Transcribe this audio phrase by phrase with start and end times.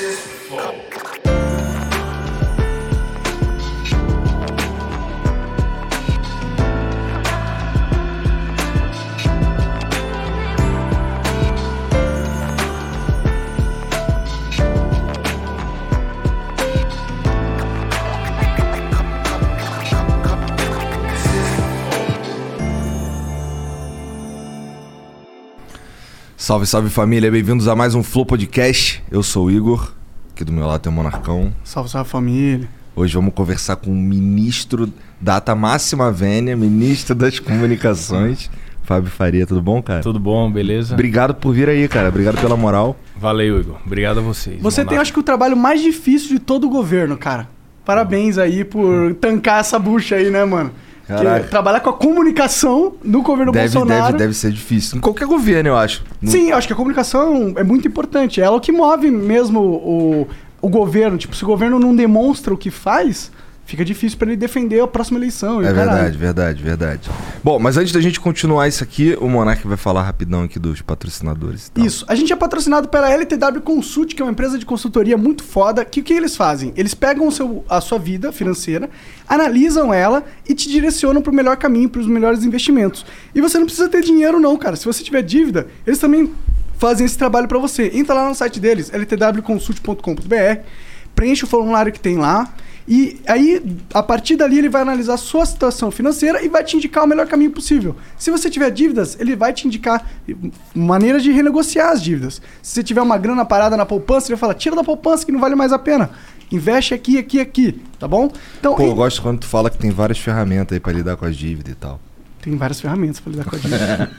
[0.00, 0.89] Francis Floyd.
[26.50, 29.00] Salve, salve família, bem-vindos a mais um Flow Podcast.
[29.08, 29.92] Eu sou o Igor,
[30.32, 31.52] aqui do meu lado tem o Monarcão.
[31.62, 32.68] Salve, salve família.
[32.96, 38.50] Hoje vamos conversar com o ministro Data Máxima Vênia, ministro das Comunicações,
[38.82, 39.46] Fábio Faria.
[39.46, 40.02] Tudo bom, cara?
[40.02, 40.94] Tudo bom, beleza?
[40.94, 42.08] Obrigado por vir aí, cara.
[42.08, 42.96] Obrigado pela moral.
[43.16, 43.76] Valeu, Igor.
[43.86, 44.60] Obrigado a vocês.
[44.60, 47.48] Você tem, acho que, o trabalho mais difícil de todo o governo, cara.
[47.84, 50.72] Parabéns aí por tancar essa bucha aí, né, mano?
[51.16, 51.48] Caraca.
[51.48, 54.06] trabalhar com a comunicação no governo Deve, Bolsonaro.
[54.12, 54.98] deve, deve ser difícil.
[54.98, 56.02] Em qualquer governo, eu acho.
[56.20, 58.40] No- Sim, eu acho que a comunicação é muito importante.
[58.40, 60.28] Ela é o que move mesmo o,
[60.62, 61.16] o governo.
[61.18, 63.30] Tipo, se o governo não demonstra o que faz,
[63.70, 65.62] fica difícil pra ele defender a próxima eleição.
[65.62, 65.90] É caralho.
[65.90, 67.10] verdade, verdade, verdade.
[67.42, 70.82] Bom, mas antes da gente continuar isso aqui, o Monark vai falar rapidão aqui dos
[70.82, 71.70] patrocinadores.
[71.76, 72.04] Isso.
[72.08, 75.84] A gente é patrocinado pela LTW Consult, que é uma empresa de consultoria muito foda.
[75.84, 76.72] Que o que eles fazem?
[76.76, 78.90] Eles pegam seu, a sua vida financeira,
[79.28, 83.06] analisam ela e te direcionam para o melhor caminho, para os melhores investimentos.
[83.32, 84.74] E você não precisa ter dinheiro não, cara.
[84.74, 86.32] Se você tiver dívida, eles também
[86.76, 87.90] fazem esse trabalho para você.
[87.94, 90.60] Entra lá no site deles, ltwconsult.com.br,
[91.14, 92.52] preenche o formulário que tem lá.
[92.88, 93.62] E aí,
[93.94, 97.06] a partir dali, ele vai analisar a sua situação financeira e vai te indicar o
[97.06, 97.94] melhor caminho possível.
[98.18, 100.04] Se você tiver dívidas, ele vai te indicar
[100.74, 102.40] maneiras de renegociar as dívidas.
[102.62, 105.32] Se você tiver uma grana parada na poupança, ele vai falar: tira da poupança que
[105.32, 106.10] não vale mais a pena.
[106.50, 108.28] Investe aqui, aqui, aqui, tá bom?
[108.58, 111.16] Então, Pô, eu e- gosto quando tu fala que tem várias ferramentas aí pra lidar
[111.16, 112.00] com as dívidas e tal.
[112.42, 114.10] Tem várias ferramentas para lidar com a dívida.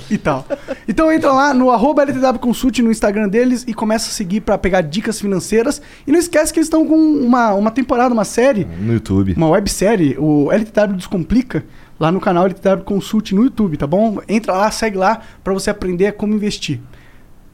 [0.10, 0.46] e tal.
[0.86, 4.58] Então entra lá no arroba LTW Consult no Instagram deles e começa a seguir para
[4.58, 5.80] pegar dicas financeiras.
[6.06, 9.34] E não esquece que eles estão com uma, uma temporada, uma série, No YouTube.
[9.36, 11.64] uma websérie, o LTW Descomplica,
[11.98, 14.18] lá no canal LTW Consult no YouTube, tá bom?
[14.28, 16.80] Entra lá, segue lá para você aprender como investir.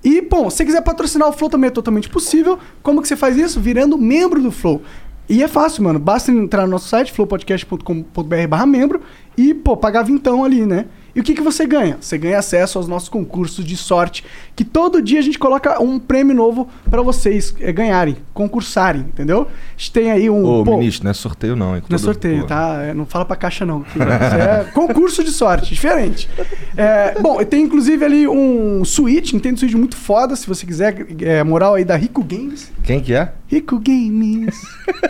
[0.03, 2.59] E, bom, se você quiser patrocinar o Flow também é totalmente possível.
[2.83, 3.61] Como que você faz isso?
[3.61, 4.83] Virando membro do Flow.
[5.29, 5.99] E é fácil, mano.
[5.99, 9.03] Basta entrar no nosso site, flowpodcast.com.br barra membro
[9.37, 10.87] e, pô, pagar vintão ali, né?
[11.17, 11.97] E o que, que você ganha?
[11.99, 14.23] Você ganha acesso aos nossos concursos de sorte,
[14.55, 19.49] que todo dia a gente coloca um prêmio novo para vocês eh, ganharem, concursarem, entendeu?
[19.49, 20.45] A gente tem aí um...
[20.45, 21.75] Ô, pô, ministro, não é sorteio não.
[21.75, 21.83] hein?
[21.89, 22.47] não é sorteio, pô.
[22.49, 22.83] tá?
[22.83, 23.83] É, Não fala pra caixa, não.
[23.97, 26.29] é concurso de sorte, diferente.
[26.77, 31.07] É, bom, tem inclusive ali um Switch, Nintendo Switch muito foda, se você quiser.
[31.23, 32.71] É, moral aí da Rico Games.
[32.85, 33.33] Quem que é?
[33.49, 34.55] Rico Games,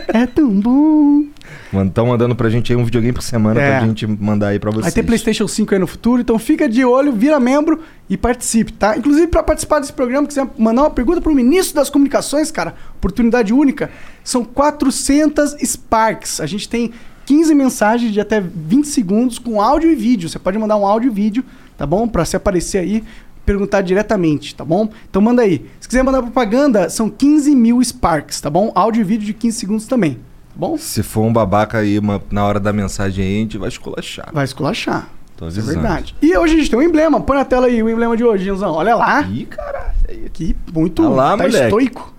[0.07, 1.25] é tão bom.
[1.71, 3.77] Mano, tão mandando pra gente aí um videogame por semana É.
[3.77, 4.85] pra gente mandar aí pra vocês.
[4.85, 8.71] Vai ter PlayStation 5 aí no futuro, então fica de olho, vira membro e participe,
[8.73, 8.95] tá?
[8.97, 13.53] Inclusive, para participar desse programa, quiser mandar uma pergunta pro ministro das Comunicações, cara, oportunidade
[13.53, 13.89] única,
[14.23, 16.39] são 400 Sparks.
[16.39, 16.91] A gente tem
[17.25, 20.29] 15 mensagens de até 20 segundos com áudio e vídeo.
[20.29, 21.43] Você pode mandar um áudio e vídeo,
[21.77, 22.07] tá bom?
[22.07, 23.03] Para se aparecer aí,
[23.45, 24.89] perguntar diretamente, tá bom?
[25.09, 25.65] Então manda aí.
[25.79, 28.71] Se quiser mandar propaganda, são 15 mil Sparks, tá bom?
[28.75, 30.77] Áudio e vídeo de 15 segundos também, tá bom?
[30.77, 34.29] Se for um babaca aí uma- na hora da mensagem aí, a gente vai esculachar.
[34.33, 35.09] Vai esculachar.
[35.37, 36.15] Tô é verdade.
[36.21, 37.21] E hoje a gente tem um emblema.
[37.21, 38.71] Põe na tela aí o emblema de hoje, Janzão.
[38.73, 39.21] Olha lá.
[39.21, 39.93] Ih, caralho.
[40.33, 41.03] Que muito.
[41.05, 41.63] Olha lá, tá moleque.
[41.65, 42.13] estoico.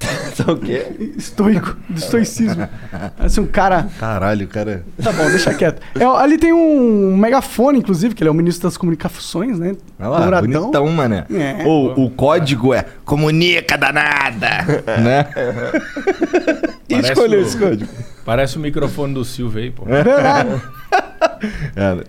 [0.36, 0.86] Tá o quê?
[1.16, 1.74] Estoico.
[1.88, 2.68] Do estoicismo.
[3.16, 3.88] Parece um cara.
[3.98, 4.84] Caralho, cara.
[5.02, 5.80] Tá bom, deixa quieto.
[5.98, 9.74] É, ali tem um megafone, inclusive, que ele é o ministro das comunicações, né?
[9.98, 10.60] Olha lá, Douradão.
[10.60, 11.24] bonitão, mané.
[11.32, 11.64] É.
[11.64, 14.48] Ou o código é comunica danada,
[15.02, 15.26] né?
[16.86, 17.90] Quem escolheu o- esse código?
[18.24, 19.86] Parece o microfone do Silvio aí, pô.
[19.86, 20.60] Verdade.
[21.74, 22.04] É,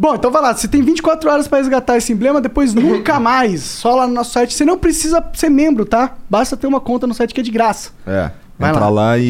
[0.00, 0.54] Bom, então vai lá.
[0.54, 3.62] Você tem 24 horas pra resgatar esse emblema, depois nunca mais.
[3.62, 4.54] Só lá no nosso site.
[4.54, 6.16] Você não precisa ser membro, tá?
[6.30, 7.90] Basta ter uma conta no site que é de graça.
[8.06, 8.30] é.
[8.56, 8.90] Vai entra lá.
[8.90, 9.24] lá, e,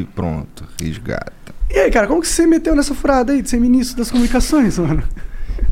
[0.00, 1.32] e pronto, resgata.
[1.70, 4.78] E aí, cara, como que você meteu nessa furada aí de ser ministro das comunicações,
[4.78, 5.02] mano?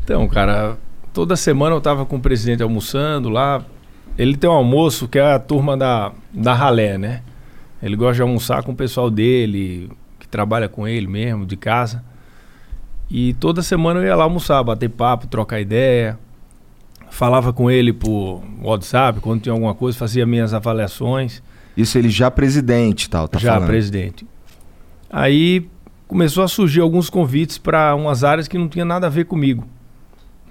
[0.03, 0.77] Então, cara,
[1.11, 3.63] toda semana eu tava com o presidente almoçando lá.
[4.15, 7.21] Ele tem um almoço que é a turma da, da ralé, né?
[7.81, 12.03] Ele gosta de almoçar com o pessoal dele, que trabalha com ele mesmo, de casa.
[13.09, 16.17] E toda semana eu ia lá almoçar, bater papo, trocar ideia.
[17.09, 21.41] falava com ele por WhatsApp, quando tinha alguma coisa, fazia minhas avaliações.
[21.75, 23.67] Isso ele já presidente e tal, tá já falando.
[23.67, 24.27] presidente.
[25.09, 25.67] Aí
[26.07, 29.65] começou a surgir alguns convites para umas áreas que não tinha nada a ver comigo.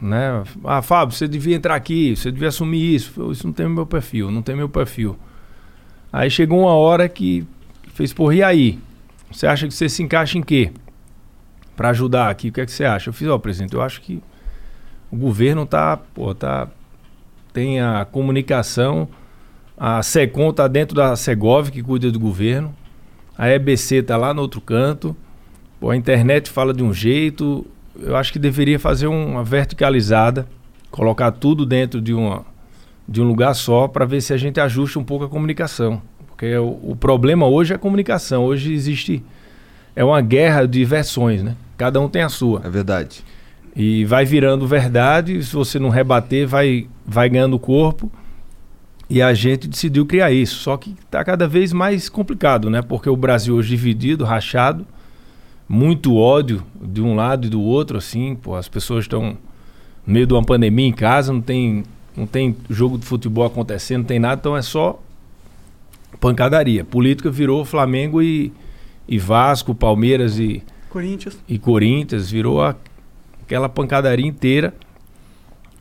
[0.01, 0.43] Né?
[0.65, 3.13] Ah, Fábio, você devia entrar aqui, você devia assumir isso.
[3.17, 5.17] Eu isso não tem meu perfil, não tem meu perfil.
[6.13, 7.47] Aí chegou uma hora que
[7.95, 8.79] fez, porra, e aí?
[9.31, 10.73] Você acha que você se encaixa em quê?
[11.79, 13.09] Para ajudar aqui, o que é que você acha?
[13.09, 14.21] Eu fiz, ó, oh, presidente, eu acho que
[15.13, 16.67] o governo tá, pô, tá
[17.53, 19.09] tem a comunicação,
[19.77, 22.75] a SECOM tá dentro da Segov, que cuida do governo.
[23.39, 25.17] A EBC tá lá no outro canto.
[25.79, 27.65] Pô, a internet fala de um jeito,
[27.97, 30.49] eu acho que deveria fazer uma verticalizada,
[30.91, 32.45] colocar tudo dentro de, uma,
[33.09, 36.03] de um lugar só para ver se a gente ajusta um pouco a comunicação.
[36.27, 38.45] Porque o, o, problema hoje é a comunicação.
[38.45, 39.23] Hoje existe.
[39.95, 41.55] É uma guerra de versões, né?
[41.79, 42.61] Cada um tem a sua.
[42.63, 43.25] É verdade.
[43.75, 48.13] E vai virando verdade, se você não rebater, vai, vai ganhando corpo.
[49.09, 50.57] E a gente decidiu criar isso.
[50.57, 52.83] Só que está cada vez mais complicado, né?
[52.83, 54.87] Porque o Brasil hoje dividido, rachado
[55.69, 59.37] muito ódio de um lado e do outro, assim, pô, as pessoas estão
[60.07, 61.85] no meio de uma pandemia em casa, não tem,
[62.17, 64.99] não tem jogo de futebol acontecendo, não tem nada, então é só
[66.19, 66.85] pancadaria.
[66.85, 68.51] Política virou Flamengo e,
[69.07, 71.39] e Vasco, Palmeiras e Corinthians.
[71.49, 72.75] E Corinthians, virou a,
[73.43, 74.75] aquela pancadaria inteira.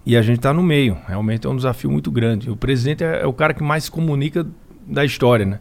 [0.06, 0.98] E a gente está no meio.
[1.07, 2.50] Realmente é um desafio muito grande.
[2.50, 4.48] O presidente é, é o cara que mais se comunica
[4.88, 5.59] da história, né?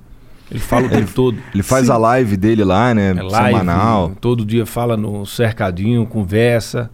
[0.50, 1.38] Ele fala o tempo todo.
[1.52, 1.92] Ele faz Sim.
[1.92, 3.10] a live dele lá, né?
[3.10, 4.12] É live, semanal.
[4.20, 6.90] Todo dia fala no cercadinho, conversa.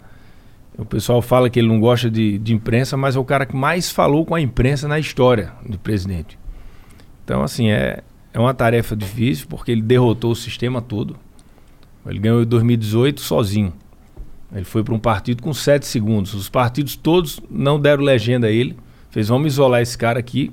[0.78, 3.55] O pessoal fala que ele não gosta de, de imprensa, mas é o cara que
[3.55, 6.38] mais falou com a imprensa na história do presidente.
[7.25, 8.02] Então, assim, é,
[8.32, 11.16] é uma tarefa difícil, porque ele derrotou o sistema todo.
[12.06, 13.72] Ele ganhou em 2018 sozinho.
[14.54, 16.34] Ele foi para um partido com sete segundos.
[16.34, 18.76] Os partidos todos não deram legenda a ele.
[19.10, 20.52] Fez, vamos isolar esse cara aqui,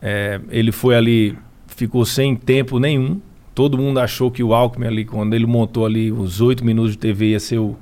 [0.00, 1.36] é, ele foi ali,
[1.66, 3.20] ficou sem tempo nenhum.
[3.54, 6.98] Todo mundo achou que o Alckmin ali, quando ele montou ali os oito minutos de
[6.98, 7.76] TV, ia ser, o,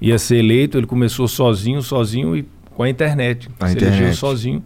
[0.00, 0.76] ia ser eleito.
[0.76, 2.44] Ele começou sozinho, sozinho e
[2.74, 3.48] com a internet.
[3.60, 3.98] A se internet.
[3.98, 4.64] elegeu sozinho.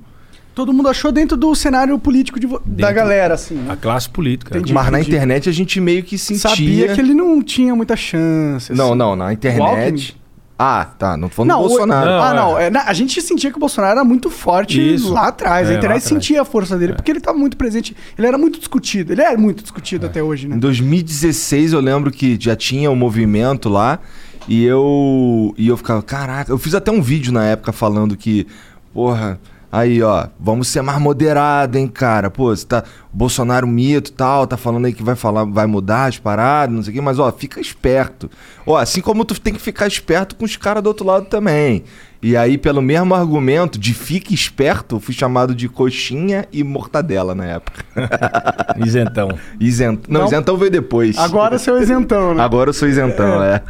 [0.54, 3.54] Todo mundo achou dentro do cenário político de, da galera, assim.
[3.54, 3.72] Né?
[3.72, 4.56] A classe política.
[4.56, 5.02] Entendi, Mas entendi.
[5.02, 6.50] na internet a gente meio que sentia...
[6.50, 8.72] Sabia que ele não tinha muita chance.
[8.72, 8.98] Não, assim.
[8.98, 10.16] não, na internet...
[10.64, 11.16] Ah, tá.
[11.16, 12.06] Não falando não, do Bolsonaro.
[12.06, 12.58] Não, ah, não.
[12.58, 12.66] É.
[12.68, 15.12] É, a gente sentia que o Bolsonaro era muito forte Isso.
[15.12, 15.68] lá atrás.
[15.68, 16.94] É, a internet sentia a força dele, é.
[16.94, 17.96] porque ele estava muito presente.
[18.16, 19.12] Ele era muito discutido.
[19.12, 20.08] Ele é muito discutido é.
[20.08, 20.54] até hoje, né?
[20.54, 23.98] Em 2016, eu lembro que já tinha o um movimento lá.
[24.46, 25.52] E eu.
[25.58, 28.46] E eu ficava, caraca, eu fiz até um vídeo na época falando que,
[28.94, 29.40] porra,
[29.72, 32.30] Aí, ó, vamos ser mais moderado, hein, cara.
[32.30, 32.84] Pô, você tá.
[33.10, 36.92] Bolsonaro mito tal, tá falando aí que vai falar, vai mudar as paradas, não sei
[36.92, 38.30] o quê, mas ó, fica esperto.
[38.66, 41.84] Ó, assim como tu tem que ficar esperto com os caras do outro lado também.
[42.24, 47.44] E aí, pelo mesmo argumento de fique esperto, fui chamado de coxinha e mortadela na
[47.46, 47.84] época.
[48.78, 49.36] Isentão.
[49.58, 50.04] Isent...
[50.08, 51.18] Não, Não, isentão veio depois.
[51.18, 52.40] Agora seu isentão, né?
[52.40, 53.60] Agora eu sou isentão, é.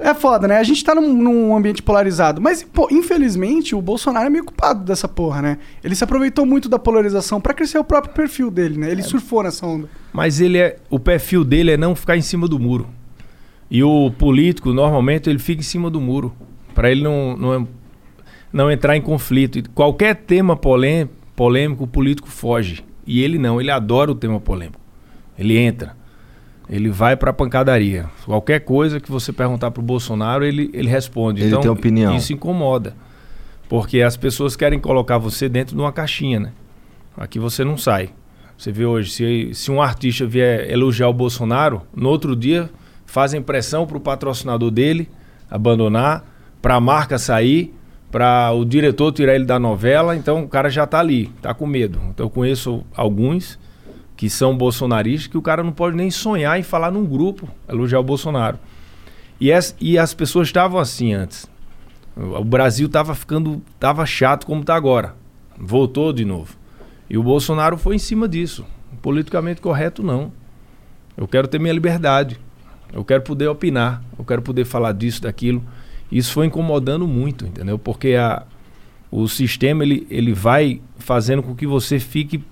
[0.00, 0.58] É, é foda, né?
[0.58, 2.40] A gente tá num, num, ambiente polarizado.
[2.40, 5.58] Mas, pô, infelizmente, o Bolsonaro é meio culpado dessa porra, né?
[5.82, 8.88] Ele se aproveitou muito da polarização para crescer o próprio perfil dele, né?
[8.88, 9.04] Ele é.
[9.04, 9.88] surfou nessa onda.
[10.12, 10.76] Mas ele é.
[10.88, 12.86] O perfil dele é não ficar em cima do muro.
[13.68, 16.32] E o político, normalmente, ele fica em cima do muro
[16.76, 17.68] para ele não, não,
[18.52, 19.58] não entrar em conflito.
[19.58, 22.84] E qualquer tema polêmico, polêmico, o político foge.
[23.06, 24.78] E ele não, ele adora o tema polêmico.
[25.38, 25.96] Ele entra.
[26.68, 28.10] Ele vai para a pancadaria.
[28.26, 31.40] Qualquer coisa que você perguntar para o Bolsonaro, ele, ele responde.
[31.40, 32.14] Ele então, tem opinião.
[32.14, 32.94] Isso incomoda.
[33.70, 36.52] Porque as pessoas querem colocar você dentro de uma caixinha, né?
[37.16, 38.10] Aqui você não sai.
[38.58, 42.68] Você vê hoje, se, se um artista vier elogiar o Bolsonaro, no outro dia
[43.06, 45.08] fazem pressão para o patrocinador dele
[45.50, 46.35] abandonar
[46.66, 47.72] para a marca sair,
[48.10, 51.64] para o diretor tirar ele da novela, então o cara já está ali, está com
[51.64, 52.00] medo.
[52.10, 53.56] Então eu conheço alguns
[54.16, 58.00] que são bolsonaristas que o cara não pode nem sonhar em falar num grupo, elogiar
[58.00, 58.58] o Bolsonaro.
[59.40, 61.48] E as, e as pessoas estavam assim antes.
[62.16, 65.14] O Brasil estava ficando, estava chato como está agora.
[65.56, 66.56] Voltou de novo.
[67.08, 68.66] E o Bolsonaro foi em cima disso.
[69.00, 70.32] Politicamente correto não.
[71.16, 72.40] Eu quero ter minha liberdade.
[72.92, 74.02] Eu quero poder opinar.
[74.18, 75.62] Eu quero poder falar disso, daquilo.
[76.10, 77.78] Isso foi incomodando muito, entendeu?
[77.78, 78.44] Porque a,
[79.10, 82.42] o sistema ele, ele vai fazendo com que você fique.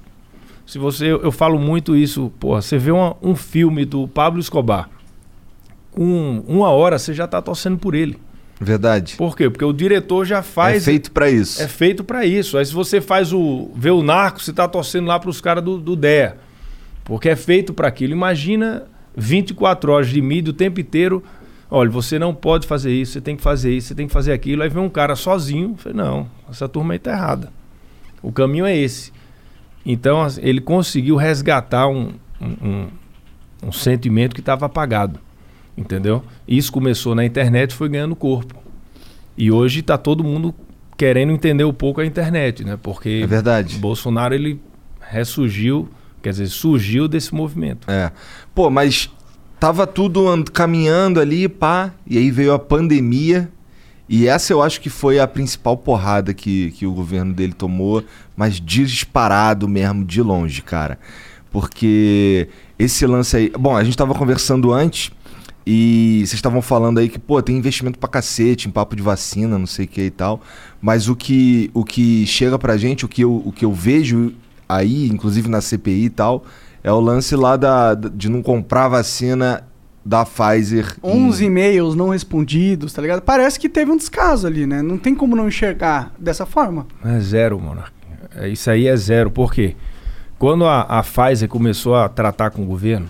[0.67, 4.41] Se você, eu, eu falo muito isso, porra, você vê uma, um filme do Pablo
[4.41, 4.89] Escobar,
[5.91, 8.19] com uma hora você já está torcendo por ele.
[8.61, 9.17] Verdade.
[9.17, 9.51] Por quê?
[9.51, 10.83] Porque o diretor já faz.
[10.83, 11.63] É feito para isso.
[11.63, 12.57] É feito para isso.
[12.57, 13.71] Aí se você faz o.
[13.75, 16.37] vê o narco, você está torcendo lá para os caras do, do DEA.
[17.05, 18.13] Porque é feito para aquilo.
[18.13, 18.85] Imagina
[19.17, 21.23] 24 horas de mídia o tempo inteiro
[21.75, 24.33] Olha, você não pode fazer isso, você tem que fazer isso, você tem que fazer
[24.33, 24.63] aquilo.
[24.63, 27.53] Aí vem um cara sozinho, falei, não, essa turma aí tá errada.
[28.23, 29.13] O caminho é esse.
[29.85, 32.89] Então ele conseguiu resgatar um, um, um-
[33.69, 35.19] um sentimento que estava apagado.
[35.77, 36.23] Entendeu?
[36.47, 38.55] Isso começou na internet e foi ganhando corpo.
[39.37, 40.55] E hoje está todo mundo
[40.97, 42.79] querendo entender um pouco a internet, né?
[42.81, 43.77] Porque É verdade.
[43.79, 44.61] Bolsonaro ele
[45.01, 45.89] ressurgiu,
[46.23, 47.91] quer dizer, surgiu desse movimento.
[47.91, 48.13] É.
[48.55, 49.11] Pô, mas
[49.65, 53.51] tava tudo and- caminhando ali, pá, e aí veio a pandemia.
[54.07, 58.05] E essa eu acho que foi a principal porrada que, que o governo dele tomou,
[58.37, 60.99] mas disparado mesmo, de longe, cara.
[61.51, 62.47] Porque
[62.79, 63.53] esse lance aí.
[63.59, 65.11] Bom, a gente tava conversando antes
[65.67, 69.59] e vocês estavam falando aí que, pô, tem investimento pra cacete em papo de vacina,
[69.59, 70.43] não sei o que e tal.
[70.79, 74.35] Mas o que, o que chega pra gente, o que, eu, o que eu vejo
[74.69, 76.45] aí, inclusive na CPI e tal,
[76.85, 79.65] é o lance lá da, de não comprar vacina
[80.05, 80.95] da Pfizer.
[81.03, 83.23] em- 11 e-mails não respondidos, tá ligado?
[83.23, 84.83] Parece que teve um descaso ali, né?
[84.83, 86.87] Não tem como não enxergar dessa forma.
[87.05, 87.83] É zero, mano.
[88.37, 89.31] É, Isso aí é zero.
[89.31, 89.75] Por quê?
[90.39, 93.09] Quando a, a Pfizer começou a tratar com o governo,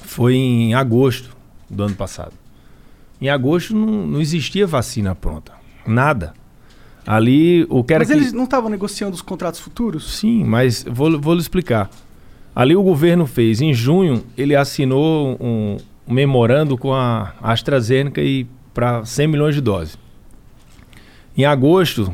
[0.00, 1.36] foi em agosto
[1.68, 2.32] do ano passado.
[3.20, 5.52] Em agosto não, não existia vacina pronta.
[5.86, 6.32] Nada.
[7.06, 8.14] Ali, o que era Mas que...
[8.14, 10.18] eles não estavam negociando os contratos futuros?
[10.18, 11.90] Sim, mas vou, vou lhe explicar.
[12.58, 19.04] Ali o governo fez, em junho, ele assinou um, memorando com a AstraZeneca e para
[19.04, 19.96] 100 milhões de doses.
[21.36, 22.12] Em agosto,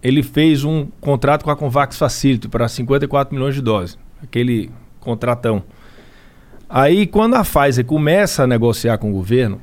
[0.00, 4.70] ele fez um contrato com a Convax Facility para 54 milhões de doses, aquele
[5.00, 5.64] contratão.
[6.68, 9.60] Aí, quando a Pfizer começa a negociar com o governo,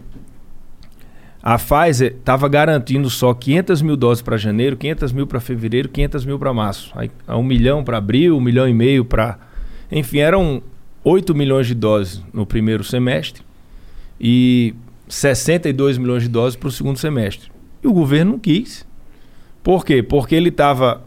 [1.41, 6.25] a Pfizer estava garantindo só 500 mil doses para janeiro, 500 mil para fevereiro, 500
[6.25, 6.91] mil para março.
[6.97, 9.46] Aí, um milhão para abril, um milhão e meio para.
[9.91, 10.61] Enfim, eram
[11.03, 13.43] 8 milhões de doses no primeiro semestre
[14.19, 14.75] e
[15.07, 17.49] 62 milhões de doses para o segundo semestre.
[17.83, 18.85] E o governo não quis.
[19.63, 20.03] Por quê?
[20.03, 21.03] Porque ele estava.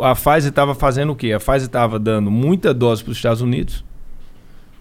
[0.00, 1.32] A Pfizer estava fazendo o quê?
[1.32, 3.84] A Pfizer estava dando muita dose para os Estados Unidos,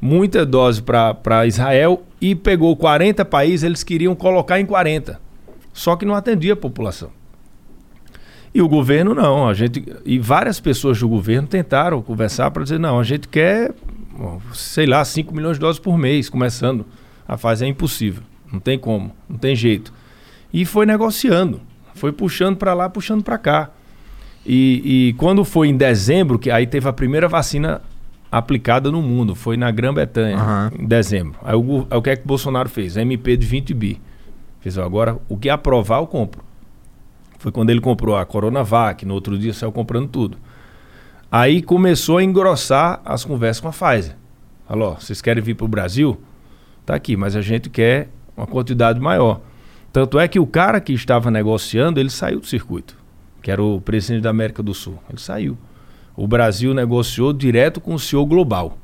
[0.02, 5.22] muita dose para Israel e pegou 40 países, eles queriam colocar em 40.
[5.72, 7.12] Só que não atendia a população.
[8.54, 12.80] E o governo não, a gente e várias pessoas do governo tentaram conversar para dizer
[12.80, 13.74] não, a gente quer,
[14.54, 16.86] sei lá, 5 milhões de doses por mês, começando
[17.28, 19.94] a fazer é impossível, não tem como, não tem jeito.
[20.52, 21.62] E foi negociando,
[21.94, 23.70] foi puxando para lá, puxando para cá.
[24.46, 27.82] E, e quando foi em dezembro, que aí teve a primeira vacina
[28.32, 30.72] aplicada no mundo, foi na Grã-Bretanha, Aham.
[30.80, 31.38] em dezembro.
[31.44, 32.96] Aí o, aí o que é que o Bolsonaro fez?
[32.96, 34.02] MP de 20 bi.
[34.62, 36.47] Fez, ó, agora o que aprovar eu compro.
[37.38, 40.38] Foi quando ele comprou a Coronavac, no outro dia saiu comprando tudo.
[41.32, 44.16] Aí começou a engrossar as conversas com a Pfizer.
[44.68, 46.20] Falou, vocês querem vir para o Brasil?
[46.86, 49.42] Tá aqui, mas a gente quer uma quantidade maior.
[49.92, 52.96] Tanto é que o cara que estava negociando, ele saiu do circuito,
[53.42, 54.98] que era o presidente da América do Sul.
[55.10, 55.58] Ele saiu.
[56.16, 58.78] O Brasil negociou direto com o CEO global.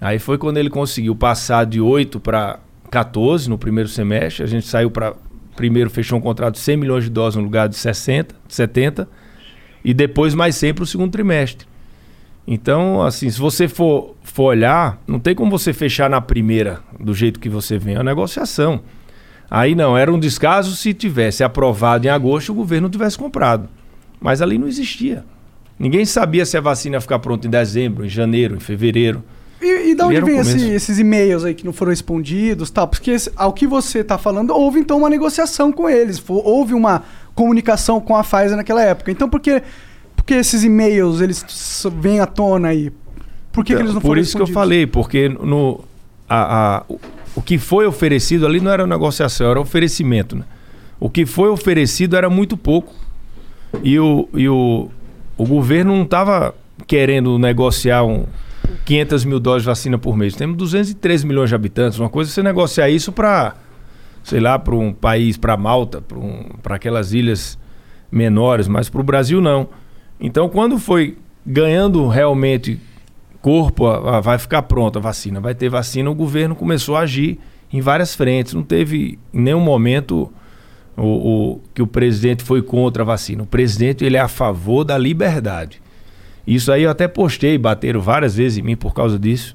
[0.00, 2.58] Aí foi quando ele conseguiu passar de 8 para
[2.90, 4.42] 14 no primeiro semestre.
[4.42, 5.14] A gente saiu para.
[5.56, 9.08] Primeiro fechou um contrato de 100 milhões de doses no lugar de 60, 70.
[9.84, 11.66] E depois mais 100 para o segundo trimestre.
[12.46, 17.14] Então, assim, se você for, for olhar, não tem como você fechar na primeira do
[17.14, 17.94] jeito que você vem.
[17.94, 18.82] É uma negociação.
[19.50, 23.68] Aí não, era um descaso se tivesse aprovado em agosto o governo tivesse comprado.
[24.20, 25.24] Mas ali não existia.
[25.78, 29.22] Ninguém sabia se a vacina ia ficar pronta em dezembro, em janeiro, em fevereiro.
[29.64, 32.86] E, e da onde vem esse- esses e-mails aí que não foram respondidos tal?
[32.86, 36.22] Porque esse- ao que você tá falando, houve então uma negociação com eles.
[36.28, 37.02] Houve uma
[37.34, 39.10] comunicação com a Pfizer naquela época.
[39.10, 39.62] Então por que,
[40.14, 41.44] por que esses e-mails eles
[42.00, 42.92] vêm à tona aí?
[43.52, 44.62] Por que, que eles não Por foram isso que eu respondidos?
[44.62, 45.80] falei, porque no,
[46.28, 46.98] a, a- o,
[47.36, 50.36] o que foi oferecido ali não era negociação, era oferecimento.
[50.36, 50.44] Né?
[51.00, 52.92] O que foi oferecido era muito pouco.
[53.82, 54.88] E o, e o,
[55.36, 56.54] o governo não estava
[56.86, 58.24] querendo negociar um
[58.84, 60.34] 500 mil doses de vacina por mês.
[60.34, 61.98] Temos 203 milhões de habitantes.
[61.98, 63.54] Uma coisa é você negociar isso para,
[64.22, 67.58] sei lá, para um país, para Malta, para um, aquelas ilhas
[68.10, 69.68] menores, mas para o Brasil não.
[70.20, 72.80] Então, quando foi ganhando realmente
[73.42, 73.84] corpo,
[74.22, 77.38] vai ficar pronta a vacina, vai ter vacina, o governo começou a agir
[77.72, 78.54] em várias frentes.
[78.54, 80.32] Não teve em nenhum momento
[80.96, 83.42] o, o- que o presidente foi contra a vacina.
[83.42, 85.82] O presidente ele é a favor da liberdade.
[86.46, 89.54] Isso aí eu até postei, bateram várias vezes em mim por causa disso.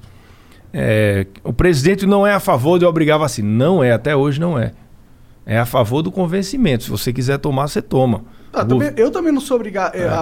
[0.72, 3.48] É, o presidente não é a favor de obrigar a vacina.
[3.48, 4.72] Não é, até hoje não é.
[5.46, 6.84] É a favor do convencimento.
[6.84, 8.22] Se você quiser tomar, você toma.
[8.52, 10.14] Ah, também- eu também não sou obrigado a,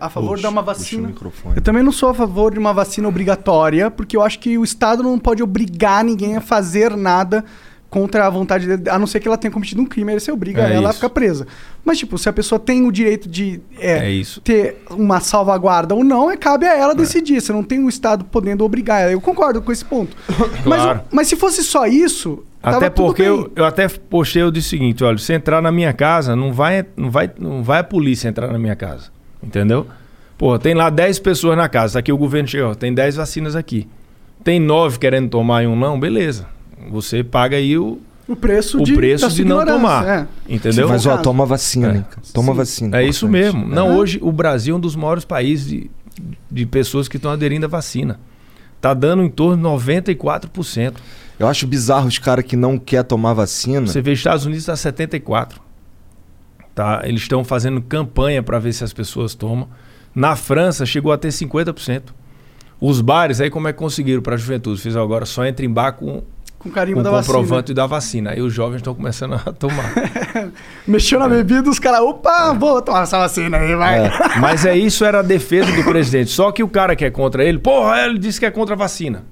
[0.00, 1.12] a- a favor Puxa, de uma vacina.
[1.54, 4.64] Eu também não sou a favor de uma vacina obrigatória, porque eu acho que o
[4.64, 7.44] Estado não pode obrigar ninguém a fazer nada
[7.90, 10.30] contra a vontade dele, a não ser que ela tenha cometido um crime, aí você
[10.30, 10.98] obriga É ela a isso.
[10.98, 11.46] ficar presa.
[11.84, 16.04] Mas, tipo, se a pessoa tem o direito de é, É ter uma salvaguarda ou
[16.04, 17.40] não, é, cabe a ela decidir.
[17.40, 19.12] Você não tem o Estado podendo obrigar ela.
[19.12, 20.16] Eu concordo com esse ponto.
[20.62, 21.00] Claro.
[21.04, 22.44] Mas, mas se fosse só isso.
[22.62, 25.92] Até porque eu, eu até postei o disse o seguinte, olha, se entrar na minha
[25.92, 29.10] casa, não vai, não vai, não vai a polícia entrar na minha casa.
[29.42, 29.86] Entendeu?
[30.36, 33.88] Pô, tem lá 10 pessoas na casa, aqui o governo chegou, tem 10 vacinas aqui.
[34.44, 36.46] Tem 9 querendo tomar e um não, beleza.
[36.90, 40.06] Você paga aí o, O preço o de, preço de não tomar.
[40.06, 40.26] é.
[40.54, 40.88] Entendeu?
[40.88, 42.20] Mas ó, toma vacina, É.
[42.32, 42.58] Toma Sim.
[42.58, 42.98] vacina.
[43.00, 43.54] É isso importante.
[43.56, 43.66] mesmo.
[43.74, 43.96] Não, Aham.
[43.96, 45.90] hoje o Brasil é um dos maiores países de,
[46.50, 48.18] de pessoas que estão aderindo à vacina.
[48.80, 50.94] Tá dando em torno de 94%.
[51.38, 53.86] Eu acho bizarro os caras que não quer tomar vacina.
[53.86, 55.60] Você vê Estados Unidos está 74.
[56.74, 57.02] Tá?
[57.04, 59.68] Eles estão fazendo campanha para ver se as pessoas tomam.
[60.14, 62.02] Na França chegou a ter 50%.
[62.80, 64.80] Os bares aí como é que conseguiram para a juventude?
[64.80, 66.22] Fiz agora só entra em bar com,
[66.58, 67.34] Com com carimbo o da vacina.
[67.38, 68.30] comprovante da vacina.
[68.30, 69.92] Aí os jovens estão começando a tomar.
[70.86, 74.10] Mexeu na bebida, os caras, opa, vou tomar essa vacina aí, vai.
[74.40, 76.30] Mas é isso era a defesa do presidente.
[76.30, 78.78] Só que o cara que é contra ele, porra, ele disse que é contra a
[78.78, 79.24] vacina.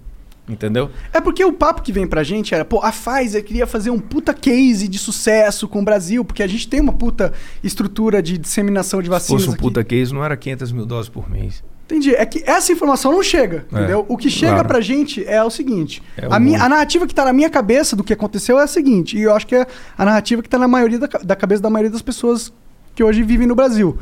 [0.49, 0.89] Entendeu?
[1.13, 3.99] É porque o papo que vem pra gente era, pô, a Pfizer queria fazer um
[3.99, 7.33] puta case de sucesso com o Brasil, porque a gente tem uma puta
[7.65, 9.43] estrutura de disseminação de Se vacinas.
[9.43, 9.63] fosse um aqui.
[9.63, 11.65] puta case, não era 500 mil doses por mês.
[11.87, 12.15] Entendi.
[12.15, 14.05] É que essa informação não chega, É, entendeu?
[14.09, 14.69] O que chega claro.
[14.69, 17.95] pra gente é o seguinte: É a, minha, a narrativa que tá na minha cabeça
[17.95, 19.67] do que aconteceu é a seguinte, e eu acho que é
[19.97, 22.53] a narrativa que tá na maioria da, da cabeça da maioria das pessoas
[22.95, 23.97] que hoje vivem no Brasil.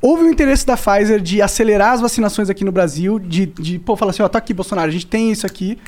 [0.00, 3.94] Houve o interesse da Pfizer de acelerar as vacinações aqui no Brasil, de, de pô,
[3.94, 5.78] falar assim, ó, tá aqui, Bolsonaro, a gente tem isso aqui.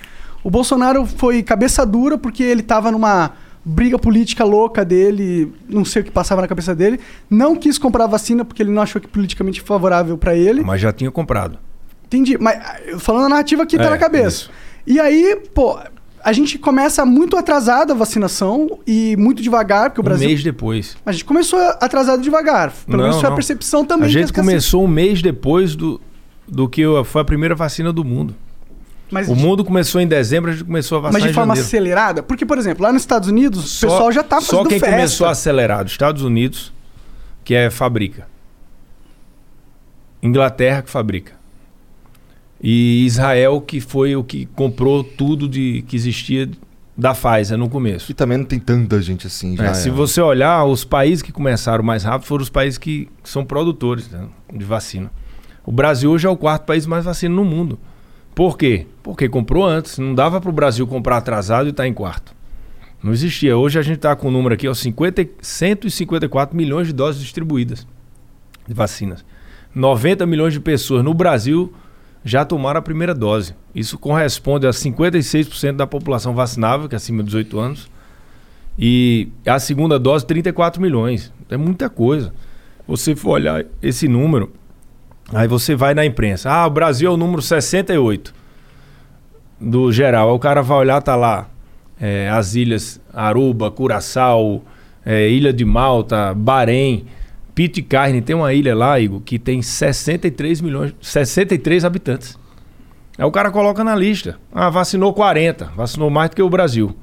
[0.45, 3.33] O Bolsonaro foi cabeça dura porque ele tava numa
[3.64, 8.06] briga política louca dele, não sei o que passava na cabeça dele, não quis comprar
[8.06, 10.62] vacina porque ele não achou que politicamente favorável pra ele.
[10.62, 11.59] Mas já tinha comprado.
[12.06, 14.26] Entendi, mas ah, falando a narrativa que tá É, na cabeça.
[14.28, 14.50] isso.
[14.87, 15.78] E aí, pô,
[16.23, 20.28] a gente começa muito atrasado a vacinação e muito devagar, porque o Um Brasil.
[20.28, 20.97] mês depois.
[21.04, 22.71] A gente começou atrasado devagar.
[22.87, 23.37] Pelo Não, menos foi a não.
[23.37, 24.06] percepção também.
[24.06, 26.00] A gente começou um mês depois do,
[26.47, 28.34] do que foi a primeira vacina do mundo.
[29.10, 31.54] Mas, O mundo começou em dezembro, a gente começou a vacinar mas de em forma
[31.54, 31.69] janeiro.
[31.69, 32.23] acelerada?
[32.23, 34.80] Porque, por exemplo, lá nos Estados Unidos, o Só- pessoal já tá fazendo Só quem
[34.80, 34.95] festa.
[34.97, 36.73] começou a acelerar, dos Estados Unidos,
[37.45, 38.26] que é fabrica.
[40.23, 41.32] Inglaterra que fabrica.
[42.62, 46.49] E Israel que foi o que comprou tudo de que existia
[46.97, 48.10] da Pfizer no começo.
[48.10, 49.64] E também não tem tanta gente assim já.
[49.67, 49.93] É, se é.
[49.93, 54.26] você olhar, os países que começaram mais rápido foram os países que são produtores né,
[54.52, 55.10] de vacina.
[55.67, 57.78] O Brasil hoje é o quarto país mais vacina no mundo.
[58.34, 58.86] Por quê?
[59.02, 59.99] Porque comprou antes.
[59.99, 62.34] Não dava para o Brasil comprar atrasado e estar em quarto.
[63.02, 63.56] Não existia.
[63.56, 67.20] Hoje a gente está com o número aqui, ó, 50, e- 154 milhões de doses
[67.23, 67.86] distribuídas
[68.66, 69.25] de vacinas.
[69.75, 71.73] 90 milhões de pessoas no Brasil
[72.25, 73.54] já tomaram a primeira dose.
[73.75, 77.90] Isso corresponde a 56% da população vacinável, que é acima de 18 anos.
[78.78, 81.32] E a segunda dose, 34 milhões.
[81.50, 82.32] É muita coisa.
[82.88, 84.50] Você for olhar esse número,
[85.32, 86.50] aí você vai na imprensa.
[86.50, 88.34] Ah, o Brasil é o número 68
[89.60, 90.28] do geral.
[90.28, 91.49] Aí o cara vai olhar, tá lá
[92.00, 94.63] é, as ilhas Aruba, Curaçao,
[95.04, 97.06] é, Ilha de Malta, Bahrein,
[97.54, 98.21] Pitcairn.
[98.21, 102.39] Tem uma ilha lá, Igor, que tem 63 milhões, 63 habitantes.
[103.17, 104.39] Aí o cara coloca na lista.
[104.52, 106.97] Ah, vacinou 40, vacinou mais do que o Brasil.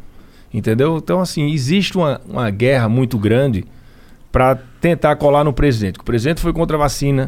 [0.54, 0.98] Entendeu?
[0.98, 3.64] Então, assim, existe uma, uma guerra muito grande
[4.32, 6.00] para tentar colar no presidente.
[6.00, 7.28] O presidente foi contra a vacina.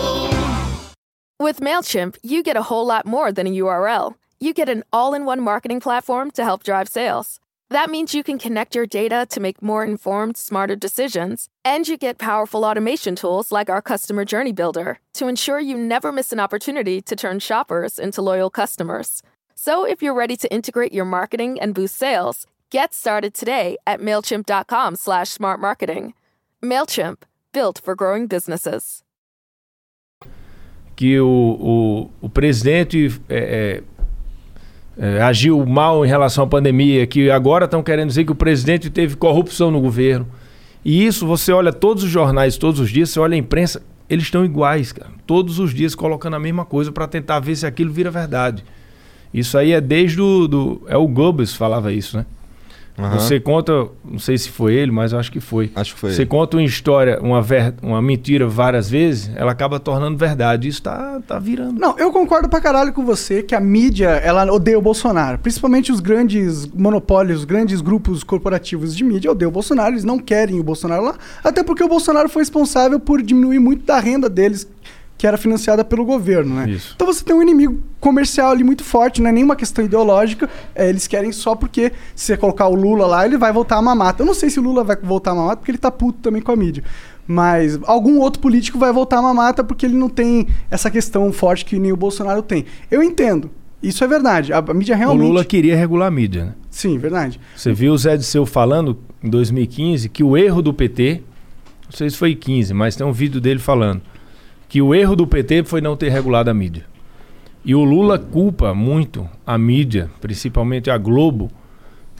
[1.41, 4.13] With MailChimp, you get a whole lot more than a URL.
[4.39, 7.39] You get an all in one marketing platform to help drive sales.
[7.71, 11.49] That means you can connect your data to make more informed, smarter decisions.
[11.65, 16.11] And you get powerful automation tools like our Customer Journey Builder to ensure you never
[16.11, 19.23] miss an opportunity to turn shoppers into loyal customers.
[19.55, 23.99] So if you're ready to integrate your marketing and boost sales, get started today at
[23.99, 26.13] MailChimp.com slash smart marketing.
[26.61, 29.00] MailChimp, built for growing businesses.
[31.01, 31.25] Que o,
[32.21, 33.81] o, o presidente é,
[34.99, 38.35] é, é, agiu mal em relação à pandemia, que agora estão querendo dizer que o
[38.35, 40.27] presidente teve corrupção no governo.
[40.85, 44.25] E isso você olha todos os jornais, todos os dias, você olha a imprensa, eles
[44.25, 45.09] estão iguais, cara.
[45.25, 48.63] Todos os dias colocando a mesma coisa para tentar ver se aquilo vira verdade.
[49.33, 50.47] Isso aí é desde o.
[50.47, 52.27] Do, é o Goebbels falava isso, né?
[53.07, 53.19] Aham.
[53.19, 55.71] Você conta, não sei se foi ele, mas eu acho que foi.
[55.75, 56.29] Acho que foi Você ele.
[56.29, 60.67] conta uma história, uma, ver- uma mentira várias vezes, ela acaba tornando verdade.
[60.67, 61.79] Isso tá, tá virando.
[61.79, 65.39] Não, eu concordo pra caralho com você que a mídia, ela odeia o Bolsonaro.
[65.39, 69.93] Principalmente os grandes monopólios, os grandes grupos corporativos de mídia odeiam o Bolsonaro.
[69.93, 71.15] Eles não querem o Bolsonaro lá.
[71.43, 74.67] Até porque o Bolsonaro foi responsável por diminuir muito da renda deles,
[75.21, 76.67] que era financiada pelo governo, né?
[76.67, 76.93] Isso.
[76.95, 80.49] Então você tem um inimigo comercial ali muito forte, não é nenhuma questão ideológica.
[80.73, 83.81] é, eles querem só porque se você colocar o Lula lá, ele vai voltar a
[83.83, 84.23] mamata.
[84.23, 86.41] Eu não sei se o Lula vai voltar a mamata porque ele tá puto também
[86.41, 86.83] com a mídia.
[87.27, 91.65] Mas algum outro político vai voltar a mamata porque ele não tem essa questão forte
[91.65, 92.65] que nem o Bolsonaro tem.
[92.89, 93.51] Eu entendo.
[93.83, 94.51] Isso é verdade.
[94.51, 95.27] A, a mídia o realmente.
[95.27, 96.53] Lula queria regular a mídia, né?
[96.71, 97.39] Sim, verdade.
[97.55, 101.21] Você viu o Zé Disseu falando em 2015 que o erro do PT,
[101.85, 104.01] não sei se foi 15, mas tem um vídeo dele falando
[104.71, 106.85] que o erro do PT foi não ter regulado a mídia.
[107.65, 111.51] E o Lula culpa muito a mídia, principalmente a Globo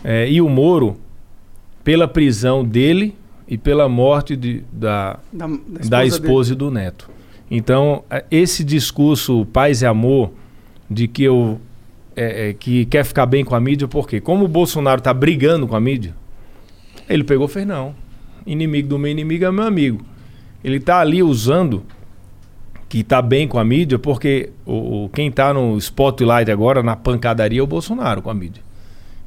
[0.04, 0.98] eh, e o Moro,
[1.82, 3.16] pela prisão dele
[3.48, 5.48] e pela morte de- da, Da,
[5.88, 7.10] da esposa e do neto.
[7.50, 10.34] Então, eh, esse discurso paz e amor
[10.90, 11.58] de que eu
[12.18, 15.66] é, é, que quer ficar bem com a mídia, porque como o Bolsonaro está brigando
[15.70, 16.14] com a mídia,
[17.08, 17.96] ele pegou e fez não.
[18.46, 20.04] Inimigo do meu inimigo é meu amigo.
[20.62, 21.86] Ele está ali usando
[22.92, 27.62] que está bem com a mídia, porque o, quem está no spotlight agora, na pancadaria,
[27.62, 28.62] é o Bolsonaro com a mídia.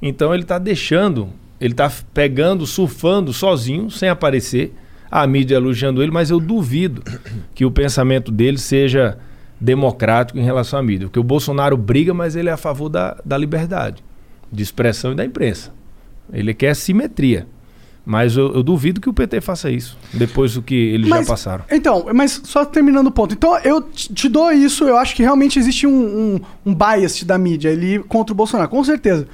[0.02, 4.74] Então ele está deixando, ele está pegando, surfando sozinho, sem aparecer,
[5.10, 7.02] a mídia elogiando ele, mas eu duvido
[7.54, 9.16] que o pensamento dele seja
[9.58, 11.06] democrático em relação à mídia.
[11.06, 14.04] Porque o Bolsonaro briga, mas ele é a favor da, da liberdade
[14.52, 15.72] de expressão e da imprensa.
[16.30, 17.46] Ele quer simetria.
[18.06, 21.64] Mas eu, eu duvido que o PT faça isso, depois do que eles já passaram.
[21.70, 23.32] Então, mas só terminando o ponto.
[23.32, 25.90] Então, eu te te dou isso, eu acho que realmente existe um,
[26.34, 29.26] um, um bias da mídia ali contra o Bolsonaro, com certeza.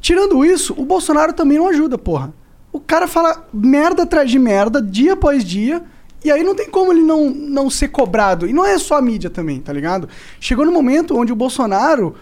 [0.00, 2.34] Tirando isso, o Bolsonaro também não ajuda, porra.
[2.70, 5.82] O cara fala merda atrás de merda, dia após dia,
[6.24, 8.46] e aí não tem como ele não, não ser cobrado.
[8.46, 10.08] E não é só a mídia também, tá ligado?
[10.38, 12.14] Chegou no momento onde o Bolsonaro,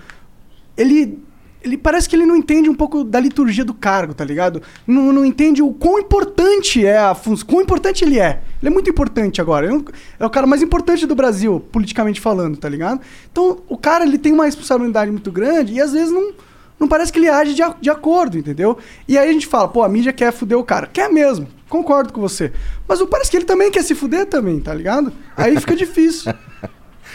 [0.77, 1.19] ele
[1.63, 4.63] ele parece que ele não entende um pouco da liturgia do cargo, tá ligado?
[4.87, 8.41] Não, não entende o quão importante é a função, quão importante ele é.
[8.63, 9.67] Ele é muito importante agora.
[9.67, 9.85] Ele
[10.19, 13.01] é o cara mais importante do Brasil, politicamente falando, tá ligado?
[13.31, 16.33] Então, o cara, ele tem uma responsabilidade muito grande e às vezes não,
[16.79, 18.79] não parece que ele age de, a- de acordo, entendeu?
[19.07, 20.87] E aí a gente fala, pô, a mídia quer fuder o cara.
[20.87, 22.53] Quer mesmo, concordo com você.
[22.89, 25.13] Mas parece que ele também quer se fuder também, tá ligado?
[25.37, 26.33] Aí fica difícil.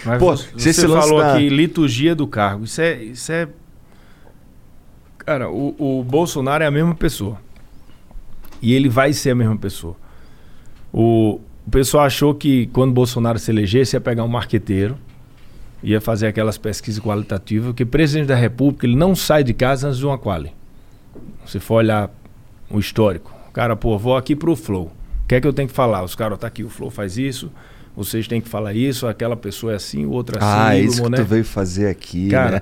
[0.06, 2.66] Mas Pô, você, você falou da- aqui liturgia do cargo.
[2.66, 3.48] Isso é, isso é.
[5.26, 7.38] Cara, o, o Bolsonaro é a mesma pessoa.
[8.62, 9.96] E ele vai ser a mesma pessoa.
[10.94, 14.98] O, o pessoal achou que quando Bolsonaro se elegesse ia pegar um marqueteiro,
[15.84, 20.00] ia fazer aquelas pesquisas qualitativas, porque presidente da República ele não sai de casa antes
[20.00, 20.52] de uma quali.
[21.46, 22.10] Se for olhar
[22.70, 24.92] o histórico, cara, pô, vou aqui pro Flow.
[25.24, 26.04] O que é que eu tenho que falar?
[26.04, 27.52] Os caras, tá aqui, o Flow faz isso,
[27.96, 30.48] vocês têm que falar isso, aquela pessoa é assim, o outro é assim.
[30.70, 32.62] Ah, isso que Moné- tu veio fazer aqui, Cara,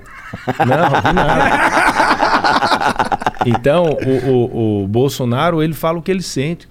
[0.66, 2.23] não, nada.
[3.46, 6.66] Então, o, o- o Bolsonaro, ele fala o que ele sente.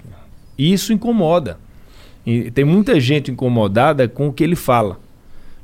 [0.57, 1.57] E isso incomoda.
[2.25, 4.97] E tem muita gente incomodada com o que ele fala.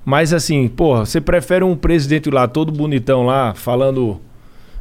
[0.05, 4.19] Mas assim, porra, você prefere um presidente lá todo bonitão lá, falando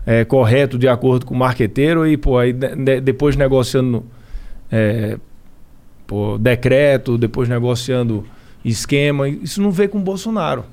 [0.07, 4.05] é, correto de acordo com o marqueteiro e, pô, aí de- de- depois negociando
[4.71, 5.17] é,
[6.41, 8.25] decreto, depois negociando
[8.64, 9.29] esquema.
[9.29, 10.64] Isso não vê com o Bolsonaro.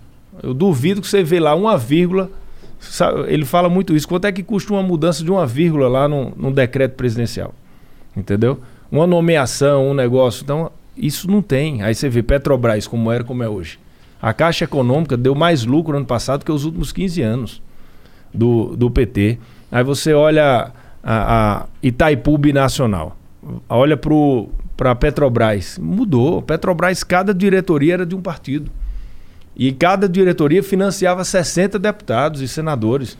[0.43, 2.29] Eu duvido que você vê lá uma vírgula.
[2.89, 4.07] Sabe, ele fala muito isso.
[4.07, 7.53] Quanto é que custa uma mudança de uma vírgula lá num, num decreto presidencial?
[8.15, 8.59] Entendeu?
[8.91, 10.43] Uma nomeação, um negócio.
[10.43, 11.81] Então, isso não tem.
[11.81, 13.79] Aí você vê Petrobras como era, como é hoje.
[14.21, 17.61] A Caixa Econômica deu mais lucro ano passado que os últimos 15 anos
[18.33, 19.37] do, do PT.
[19.71, 20.71] Aí você olha
[21.03, 23.17] a, a Itaipu Binacional.
[23.69, 25.77] Olha para a Petrobras.
[25.77, 26.41] Mudou.
[26.41, 28.71] Petrobras, cada diretoria era de um partido.
[29.55, 33.17] E cada diretoria financiava 60 deputados e senadores.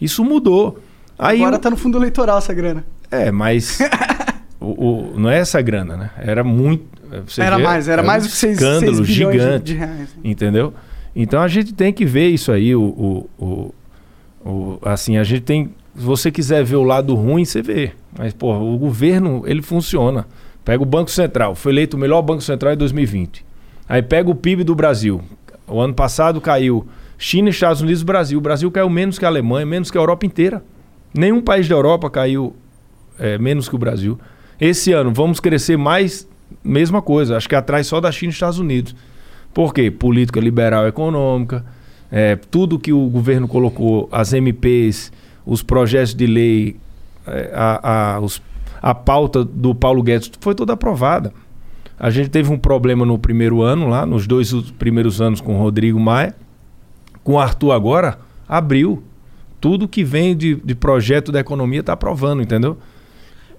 [0.00, 0.78] Isso mudou.
[1.18, 2.84] Aí Agora o- tá no fundo eleitoral essa grana.
[3.10, 3.78] É, mas
[4.60, 4.66] o,
[5.14, 6.10] o- não é essa grana, né?
[6.18, 6.84] Era muito.
[7.26, 9.64] você Era vê, mais, era um mais do que seis- escândalo seis bilhões de- gigante,
[9.64, 10.16] de reais.
[10.24, 10.74] entendeu?
[11.14, 12.74] Então a gente tem que ver isso aí.
[12.74, 13.74] O, o, o-
[14.44, 15.66] o- assim, a gente tem.
[15.96, 17.92] Se você quiser ver o lado ruim, você vê.
[18.18, 20.26] Mas, pô, o governo, ele funciona.
[20.64, 23.44] Pega o Banco Central, foi eleito o melhor Banco Central em 2020.
[23.88, 25.20] Aí pega o PIB do Brasil.
[25.66, 26.86] O ano passado caiu
[27.18, 28.38] China, Estados Unidos e Brasil.
[28.38, 30.62] O Brasil caiu menos que a Alemanha, menos que a Europa inteira.
[31.16, 32.54] Nenhum país da Europa caiu
[33.18, 34.18] é, menos que o Brasil.
[34.60, 36.28] Esse ano vamos crescer mais,
[36.62, 37.36] mesma coisa.
[37.36, 38.94] Acho que atrás só da China e Estados Unidos.
[39.52, 39.90] Por quê?
[39.90, 41.64] Política liberal econômica,
[42.10, 45.12] é, tudo que o governo colocou, as MPs,
[45.46, 46.76] os projetos de lei
[47.26, 48.42] é, a, a, os-
[48.82, 51.32] a pauta do Paulo Guedes foi toda aprovada.
[51.98, 55.58] A gente teve um problema no primeiro ano lá, nos dois primeiros anos com o
[55.58, 56.34] Rodrigo Maia.
[57.22, 59.02] Com o Arthur agora, abriu.
[59.60, 62.76] Tudo que vem de, de projeto da economia está aprovando, entendeu?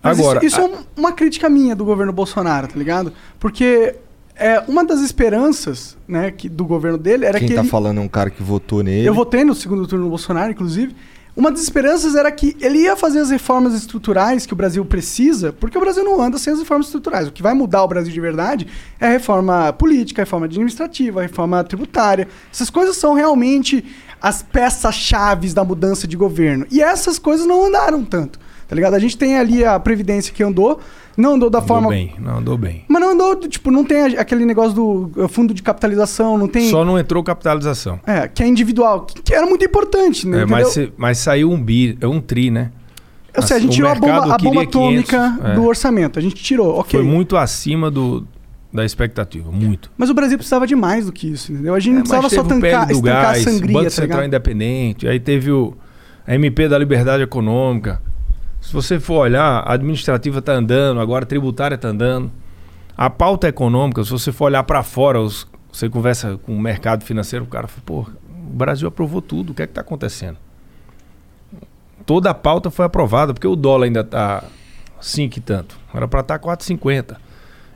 [0.04, 3.12] Mas agora, isso, isso é um- uma crítica minha do governo Bolsonaro, tá ligado?
[3.40, 3.96] Porque
[4.36, 7.98] é, uma das esperanças né, que, do governo dele era Quem que tá ele, falando
[7.98, 9.08] é um cara que votou nele.
[9.08, 10.94] Eu votei no segundo turno do Bolsonaro, inclusive.
[11.36, 15.52] Uma das esperanças era que ele ia fazer as reformas estruturais que o Brasil precisa,
[15.52, 17.28] porque o Brasil não anda sem as reformas estruturais.
[17.28, 18.68] O que vai mudar o Brasil de verdade
[19.02, 22.30] é a reforma política, a reforma administrativa, a reforma tributária.
[22.50, 23.84] Essas coisas são realmente
[24.22, 26.66] as peças-chaves da mudança de governo.
[26.72, 28.94] E essas coisas não andaram tanto, tá ligado?
[28.94, 30.80] A gente tem ali a Previdência que andou,
[31.18, 31.90] não andou da andou forma...
[31.90, 32.84] bem, não andou bem.
[32.88, 36.70] Mas não andou, tipo, não tem aquele negócio do uh, fundo de capitalização, não tem...
[36.70, 38.00] Só não entrou capitalização.
[38.06, 40.42] É, que é individual, que, era muito importante, né?
[40.42, 42.72] É, mas, se- mas saiu um bi, é um tri, né?
[43.36, 45.54] Ou seja, a gente O tirou a bomba, a bomba queria 500, atômica é.
[45.56, 46.18] do orçamento.
[46.18, 47.00] A gente tirou, ok.
[47.00, 48.26] Foi muito acima do,
[48.72, 49.92] da expectativa, muito.
[49.98, 51.74] Mas o Brasil precisava de mais do que isso, entendeu?
[51.74, 54.08] A gente não É, precisava mas só tancar, do gás, a sangria, Banco tá Central
[54.08, 54.28] ligado?
[54.28, 55.76] Independente, aí teve o
[56.28, 58.02] a MP da Liberdade Econômica.
[58.66, 62.32] Se você for olhar, a administrativa está andando, agora a tributária está andando.
[62.98, 67.04] A pauta econômica, se você for olhar para fora, os- você conversa com o mercado
[67.04, 70.38] financeiro, o cara fala, pô, o Brasil aprovou tudo, o que é que está acontecendo?
[72.08, 74.44] Toda a pauta foi aprovada, porque o dólar ainda está
[75.00, 75.78] 5 e tanto.
[75.94, 77.18] Era para estar 4,50.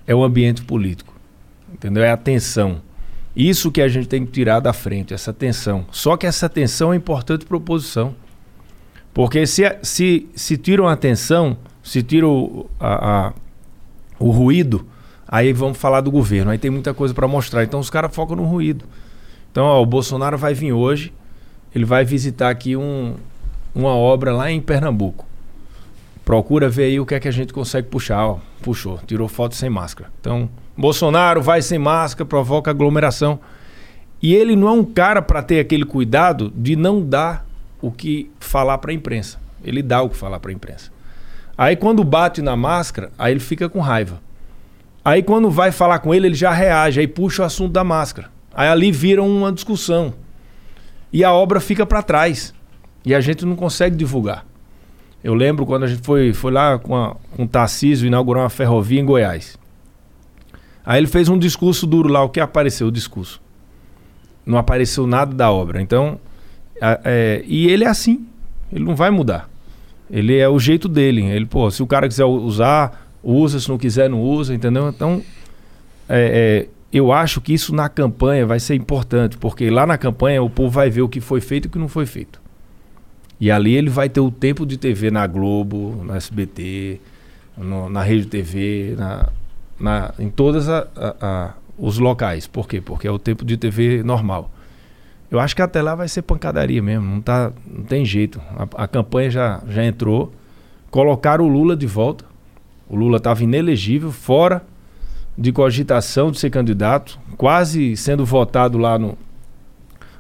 [0.08, 1.14] É o ambiente político.
[1.72, 2.04] Entendeu?
[2.04, 2.82] É a tensão.
[3.36, 5.86] Isso que a gente tem que tirar da frente, essa tensão.
[5.92, 8.16] Só que essa tensão é importante para a oposição.
[9.20, 13.34] Porque se, se, se tiram a atenção, se tiram o, a- a-
[14.18, 14.86] o ruído,
[15.28, 16.52] aí vamos falar do governo.
[16.52, 17.66] Aí tem muita coisa para mostrar.
[17.66, 18.86] Então os caras focam no ruído.
[19.52, 21.12] Então ó, o Bolsonaro vai vir hoje,
[21.76, 23.16] ele vai visitar aqui um,
[23.76, 25.26] uma obra lá em Pernambuco.
[26.24, 28.26] Procura ver aí o que é que a gente consegue puxar.
[28.26, 30.10] Ó, puxou, tirou foto sem máscara.
[30.22, 33.38] Então, Bolsonaro vai sem máscara, provoca aglomeração.
[34.22, 37.49] E ele não é um cara para ter aquele cuidado de não dar
[37.82, 39.40] o que falar para a imprensa.
[39.64, 40.92] Ele dá o que falar para a imprensa.
[41.58, 44.22] Aí quando bate na máscara, aí ele fica com raiva.
[45.04, 48.30] Aí quando vai falar com ele, ele já reage, aí puxa o assunto da máscara.
[48.54, 50.14] Aí ali vira uma discussão.
[51.12, 52.54] E a obra fica para trás.
[53.06, 54.46] E a gente não consegue divulgar.
[55.24, 58.50] Eu lembro quando a gente foi, foi lá com, a, com o Tarcísio inaugurar uma
[58.50, 59.58] ferrovia em Goiás.
[60.86, 63.42] Aí ele fez um discurso duro lá, o que apareceu o discurso?
[64.46, 65.82] Não apareceu nada da obra.
[65.82, 66.20] Então,
[66.82, 68.26] é, e ele é assim,
[68.72, 69.50] ele não vai mudar.
[70.10, 71.24] Ele é o jeito dele.
[71.24, 74.90] Ele, pô, se o cara quiser usar, usa, se não quiser, não usa, entendeu?
[74.90, 75.22] Então,
[76.08, 80.42] é, é, eu acho que isso na campanha vai ser importante, porque lá na campanha
[80.42, 82.42] o povo vai ver o que foi feito e o que não foi feito.
[83.40, 87.00] E ali ele vai ter o tempo de TV na Globo, na SBT,
[87.58, 89.30] no- na Rede TV, na,
[89.80, 90.66] na- em todos
[91.78, 92.48] os locais.
[92.48, 92.82] Por quê?
[92.82, 94.52] Porque é o tempo de TV normal.
[95.32, 98.42] Eu acho que até lá vai ser pancadaria mesmo, não, tá, não tem jeito.
[98.56, 100.34] A, a campanha já, já entrou,
[100.90, 102.26] colocaram o Lula de volta.
[102.90, 104.64] O Lula estava inelegível, fora
[105.38, 109.18] de cogitação de ser candidato, quase sendo votado lá no,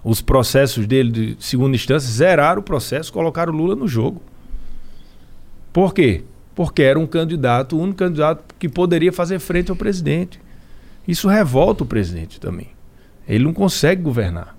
[0.03, 4.21] os processos dele de segunda instância, zeraram o processo, colocaram o Lula no jogo.
[5.73, 6.23] Por quê?
[6.55, 10.39] Porque era um candidato, o único candidato que poderia fazer frente ao presidente.
[11.07, 12.69] Isso revolta o presidente também.
[13.27, 14.58] Ele não consegue governar.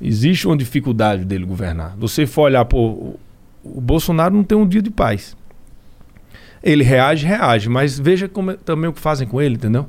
[0.00, 1.96] Existe uma dificuldade dele governar.
[1.98, 3.16] Você for olhar, pô,
[3.62, 5.36] o, Bolsonaro não tem um dia de paz.
[6.62, 9.86] Ele reage, reage, mas veja como é- também o que fazem com ele, entendeu?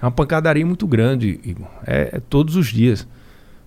[0.00, 1.66] É uma pancadaria muito grande, Igor.
[1.86, 3.06] É, é todos os dias.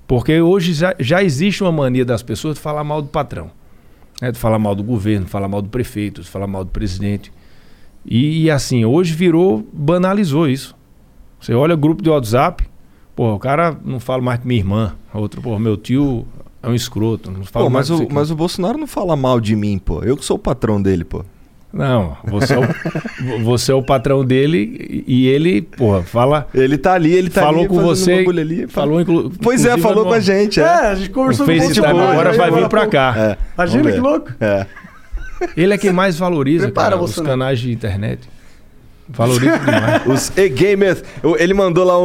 [0.08, 3.52] Porque hoje já, já existe uma mania das pessoas de falar mal do patrão.
[4.22, 4.32] né?
[4.32, 7.32] De falar mal do governo, de falar mal do prefeito, de falar mal do presidente.
[8.06, 10.76] E, e assim, hoje virou, banalizou isso.
[11.40, 12.64] Você olha o grupo de WhatsApp,
[13.18, 14.94] pô, o cara não fala mais que minha irmã.
[15.14, 16.26] Outro, pô, meu tio
[16.64, 17.30] é um escroto.
[17.32, 19.56] Não fala Pô, mais mas, que o, você- mas o Bolsonaro não fala mal de
[19.56, 20.02] mim, pô.
[20.04, 21.26] Eu que sou o patrão dele, pô.
[21.74, 22.64] Não, você é, o,
[23.44, 26.48] você é o patrão dele e ele, porra, fala.
[26.54, 28.16] Ele tá ali, ele tá falou ali com você.
[28.20, 30.68] bagulho ali, falou, inclu, Pois é, falou no- com a gente, É, é.
[30.88, 33.14] a gente O conversou com FaceTime Bolsonaro, agora aí vai vir pra cá.
[33.18, 34.32] É, Imagina que louco.
[34.40, 34.66] É.
[35.58, 37.34] Ele é quem mais valoriza Prepara, cara, os Bolsonaro.
[37.34, 38.22] canais de internet.
[39.10, 40.06] Valoriza demais.
[40.08, 41.04] Os e-gamers.
[41.40, 42.04] Ele mandou lá o,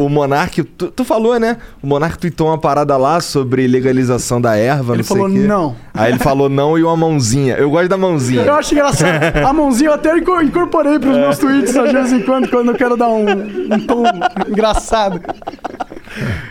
[0.00, 0.62] o, o Monark.
[0.64, 1.56] Tu, tu falou, né?
[1.82, 4.94] O Monark tweetou uma parada lá sobre legalização da erva.
[4.94, 5.76] Ele não sei falou não.
[5.94, 7.54] Aí ele falou não e uma mãozinha.
[7.56, 8.42] Eu gosto da mãozinha.
[8.42, 9.36] Eu acho engraçado.
[9.46, 12.74] A mãozinha eu até inco- incorporei pros meus tweets de vez em quando, quando eu
[12.74, 14.02] quero dar um, um tom
[14.48, 15.20] engraçado.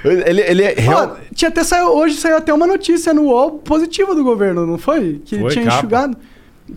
[0.04, 1.18] Ele, ele é real.
[1.34, 5.22] Tinha até saiu, hoje saiu até uma notícia no UOL positiva do governo, não foi?
[5.26, 5.78] Que Foi, tinha capa.
[5.78, 6.18] enxugado.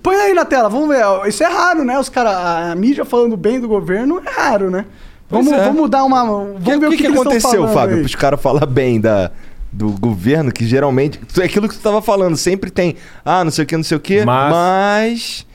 [0.02, 1.02] Põe aí na tela, vamos ver.
[1.28, 1.98] Isso é raro, né?
[1.98, 2.35] Os caras,
[2.70, 4.85] a mídia falando bem do governo é raro, né?
[5.28, 5.64] Pois Vamos, é.
[5.64, 6.24] vamos dar uma.
[6.24, 9.00] Vamos Que- ver o que, que, que aconteceu, falando Fábio, para os caras falar bem
[9.00, 9.31] da,
[9.72, 11.18] do governo, que geralmente.
[11.40, 12.96] É aquilo que tu tava falando, sempre tem.
[13.24, 15.46] Ah, não sei o que, não sei o que, Mas- mas.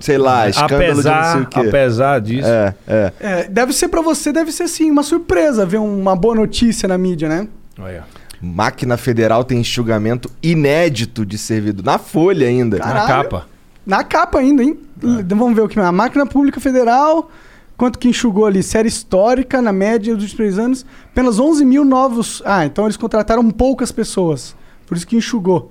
[0.00, 1.60] sei lá, escândalo de não sei apesar, o quê.
[1.60, 3.12] apesar disso, É, é.
[3.20, 6.98] É, deve ser pra você, deve ser sim, uma surpresa ver uma boa notícia na
[6.98, 7.48] mídia, né?
[7.80, 8.04] olha,
[8.42, 11.82] Máquina Federal tem enxugamento inédito de servidor.
[11.84, 12.76] Na folha ainda.
[12.78, 13.00] Caralho.
[13.00, 13.46] na capa.
[13.86, 14.78] Na capa ainda, hein?
[15.02, 15.78] L- Vamos ver o que.
[15.78, 17.30] A máquina pública federal,
[17.76, 18.62] quanto que enxugou ali?
[18.62, 22.42] Série histórica, na média dos três anos, apenas 11 mil novos.
[22.44, 24.54] Ah, então eles contrataram poucas pessoas.
[24.86, 25.70] Por isso que enxugou.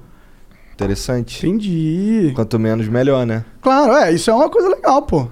[0.74, 1.46] Interessante.
[1.46, 2.32] Entendi.
[2.36, 3.44] Quanto menos, melhor, né?
[3.62, 5.28] Claro, é, isso é uma coisa legal, pô.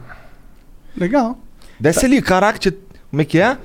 [0.95, 1.37] Legal.
[1.79, 2.77] Desce ali, caraca, te-
[3.09, 3.57] como é que é?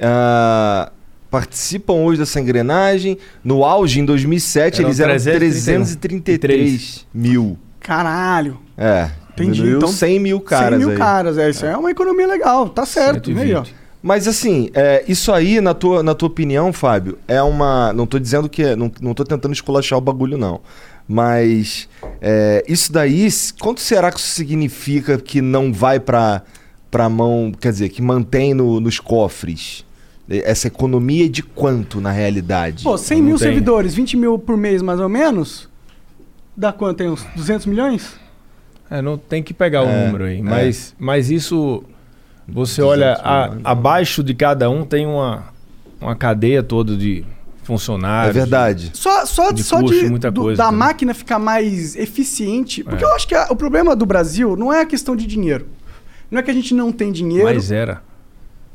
[0.00, 0.92] Ah,
[1.30, 3.18] participam hoje dessa engrenagem.
[3.42, 7.58] No auge, em 2007, Eram eles eram 333 333 mil.
[7.84, 8.58] Caralho.
[8.76, 9.52] É, Entendi.
[9.52, 10.96] diminuiu Então, 100 mil 100 caras mil aí.
[10.96, 11.50] caras, é.
[11.50, 13.30] Isso é uma economia legal, tá certo.
[13.30, 13.62] Aí, ó.
[13.62, 13.74] 120.
[14.02, 17.92] Mas assim, é, isso aí, na tua, na tua opinião, Fábio, é uma.
[17.92, 18.62] Não tô dizendo que.
[18.62, 20.60] é- Não, não tô tentando esculachar o bagulho, não.
[21.08, 21.88] Mas
[22.20, 23.28] é, isso daí,
[23.60, 26.42] quanto será que isso significa que não vai pra,
[26.90, 27.52] pra mão.
[27.58, 29.84] Quer dizer, que mantém no- nos cofres?
[30.28, 32.82] Essa economia é de quanto na realidade?
[32.84, 33.46] Pô, 100 Não mil tem.
[33.48, 35.68] servidores, 20 mil por mês mais ou menos.
[36.56, 36.98] Dá quanto?
[36.98, 38.18] Tem uns 200 milhões?
[38.90, 40.38] É, não tem que pegar o É, número aí.
[40.38, 40.42] é.
[40.42, 41.82] Mas, mas isso,
[42.46, 43.62] você 200 olha, a- milhões.
[43.64, 45.44] abaixo de cada um tem uma,
[46.00, 47.24] uma cadeia toda de
[47.62, 48.34] é funcionários.
[48.36, 48.90] verdade.
[48.94, 50.78] Só, só, De só custo, de, muita do- coisa da também.
[50.80, 52.84] máquina ficar mais eficiente.
[52.84, 53.06] Porque É.
[53.06, 55.66] eu acho que a- o problema do Brasil não é a questão de dinheiro.
[56.30, 57.46] Não é que a gente não tem dinheiro.
[57.46, 58.02] Mas era.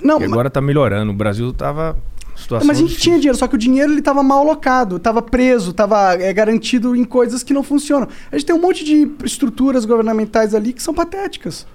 [0.03, 1.11] não, E agora tá melhorando.
[1.11, 3.11] O Brasil tava em situação mas a gente difícil.
[3.11, 6.95] tinha dinheiro, só que o dinheiro ele tava mal alocado, tava preso, tava é, garantido
[6.95, 8.07] em coisas que não funcionam.
[8.31, 11.67] A gente tem um monte de estruturas governamentais ali que são patéticas,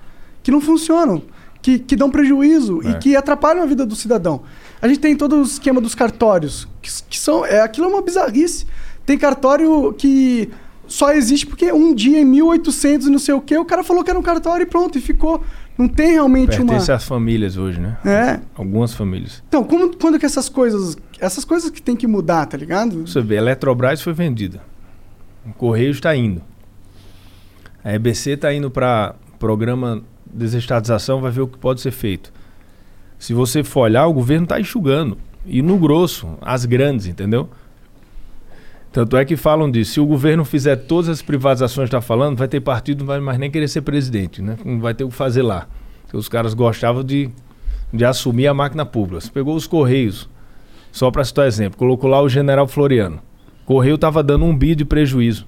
[0.43, 1.23] que não funcionam,
[1.63, 2.95] que, que dão prejuízo e É.
[2.95, 4.43] que atrapalham a vida do cidadão.
[4.83, 7.45] A gente tem todo o esquema dos cartórios, que, que são.
[7.47, 8.67] É, aquilo é uma bizarrice.
[9.07, 10.51] Tem cartório que
[10.87, 14.05] só existe porque um dia em 1800 e não sei o que, o cara falou
[14.05, 15.43] que era um cartório e pronto, e ficou.
[15.77, 16.69] Não tem realmente uma.
[16.69, 17.97] Pertence às famílias hoje, né?
[18.05, 18.41] É.
[18.55, 19.43] Algumas famílias.
[19.49, 20.97] Então, como, quando que essas coisas.
[21.19, 23.07] Essas coisas que tem que mudar, tá ligado?
[23.07, 24.61] Você vê, a Eletrobras foi vendida.
[25.47, 26.43] O Correio está indo.
[27.83, 32.33] A EBC está indo para programa desestatização, vai ver o que pode ser feito.
[33.19, 35.17] Se você for olhar, o governo está enxugando.
[35.47, 37.49] E no grosso, as grandes, entendeu?
[38.95, 39.95] Tanto é que falam disso.
[39.95, 43.19] Se o governo fizer todas as privatizações que está falando, vai ter partido, não vai
[43.19, 44.57] mais nem querer ser presidente, né?
[44.65, 45.67] Não vai ter o que fazer lá.
[46.03, 47.29] Porque os caras gostavam de,
[47.93, 49.21] de assumir a máquina pública.
[49.21, 50.29] Você pegou os Correios,
[50.93, 53.19] só para citar exemplo, colocou lá o general Floriano.
[53.67, 55.45] Correio estava dando um bi de prejuízo.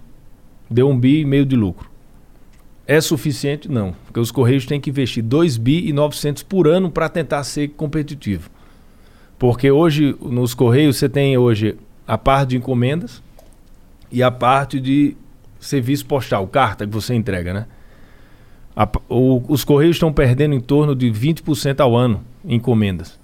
[0.68, 1.88] Deu um bi e meio de lucro.
[2.84, 3.70] É suficiente?
[3.70, 3.94] Não.
[4.06, 7.68] Porque os Correios têm que investir 2 bi e 900 por ano para tentar ser
[7.68, 8.50] competitivo.
[9.38, 11.76] Porque hoje, nos Correios, você tem hoje
[12.08, 13.24] a parte de encomendas
[14.10, 15.16] e a parte de
[15.58, 17.66] serviço postal, carta que você entrega, né?
[18.74, 23.18] A o- os Correios estão perdendo em torno de 20% ao ano em encomendas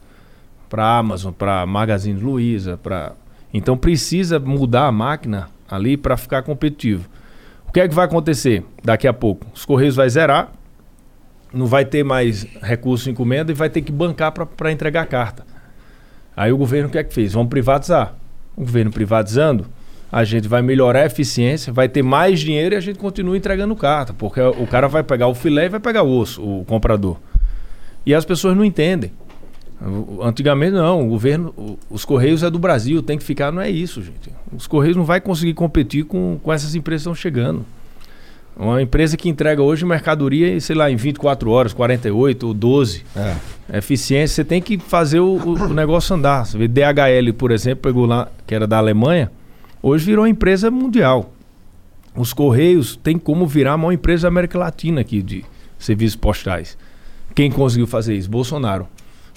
[0.69, 3.13] para Amazon, para Magazine Luiza, para
[3.53, 7.07] então precisa mudar a máquina ali para ficar competitivo.
[7.69, 9.47] O que é que vai acontecer daqui a pouco?
[9.55, 10.51] Os Correios vai zerar,
[11.53, 15.07] não vai ter mais recurso em encomenda e vai ter que bancar para entregar a
[15.07, 15.45] carta.
[16.35, 17.35] Aí o governo o que é que fez?
[17.35, 18.15] Vamos privatizar.
[18.57, 19.67] O governo privatizando,
[20.13, 23.75] a gente vai melhorar a eficiência, vai ter mais dinheiro e a gente continua entregando
[23.75, 27.17] carta, porque o cara vai pegar o filé e vai pegar o osso, o comprador.
[28.05, 29.11] E as pessoas não entendem.
[30.23, 34.01] Antigamente não, o governo, os Correios é do Brasil, tem que ficar, não é isso,
[34.03, 34.31] gente.
[34.57, 37.65] Os Correios não vai conseguir competir com, com essas empresas que estão chegando.
[38.57, 43.03] Uma empresa que entrega hoje mercadoria, sei lá, em 24 horas, 48 ou 12.
[43.17, 43.79] É.
[43.79, 46.45] Eficiência, você tem que fazer o, o- o negócio andar.
[46.45, 49.33] Você vê DHL, por exemplo, pegou lá, que era da Alemanha,
[49.83, 51.33] hoje virou empresa mundial.
[52.15, 55.45] Os Correios têm como virar a maior empresa da América Latina aqui de
[55.79, 56.77] serviços postais.
[57.35, 58.31] Quem conseguiu fazer isso?
[58.31, 58.87] Bolsonaro.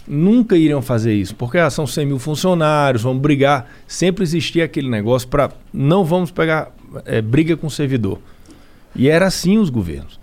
[0.08, 3.72] Nunca iriam fazer isso, porque ah, são 100 mil funcionários, vamos brigar.
[3.88, 6.72] Sempre existia aquele negócio para não vamos pegar
[7.06, 8.20] eh, briga com o servidor.
[8.96, 10.20] E era assim os governos.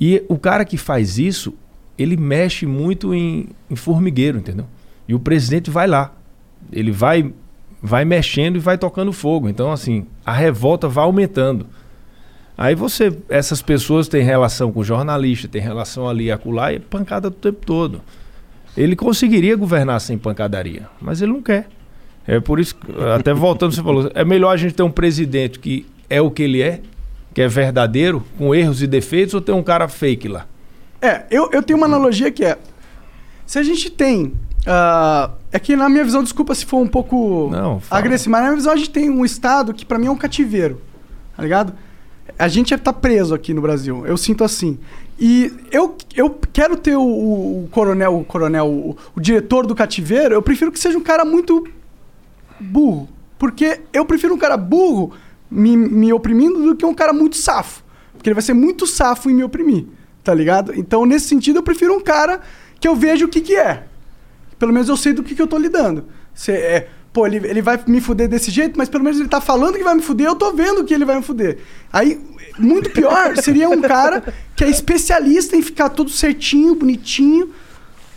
[0.00, 1.52] E o cara que faz isso,
[1.98, 4.66] ele mexe muito em, em formigueiro, entendeu?
[5.06, 6.14] E o presidente vai lá.
[6.72, 7.32] Ele vai,
[7.82, 9.48] vai mexendo e vai tocando fogo.
[9.48, 11.66] Então, assim, a revolta vai aumentando.
[12.56, 17.30] Aí você, essas pessoas têm relação com jornalista, tem relação ali acolá e pancada o
[17.30, 18.02] tempo todo.
[18.76, 21.68] Ele conseguiria governar sem pancadaria, mas ele não quer.
[22.26, 22.76] É por isso,
[23.14, 26.42] até voltando, você falou, é melhor a gente ter um presidente que é o que
[26.42, 26.80] ele é,
[27.32, 30.46] que é verdadeiro, com erros e defeitos, ou tem um cara fake lá?
[31.00, 32.58] É, eu, eu tenho uma analogia que é.
[33.46, 34.32] Se a gente tem.
[34.68, 38.00] Ah, é que na minha visão, desculpa se for um pouco Não, fala.
[38.00, 40.16] agressivo, mas na minha visão a gente tem um estado que pra mim é um
[40.16, 40.80] cativeiro.
[41.36, 41.72] Tá ligado?
[42.38, 44.06] A gente tá preso aqui no Brasil.
[44.06, 44.78] Eu sinto assim.
[45.18, 49.74] E eu, eu quero ter o, o- o coronel, o coronel, o, o diretor do
[49.74, 51.66] cativeiro, eu prefiro que seja um cara muito
[52.60, 53.08] burro.
[53.38, 55.12] Porque eu prefiro um cara burro
[55.50, 57.82] me, me oprimindo do que um cara muito safo.
[58.12, 59.86] Porque ele vai ser muito safo em me oprimir,
[60.24, 60.72] tá ligado?
[60.76, 62.40] Então, nesse sentido, eu prefiro um cara
[62.80, 63.84] que eu vejo o que que é.
[64.58, 66.06] Pelo menos eu sei do que, que eu tô lidando.
[66.34, 69.40] Se é, pô, ele, ele vai me fuder desse jeito, mas pelo menos ele tá
[69.40, 71.58] falando que vai me fuder, eu tô vendo que ele vai me fuder.
[71.92, 72.20] Aí,
[72.58, 74.22] muito pior seria um cara
[74.56, 77.50] que é especialista em ficar tudo certinho, bonitinho,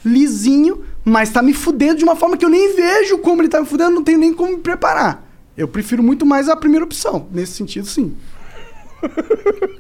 [0.04, 3.60] lisinho, mas tá me fudendo de uma forma que eu nem vejo como ele tá
[3.60, 5.28] me fudendo, não tenho nem como me preparar.
[5.56, 7.28] Eu prefiro muito mais a primeira opção.
[7.32, 8.16] Nesse sentido, sim.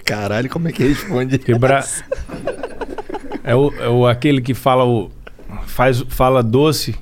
[0.05, 1.37] Caralho, como é que responde?
[1.37, 1.87] Quebrar.
[3.43, 5.09] é, o, é o aquele que fala o.
[5.71, 6.95] Faz, fala doce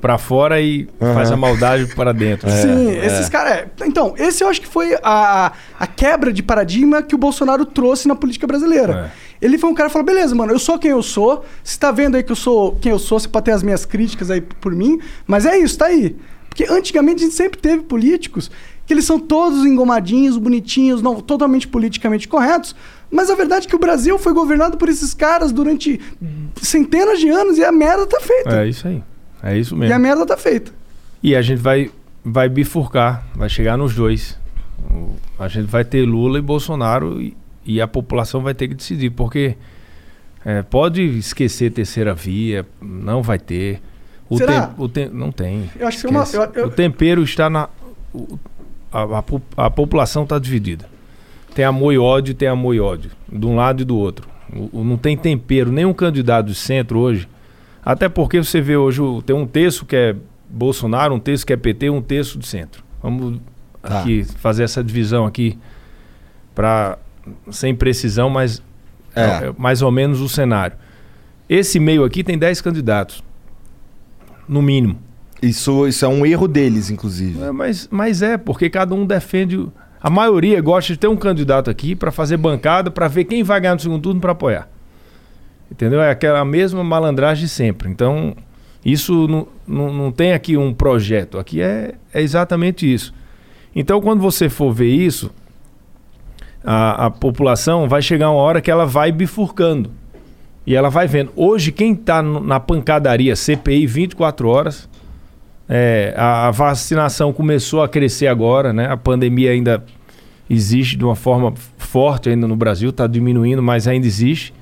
[0.00, 2.48] pra fora e faz a maldade para dentro.
[2.50, 3.52] Sim, esses caras.
[3.52, 3.68] é.
[3.84, 8.06] Então, esse eu acho que foi a, a quebra de paradigma que o Bolsonaro trouxe
[8.06, 9.12] na política brasileira.
[9.40, 11.44] Ele foi um cara que falou: beleza, mano, eu sou quem eu sou.
[11.62, 13.84] Você tá vendo aí que eu sou quem eu sou, você pode ter as minhas
[13.84, 16.16] críticas aí por mim, mas é isso, tá aí.
[16.48, 18.50] Porque antigamente a gente sempre teve políticos
[18.86, 22.74] que eles são todos engomadinhos, bonitinhos, não totalmente politicamente corretos.
[23.10, 25.98] Mas a verdade é que o Brasil foi governado por esses caras durante
[26.60, 28.62] centenas de anos e a merda tá feita.
[28.62, 29.02] É isso aí.
[29.42, 29.98] É isso E a mesmo.
[30.00, 30.72] merda tá feita.
[31.22, 31.90] E a gente vai,
[32.24, 34.38] vai bifurcar, vai chegar nos dois.
[35.38, 39.10] A gente vai ter Lula e Bolsonaro e, e a população vai ter que decidir,
[39.10, 39.56] porque
[40.44, 43.80] é, pode esquecer terceira via, não vai ter.
[44.28, 44.66] O Será?
[44.66, 45.70] tem- o tem- não tem.
[45.78, 47.68] Eu acho que é uma- eu- eu- O tempero está na.
[48.12, 48.38] o-
[48.92, 49.24] a, a
[49.66, 50.88] a população está dividida.
[51.54, 53.10] Tem amor e ódio, tem amor e ódio.
[53.30, 54.28] De um lado e do outro.
[54.52, 55.70] O- o- não tem tempero.
[55.72, 57.28] Nenhum candidato de centro hoje.
[57.84, 60.16] Até porque você vê hoje, tem um terço que é
[60.48, 62.82] Bolsonaro, um terço que é PT, um terço de centro.
[63.02, 63.40] Vamos
[63.82, 64.00] Tá.
[64.00, 65.58] aqui fazer essa divisão aqui
[66.54, 66.98] para
[67.50, 68.62] sem precisão, mas
[69.14, 69.20] É.
[69.48, 70.76] é mais ou menos o cenário.
[71.48, 73.22] Esse meio aqui tem 10 candidatos,
[74.48, 74.98] no mínimo.
[75.40, 77.40] Isso, isso é um erro deles, inclusive.
[77.42, 79.66] É, mas, mas é, porque cada um defende.
[80.00, 83.60] A maioria gosta de ter um candidato aqui para fazer bancada, para ver quem vai
[83.60, 84.68] ganhar no segundo turno para apoiar.
[85.70, 86.00] Entendeu?
[86.00, 87.88] É aquela mesma malandragem de sempre.
[87.88, 88.34] Então,
[88.84, 91.38] isso não, não, não tem aqui um projeto.
[91.38, 93.12] Aqui é, é exatamente isso.
[93.74, 95.30] Então, quando você for ver isso,
[96.64, 99.90] a, a população vai chegar uma hora que ela vai bifurcando.
[100.66, 101.32] E ela vai vendo.
[101.34, 104.88] Hoje, quem está na pancadaria CPI 24 horas,
[105.68, 108.90] é, a, vacinação começou a crescer agora, né?
[108.90, 109.84] A pandemia ainda
[110.48, 114.54] existe de uma forma forte ainda no Brasil, está diminuindo, mas ainda existe.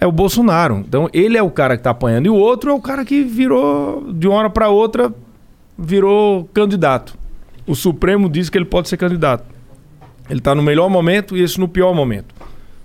[0.00, 0.78] É o Bolsonaro.
[0.78, 2.26] Então ele é o cara que está apanhando.
[2.26, 5.12] E o outro é o cara que virou, de uma hora para outra,
[5.78, 7.16] virou candidato.
[7.66, 9.44] O Supremo diz que ele pode ser candidato.
[10.30, 12.34] Ele está no melhor momento e esse no pior momento.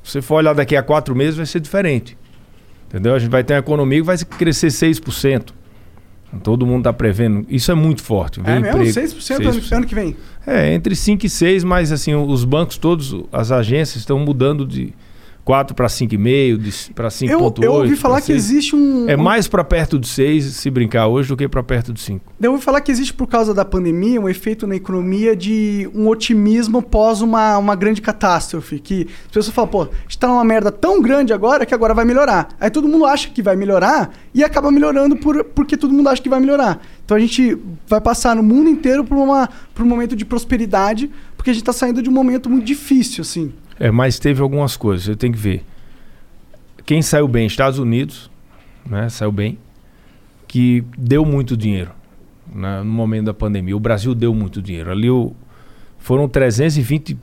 [0.03, 2.17] Se você for olhar daqui a quatro meses, vai ser diferente.
[2.87, 3.15] Entendeu?
[3.15, 5.53] A gente vai ter uma economia que vai crescer 6%.
[6.43, 7.45] Todo mundo está prevendo.
[7.49, 8.39] Isso é muito forte.
[8.43, 8.67] É mesmo?
[8.67, 10.15] emprego, 6%, ano- ano que vem.
[10.45, 14.93] É, entre 5 e 6, mas assim, os bancos todos, as agências estão mudando de
[15.47, 17.63] 4 para 5,5, para 5,8.
[17.63, 18.37] Eu, eu ouvi falar que 6.
[18.37, 19.07] existe um.
[19.07, 22.33] É mais para perto de 6 se brincar hoje do que para perto de 5.
[22.41, 26.09] Eu ouvi falar que existe, por causa da pandemia, um efeito na economia de um
[26.09, 28.77] otimismo pós uma, uma grande catástrofe.
[28.77, 31.93] Que as pessoas falam, pô, a gente tá numa merda tão grande agora que agora
[31.93, 32.49] vai melhorar.
[32.59, 36.21] Aí todo mundo acha que vai melhorar e acaba melhorando por, porque todo mundo acha
[36.21, 36.85] que vai melhorar.
[37.05, 41.09] Então a gente vai passar no mundo inteiro por, uma, por um momento de prosperidade,
[41.37, 43.53] porque a gente tá saindo de um momento muito difícil, assim.
[43.79, 45.63] É, mas teve algumas coisas, você tem que ver.
[46.85, 47.45] Quem saiu bem?
[47.45, 48.31] Estados Unidos,
[48.85, 49.09] né?
[49.09, 49.57] Saiu bem.
[50.47, 51.91] Que deu muito dinheiro
[52.53, 53.75] né, no momento da pandemia.
[53.75, 54.91] O Brasil deu muito dinheiro.
[54.91, 55.33] Ali o,
[55.97, 57.17] foram 320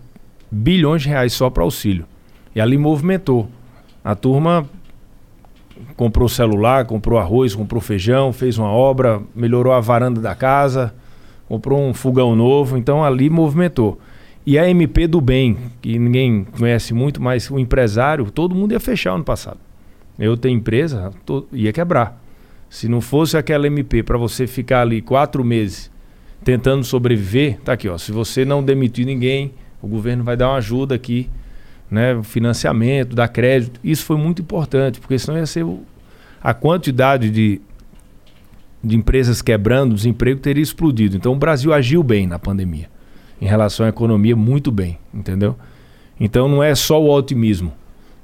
[0.50, 2.04] bilhões de reais só para auxílio.
[2.54, 3.48] E ali movimentou.
[4.04, 4.68] A turma
[5.96, 10.94] comprou celular, comprou arroz, comprou feijão, fez uma obra, melhorou a varanda da casa,
[11.48, 12.76] comprou um fogão novo.
[12.76, 13.98] Então ali movimentou.
[14.46, 18.80] E a MP do bem, que ninguém conhece muito, mas o empresário, todo mundo ia
[18.80, 19.58] fechar ano passado.
[20.18, 22.22] Eu tenho empresa, to- ia quebrar.
[22.68, 25.90] Se não fosse aquela MP para você ficar ali quatro meses
[26.42, 27.96] tentando sobreviver, tá aqui, ó.
[27.96, 31.30] Se você não demitir ninguém, o governo vai dar uma ajuda aqui,
[31.90, 32.20] né?
[32.22, 33.80] Financiamento, dar crédito.
[33.82, 35.80] Isso foi muito importante, porque senão ia ser o-
[36.42, 37.62] a quantidade de,
[38.82, 41.16] de empresas quebrando, desemprego teria explodido.
[41.16, 42.92] Então o Brasil agiu bem na pandemia
[43.44, 45.54] em relação à economia muito bem, entendeu?
[46.18, 47.74] Então não é só o otimismo.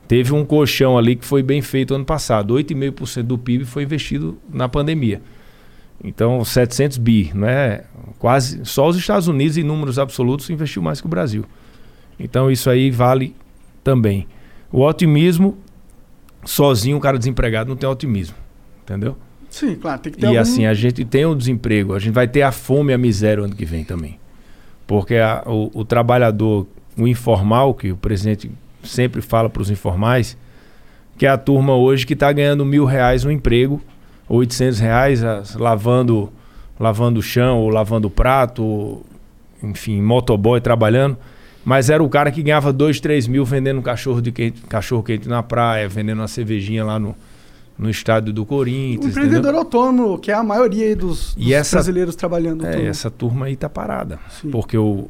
[0.08, 2.54] Teve um colchão ali que foi bem feito ano passado.
[2.54, 5.20] 8,5% do PIB foi investido na pandemia.
[6.02, 7.84] Então, 700 bi, não é?
[8.18, 11.44] Quase só os Estados Unidos em números absolutos investiu mais que o Brasil.
[12.18, 13.36] Então, isso aí vale
[13.84, 14.26] também.
[14.72, 15.58] O otimismo
[16.46, 18.36] sozinho, um cara desempregado não tem otimismo,
[18.82, 19.18] entendeu?
[19.50, 20.40] Sim, claro, tem que ter E algum...
[20.40, 23.42] assim, a gente tem o desemprego, a gente vai ter a fome e a miséria
[23.42, 24.19] o ano que vem também.
[24.90, 26.66] Porque a- o, o trabalhador,
[26.98, 28.50] o informal, que o presidente
[28.82, 30.36] sempre fala para os informais,
[31.16, 33.80] que é a turma hoje que está ganhando mil reais no emprego,
[34.28, 36.32] 800 reais as- lavando,
[36.76, 39.06] lavando o chão, ou lavando o prato, ou,
[39.62, 41.16] enfim, motoboy trabalhando.
[41.64, 45.28] Mas era o cara que ganhava 2, 3 mil vendendo cachorro, de quente, cachorro quente
[45.28, 47.14] na praia, vendendo uma cervejinha lá no,
[47.80, 49.06] no estádio do O Corinthians.
[49.06, 49.58] Um empreendedor entendeu?
[49.60, 52.62] autônomo, que é a maioria aí dos, E dos essa- brasileiros trabalhando.
[52.64, 52.90] É, autônomo.
[52.90, 54.18] essa turma aí tá parada.
[54.40, 54.50] Sim.
[54.50, 55.08] Porque o.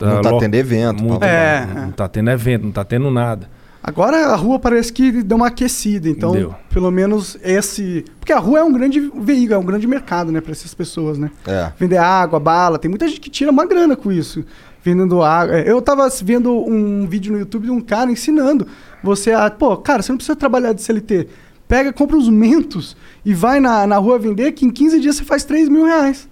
[0.00, 1.82] Não tá lo- tendo evento, muito- blá, blá, blá.
[1.86, 3.48] Não tá tendo evento, não tá tendo nada.
[3.82, 6.54] Agora a rua parece que deu uma aquecida, então Deu.
[6.70, 8.04] pelo menos esse.
[8.18, 11.16] Porque a rua é um grande veículo, é um grande mercado, né, para essas pessoas,
[11.18, 11.30] né?
[11.46, 11.70] É.
[11.78, 14.42] Vender água, bala, tem muita gente que tira uma grana com isso,
[14.82, 15.56] vendendo água.
[15.58, 18.66] É, Eu tava vendo um vídeo no YouTube de um cara ensinando
[19.02, 19.50] você a.
[19.50, 21.28] Pô, cara, você não precisa trabalhar de CLT.
[21.74, 25.24] Pega, compra os mentos e vai na, na rua vender, que em 15 dias você
[25.24, 26.28] faz 3 mil reais.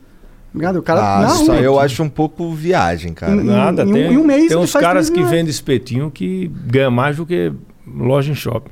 [0.55, 0.79] Ligado?
[0.79, 1.55] O cara Ah, na isso rua.
[1.57, 3.33] aí eu acho um pouco viagem, cara.
[3.33, 3.83] Em- Nada.
[3.83, 7.17] em tem em um mês tem uns caras 3 que vendem espetinho que ganham mais
[7.17, 7.53] do que
[7.85, 8.71] loja em shopping.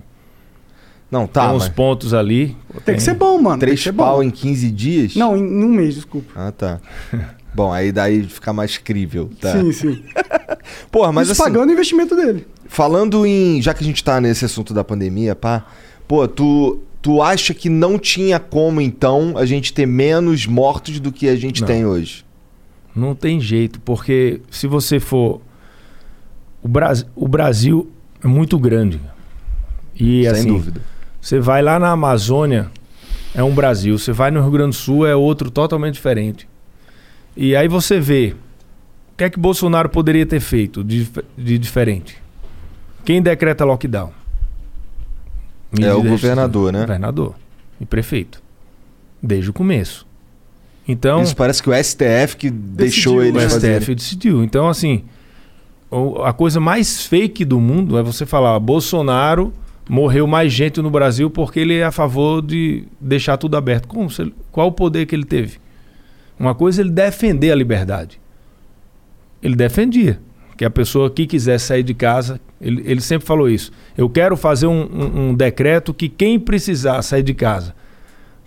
[1.10, 2.56] Não, tá, tem uns mas pontos ali.
[2.84, 3.58] Tem que ser bom, mano.
[3.58, 4.22] tem três pau bom.
[4.22, 5.16] em 15 dias?
[5.16, 6.30] Não, em, em um mês, desculpa.
[6.36, 6.78] Ah, tá.
[7.52, 9.50] Bom, aí daí fica mais crível, tá?
[9.58, 10.04] Sim, sim.
[10.92, 12.46] Porra, mas Isso assim, pagando o investimento dele.
[12.68, 13.60] falando em...
[13.60, 15.64] Já que a gente tá nesse assunto da pandemia, pá...
[16.11, 21.12] Pô, tu, tu acha que não tinha como, então, a gente ter menos mortos do
[21.12, 21.68] que a gente Não.
[21.68, 22.24] tem hoje?
[22.96, 25.40] Não tem jeito, porque se você for.
[26.61, 27.06] O, Bras...
[27.14, 27.88] o Brasil
[28.24, 29.00] é muito grande.
[29.94, 30.80] E Sem assim, dúvida.
[31.20, 32.72] Você vai lá na Amazônia,
[33.32, 33.96] é um Brasil.
[33.96, 36.48] Você vai no Rio Grande do Sul, é outro totalmente diferente.
[37.36, 38.34] E aí você vê
[39.12, 41.08] o que é que Bolsonaro poderia ter feito de,
[41.38, 42.20] de diferente.
[43.04, 44.19] Quem decreta lockdown?
[45.80, 46.80] É o governador, né?
[46.80, 47.34] Governador
[47.80, 48.42] e prefeito.
[49.22, 50.06] Desde o começo.
[50.88, 53.60] Então, Isso parece que o STF que deixou Decidiu, eles o.
[53.60, 54.42] STF decidiu.
[54.44, 55.04] Então, assim,
[56.24, 59.52] a coisa mais fake do mundo é você falar: Bolsonaro
[59.88, 63.86] morreu mais gente no Brasil porque ele é a favor de deixar tudo aberto.
[63.86, 64.08] Como?
[64.18, 65.58] Ele- Qual o poder que ele teve?
[66.38, 68.18] Uma coisa é ele defender a liberdade.
[69.42, 70.20] Ele defendia
[70.61, 73.72] que a pessoa que quisesse sair de casa, ele, ele sempre falou isso.
[73.96, 77.74] Eu quero fazer um, um- um decreto que quem precisar sair de casa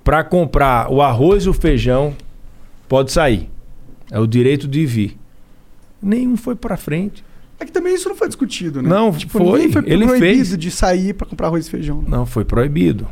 [0.03, 2.15] para comprar o arroz e o feijão
[2.87, 3.49] pode sair.
[4.11, 5.17] É o direito de vir.
[5.99, 7.25] Nenhum foi para frente.
[7.59, 8.87] É que também isso não foi discutido, né?
[8.87, 9.41] Não, foi.
[9.43, 10.55] ninguém foi Ele proibido fez.
[10.55, 12.03] de sair pra comprar arroz e feijão.
[12.07, 13.07] Não, foi proibido.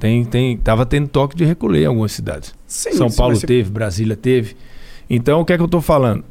[0.00, 2.54] Tem, tem, tava tendo toque de recolher em algumas cidades.
[2.66, 4.56] Sim, São Paulo ser- teve, Brasília teve.
[5.10, 6.24] Então, o que é que eu estou falando?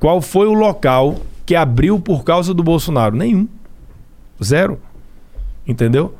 [0.00, 3.16] Qual foi o local que abriu por causa do Bolsonaro?
[3.16, 3.48] Nenhum.
[4.42, 4.80] Zero.
[5.66, 6.14] Entendeu?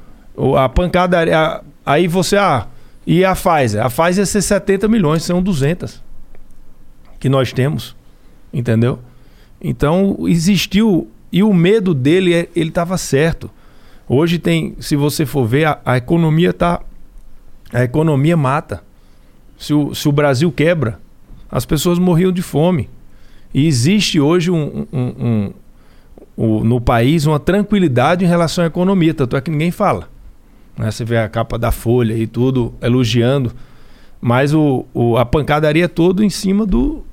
[0.58, 1.38] A pancadaria.
[1.38, 2.36] a- Aí você.
[2.36, 2.66] Ah,
[3.06, 3.84] e a Pfizer?
[3.84, 6.02] A Pfizer ia ser 70 milhões, são 200
[7.18, 7.96] que nós temos.
[8.52, 8.98] Entendeu?
[9.60, 11.10] Então, existiu.
[11.32, 13.50] E o medo dele, é- ele estava certo.
[14.08, 16.80] Hoje tem, se você for ver, a, a economia tá.
[17.72, 18.82] A economia mata.
[19.56, 20.98] Se o, se o Brasil quebra,
[21.50, 22.88] as pessoas morriam de fome.
[23.52, 25.52] E existe hoje um, um-
[26.38, 30.08] um- no país uma tranquilidade em relação à economia, tanto é que ninguém fala.
[30.78, 30.90] né?
[30.90, 33.52] Você vê a capa da Folha e tudo elogiando,
[34.20, 37.04] mas o, o- a pancadaria é todo em cima do,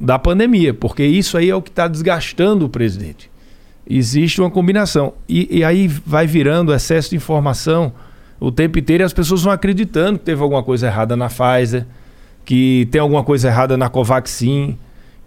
[0.00, 3.30] da pandemia, porque isso aí é o que está desgastando o presidente.
[3.88, 5.12] Existe uma combinação.
[5.28, 7.92] E, e aí vai virando excesso de informação
[8.40, 11.86] o tempo inteiro e as pessoas vão acreditando que teve alguma coisa errada na Pfizer,
[12.44, 14.76] que tem alguma coisa errada na Covaxin,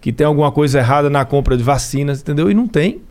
[0.00, 2.50] que tem alguma coisa errada na compra de vacinas, entendeu?
[2.50, 3.02] E não tem.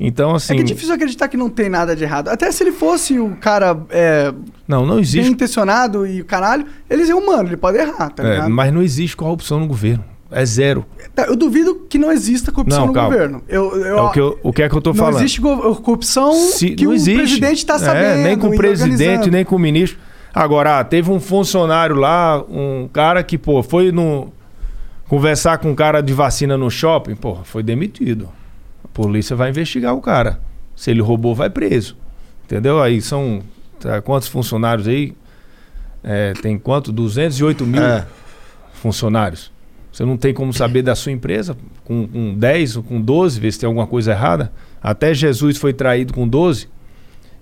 [0.00, 0.54] Então, assim.
[0.54, 2.28] É que é difícil acreditar que não tem nada de errado.
[2.28, 4.32] Até se ele fosse o cara é,
[4.66, 5.30] Não, não bem existe.
[5.30, 8.50] intencionado e o caralho, ele é humano, ele pode errar, tá É, ligado?
[8.50, 10.04] mas não existe corrupção no governo.
[10.34, 10.86] É zero.
[11.14, 13.10] Tá, eu duvido que não exista corrupção Não, no calma.
[13.10, 13.42] governo.
[13.46, 15.16] Eu, eu- É o, que eu- o que é que eu tô não falando?
[15.18, 17.18] existe go- corrupção Se- que não o existe.
[17.18, 18.22] presidente está É, sabendo.
[18.22, 19.98] nem com o presidente, nem com o ministro.
[20.34, 24.32] Agora, ah, teve um funcionário lá, um cara que, pô, foi no
[25.12, 28.30] conversar com um cara de vacina no shopping, pô, foi demitido.
[28.82, 30.40] A polícia vai investigar o cara.
[30.74, 31.98] Se ele roubou, vai preso.
[32.46, 32.80] Entendeu?
[32.80, 33.42] Aí são
[33.78, 35.14] tá, quantos funcionários aí?
[36.02, 36.90] É, tem quanto?
[36.90, 38.06] 208 mil É.
[38.72, 39.52] funcionários.
[39.92, 43.52] Você não tem como saber da sua empresa com, com 10 ou com 12, ver
[43.52, 44.50] se tem alguma coisa errada.
[44.82, 46.70] Até Jesus foi traído com 12.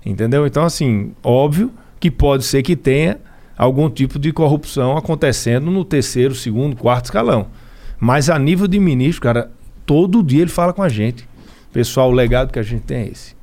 [0.05, 0.45] Entendeu?
[0.45, 3.21] Então, assim, óbvio que pode ser que tenha
[3.57, 7.60] algum tipo de corrupção acontecendo no terceiro, segundo, quarto escalão.
[8.01, 9.51] Mas a nível de ministro, cara,
[9.85, 11.29] todo dia ele fala com a gente.
[11.73, 13.37] Pessoal, o legado que a gente tem é esse.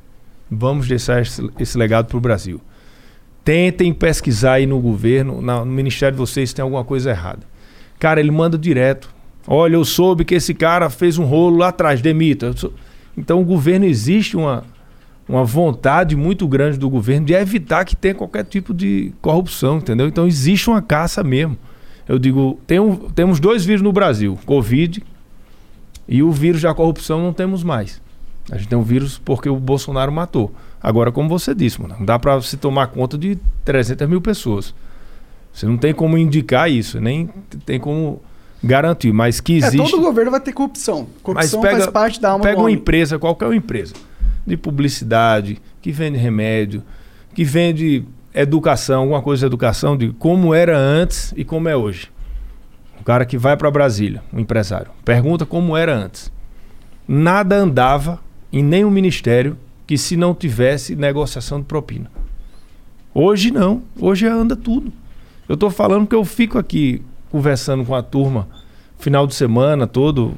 [0.50, 2.60] Vamos deixar esse, esse legado para o Brasil.
[3.44, 7.42] Tentem pesquisar aí no governo, na- no ministério de vocês, se tem alguma coisa errada.
[8.00, 9.10] Cara, ele manda direto.
[9.48, 12.54] Olha, eu soube que esse cara fez um rolo lá atrás, demita.
[13.18, 14.64] Então, o governo existe uma,
[15.28, 20.08] uma vontade muito grande do governo de evitar que tenha qualquer tipo de corrupção, entendeu?
[20.08, 21.58] Então, existe uma caça mesmo.
[22.08, 25.04] Eu digo, tem um- temos dois vírus no Brasil: Covid
[26.08, 28.02] e o vírus da corrupção não temos mais.
[28.50, 30.54] A gente tem um vírus porque o Bolsonaro matou.
[30.82, 34.74] Agora, como você disse, mano, não dá para se tomar conta de 300 mil pessoas.
[35.52, 37.30] Você não tem como indicar isso, nem
[37.66, 38.22] tem como
[38.64, 39.92] garantir, mas que É, existe.
[39.92, 41.08] todo governo vai ter corrupção.
[41.22, 43.94] Corrupção pega, faz parte da alma pega uma empresa, qualquer empresa,
[44.46, 46.84] de publicidade, que vende remédio,
[47.34, 48.06] que vende
[48.42, 52.12] educação, alguma coisa de educação, de como era antes e como é hoje.
[53.00, 56.32] O cara que vai para Brasília, um empresário, pergunta como era antes.
[57.08, 58.20] Nada andava
[58.52, 62.12] em nenhum ministério que se não tivesse negociação de propina.
[63.14, 64.92] Hoje não, hoje anda tudo.
[65.48, 68.48] Eu estou falando que eu fico aqui conversando com a turma
[69.00, 70.34] final de semana todo.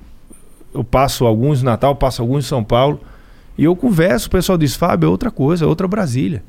[0.74, 3.02] Eu passo alguns no Natal, passo alguns em São Paulo.
[3.58, 6.43] E eu converso, o pessoal diz, Fábio, é outra coisa, é outra Brasília.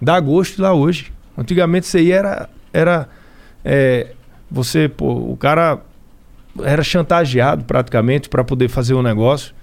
[0.00, 1.12] Dá gosto lá hoje.
[1.36, 2.48] Antigamente isso aí era.
[2.72, 3.08] era
[3.64, 4.12] é,
[4.50, 5.80] você, pô, o cara
[6.62, 9.54] era chantageado praticamente para poder fazer um negócio.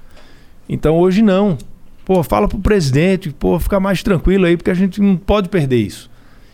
[0.68, 1.58] Então hoje não.
[2.04, 5.78] Pô, fala pro presidente, pô, fica mais tranquilo aí, porque a gente não pode perder
[5.78, 6.10] isso.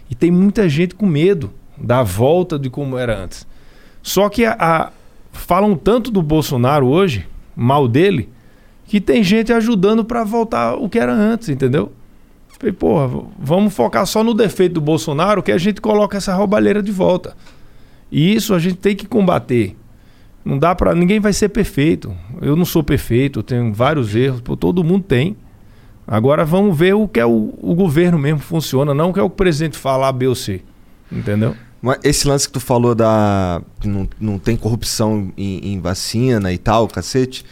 [0.10, 3.48] E tem muita gente com medo da volta de como era antes.
[4.04, 4.92] Só que a, a-
[5.32, 7.26] falam tanto do Bolsonaro hoje,
[7.56, 8.30] mal dele,
[8.86, 11.92] que tem gente ajudando para voltar o que era antes, entendeu?
[12.60, 16.82] Falei, porra, vamos focar só no defeito do Bolsonaro que a gente coloca essa roubalheira
[16.82, 17.36] de volta.
[18.12, 19.76] E isso a gente tem que combater.
[20.44, 22.16] Não dá para ninguém vai ser perfeito.
[22.42, 25.36] Eu não sou perfeito, eu tenho vários erros, pô, todo mundo tem.
[26.08, 29.24] Agora vamos ver o que é o, o governo mesmo funciona, não o que é
[29.24, 30.62] o presidente fala A, B ou C.
[31.12, 31.54] Entendeu?
[31.82, 33.62] Mas esse lance que tu falou da.
[33.84, 37.46] não, não tem corrupção em, em vacina e tal, cacete.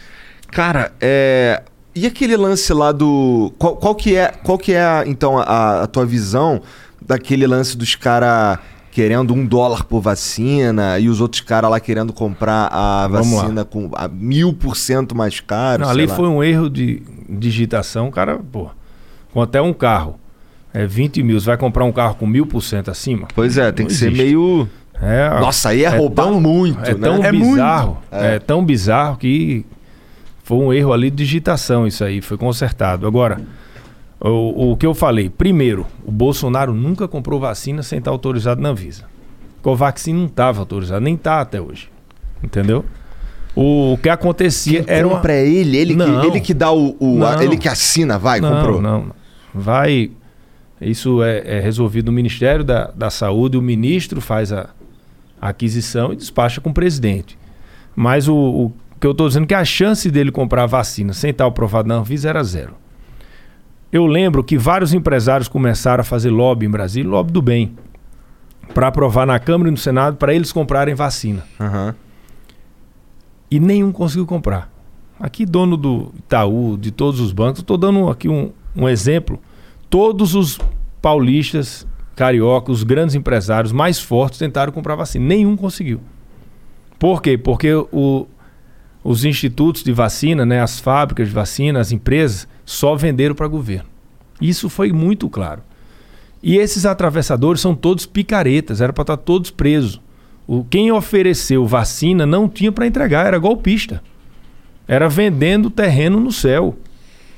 [0.48, 1.62] Cara, é.
[1.96, 3.50] E aquele lance lá do.
[3.58, 6.60] Qual, qual que é, qual que é então, a, a tua visão
[7.00, 8.58] daquele lance dos caras
[8.90, 13.90] querendo um dólar por vacina e os outros caras lá querendo comprar a vacina com
[13.94, 15.82] a mil por cento mais caro?
[15.84, 16.14] Não, ali lá.
[16.14, 18.68] foi um erro de digitação, cara, pô.
[19.32, 20.18] Com até um carro.
[20.74, 21.40] É 20 mil.
[21.40, 23.26] Você vai comprar um carro com mil por cento acima?
[23.34, 24.22] Pois é, tem Não que ser existe.
[24.22, 24.68] meio.
[25.00, 27.00] É, Nossa, aí é, roubar muito, É né?
[27.00, 27.98] tão É bizarro.
[28.10, 28.34] É.
[28.34, 28.38] É.
[28.38, 29.64] tão bizarro que
[30.46, 32.20] foi um erro ali de digitação isso aí.
[32.20, 33.04] Foi consertado.
[33.04, 33.40] Agora,
[34.20, 35.28] o, o que eu falei.
[35.28, 39.06] Primeiro, o Bolsonaro nunca comprou vacina sem estar autorizado na Anvisa.
[39.60, 41.90] Covaxin não estava autorizado, nem está até hoje.
[42.40, 42.84] Entendeu?
[43.56, 45.16] O, que acontecia Quem era uma...
[45.16, 46.24] compra é ele, ele que, Não.
[46.24, 46.94] ele que dá o.
[47.00, 48.80] o- a- ele que assina, vai, não, comprou.
[48.80, 49.12] Não, não.
[49.52, 50.12] Vai.
[50.80, 54.68] Isso é, é resolvido no Ministério da, da Saúde, o ministro faz a,
[55.40, 57.36] a aquisição e despacha com o presidente.
[57.96, 61.12] Mas o, o que eu estou dizendo é que a chance dele comprar a vacina
[61.12, 62.74] sem estar aprovado na Anvisa era zero.
[63.92, 67.76] Eu lembro que vários empresários começaram a fazer lobby em Brasília, lobby do bem,
[68.74, 71.94] para aprovar na Câmara e no Senado para eles comprarem vacina Aham.
[73.50, 74.70] e nenhum conseguiu comprar.
[75.18, 79.40] Aqui, dono do Itaú, de todos os bancos, estou dando aqui um, um exemplo.
[79.88, 80.58] Todos os
[81.00, 85.24] paulistas, cariocas, os grandes empresários mais fortes tentaram comprar vacina.
[85.24, 86.00] Nenhum conseguiu.
[86.98, 87.38] Por quê?
[87.38, 88.26] Porque o-
[89.06, 93.88] os institutos de vacina, né, as fábricas de vacina, as empresas, só venderam para governo.
[94.40, 95.62] Isso foi muito claro.
[96.42, 100.00] E esses atravessadores são todos picaretas, era para estar todos presos.
[100.44, 104.02] O, quem ofereceu vacina não tinha para entregar, era golpista.
[104.88, 106.76] Era vendendo terreno no céu.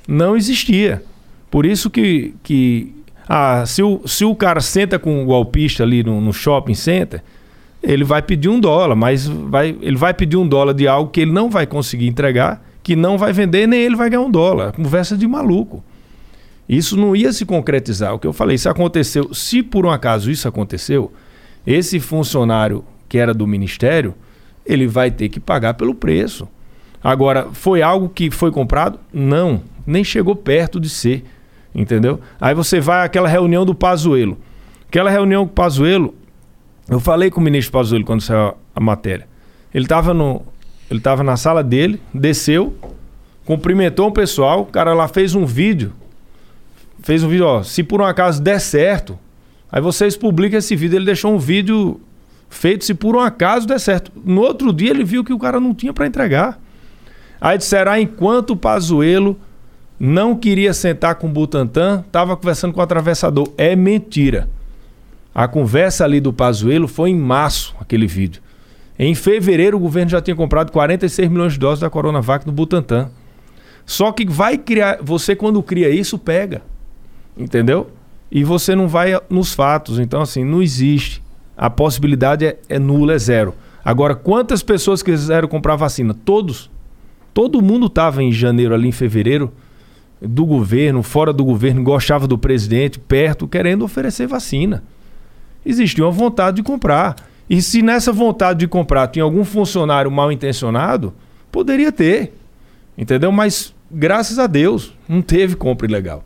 [0.06, 1.02] Não existia.
[1.50, 2.94] Por isso que, que
[3.28, 7.22] ah, se, o, se o cara senta com um golpista ali no, no shopping center,
[7.82, 11.20] ele vai pedir um dólar, mas vai, ele vai pedir um dólar de algo que
[11.20, 14.72] ele não vai conseguir entregar, que não vai vender, nem ele vai ganhar um dólar.
[14.72, 15.82] Conversa de maluco.
[16.68, 18.14] Isso não ia se concretizar.
[18.14, 21.12] O que eu falei, se aconteceu, se por um acaso isso aconteceu,
[21.66, 24.14] esse funcionário que era do ministério,
[24.66, 26.46] ele vai ter que pagar pelo preço.
[27.02, 28.98] Agora, foi algo que foi comprado?
[29.12, 31.24] Não, nem chegou perto de ser,
[31.74, 32.20] entendeu?
[32.40, 34.36] Aí você vai àquela reunião do Pazuello.
[34.88, 36.14] Aquela reunião com o Pazuello,
[36.88, 39.26] eu falei com o ministro Pazuello quando saiu a- matéria.
[39.74, 40.42] Ele estava no,
[40.90, 42.74] Ele tava na sala dele, desceu,
[43.44, 45.92] cumprimentou o pessoal, o cara lá fez um vídeo.
[47.02, 49.18] Fez um vídeo, ó, se por um acaso der certo,
[49.70, 50.96] aí vocês publicam esse vídeo.
[50.96, 52.00] Ele deixou um vídeo
[52.48, 54.10] feito se por um acaso der certo.
[54.24, 56.58] No outro dia ele viu que o cara não tinha para entregar.
[57.40, 59.38] Aí disseram, ah, enquanto o Pazuello
[60.00, 63.52] não queria sentar com o Butantan, estava conversando com o atravessador.
[63.58, 64.48] É mentira.
[65.34, 68.42] A conversa ali do Pazuello foi em março, aquele vídeo.
[68.98, 73.10] Em fevereiro, o governo já tinha comprado 46 milhões de doses da Coronavac no Butantan.
[73.86, 74.98] Só que vai criar.
[75.00, 76.62] Você, quando cria isso, pega.
[77.36, 77.90] Entendeu?
[78.30, 80.00] E você não vai nos fatos.
[80.00, 81.22] Então, assim, não existe.
[81.56, 83.54] A possibilidade é, é nula, é zero.
[83.84, 86.12] Agora, quantas pessoas quiseram comprar vacina?
[86.12, 86.70] Todos.
[87.32, 89.52] Todo mundo estava em janeiro, ali em fevereiro,
[90.20, 94.82] do governo, fora do governo, gostava do presidente, perto, querendo oferecer vacina.
[95.68, 97.14] Existia uma vontade de comprar.
[97.48, 101.12] E se nessa vontade de comprar tinha algum funcionário mal intencionado,
[101.52, 102.32] poderia ter.
[102.96, 103.30] Entendeu?
[103.30, 106.24] Mas, graças a Deus, não teve compra ilegal.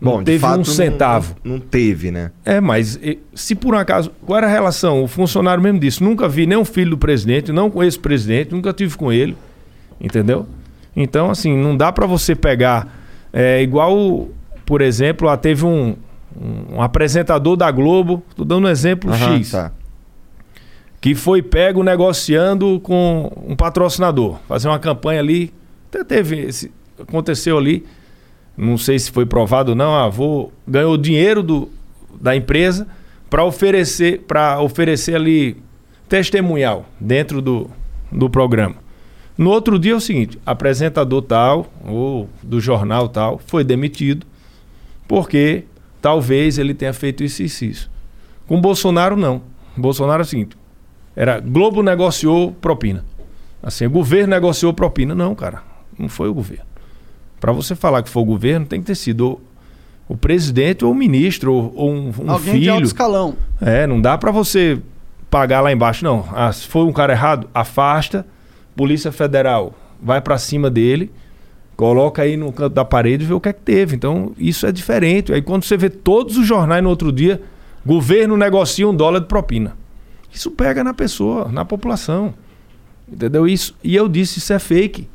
[0.00, 1.36] Não Bom, de teve fato, um centavo.
[1.44, 2.32] Não, não teve, né?
[2.44, 2.98] É, mas
[3.36, 4.10] se por um acaso.
[4.26, 5.04] Qual era a relação?
[5.04, 8.50] O funcionário mesmo disse: nunca vi nem um filho do presidente, não conheço o presidente,
[8.52, 9.36] nunca tive com ele.
[10.00, 10.44] Entendeu?
[10.96, 13.00] Então, assim, não dá pra você pegar.
[13.32, 14.28] É igual,
[14.66, 15.94] por exemplo, lá teve um,
[16.40, 19.72] um, um apresentador da Globo, tô dando um exemplo Aham, X, tá.
[21.00, 25.52] que foi pego negociando com um patrocinador, fazer uma campanha ali.
[25.88, 26.40] Até teve.
[26.40, 27.84] Esse, aconteceu ali.
[28.56, 29.94] Não sei se foi provado ou não.
[29.94, 31.70] Ah, vou, ganhou dinheiro do,
[32.20, 32.86] da empresa
[33.30, 35.56] para oferecer, para oferecer ali
[36.08, 37.70] testemunhal dentro do,
[38.10, 38.76] do programa.
[39.38, 44.26] No outro dia é o seguinte: apresentador tal, ou do jornal tal, foi demitido
[45.08, 45.64] porque
[46.02, 47.90] talvez ele tenha feito isso e isso, isso.
[48.46, 49.40] Com Bolsonaro, não.
[49.76, 50.56] Bolsonaro é o seguinte:
[51.16, 53.04] era Globo negociou propina.
[53.62, 55.14] Assim, o governo negociou propina.
[55.14, 55.62] Não, cara,
[55.96, 56.66] não foi o governo.
[57.40, 59.40] Para você falar que foi o governo, tem que ter sido
[60.08, 62.86] o, presidente ou o ministro ou, ou um, um Alguém de alto filho.
[62.86, 63.34] escalão.
[63.60, 64.80] É, não dá pra você
[65.30, 66.28] pagar lá embaixo, não.
[66.32, 68.26] Ah, se foi um cara errado, afasta.
[68.76, 71.10] Polícia Federal vai pra cima dele,
[71.82, 73.96] coloca aí no canto da parede e vê o que é que teve.
[73.96, 75.32] Então, isso é diferente.
[75.32, 77.42] Aí quando você vê todos os jornais no outro dia,
[77.84, 79.76] governo negocia um dólar de propina.
[80.32, 82.34] Isso pega na pessoa, na população.
[83.10, 83.48] Entendeu?
[83.48, 85.08] Isso, e eu disse, isso é fake.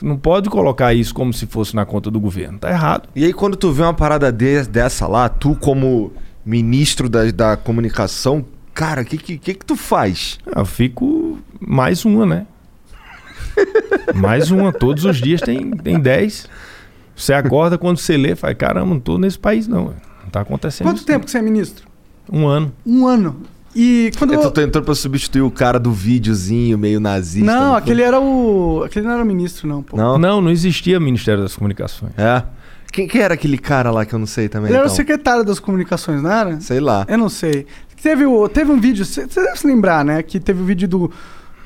[0.00, 2.58] Não pode colocar isso como se fosse na conta do governo.
[2.58, 3.08] Tá errado.
[3.14, 6.10] E aí, quando tu vê uma parada de- dessa lá, tu, como
[6.42, 8.42] ministro da, da comunicação,
[8.72, 10.38] cara, o que, que, que que tu faz?
[10.56, 12.46] Eu fico mais uma, né?
[14.14, 14.72] Mais uma.
[14.72, 16.48] Todos os dias tem, tem 10.
[17.16, 19.94] Você acorda quando você lê, fala, caramba, não tô nesse país, não.
[20.22, 20.86] Não tá acontecendo.
[20.86, 21.86] Quanto isso, tempo que você é ministro?
[22.30, 22.40] não.
[22.40, 22.72] Um ano.
[22.86, 23.42] Um ano.
[23.74, 24.32] E quando.
[24.34, 27.50] É, eu- tu tá entrando pra substituir o cara do videozinho meio nazista.
[27.50, 27.78] Não, foi?
[27.78, 28.82] aquele era o.
[28.84, 29.96] Aquele não era o ministro, não, pô.
[29.96, 30.18] Não?
[30.18, 32.12] Não, não existia Ministério das Comunicações.
[32.16, 32.42] É.
[32.92, 34.68] Quem, quem era aquele cara lá que eu não sei também?
[34.70, 34.96] Ele era o então?
[34.96, 36.60] secretário das comunicações, não era?
[36.60, 37.06] Sei lá.
[37.08, 37.66] Eu não sei.
[38.02, 40.22] Teve, o, teve um vídeo, você deve se lembrar, né?
[40.22, 41.12] Que teve o vídeo do.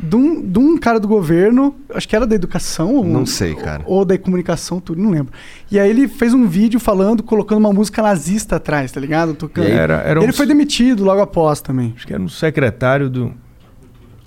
[0.00, 2.96] De um, de um cara do governo, acho que era da educação.
[2.96, 3.84] ou- Não sei, cara.
[3.86, 5.32] Ou da comunicação, tudo, não lembro.
[5.70, 9.32] E aí ele fez um vídeo falando, colocando uma música nazista atrás, tá ligado?
[9.34, 9.68] Tocando.
[9.68, 11.92] Era, era um- Ele foi demitido logo após também.
[11.96, 13.32] Acho que era um secretário do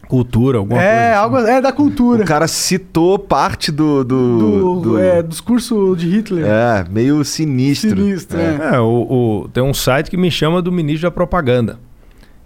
[0.07, 0.93] Cultura, alguma coisa.
[0.93, 1.17] É, assim.
[1.17, 1.37] algo.
[1.39, 2.21] É da cultura.
[2.23, 4.03] O cara citou parte do.
[4.03, 4.37] Do.
[4.39, 6.45] do, do- é, discurso de Hitler.
[6.45, 7.89] É, meio sinistro.
[7.97, 8.75] Sinistro, é.
[8.75, 8.85] É, o,
[9.43, 11.79] o- tem um site que me chama do ministro da propaganda,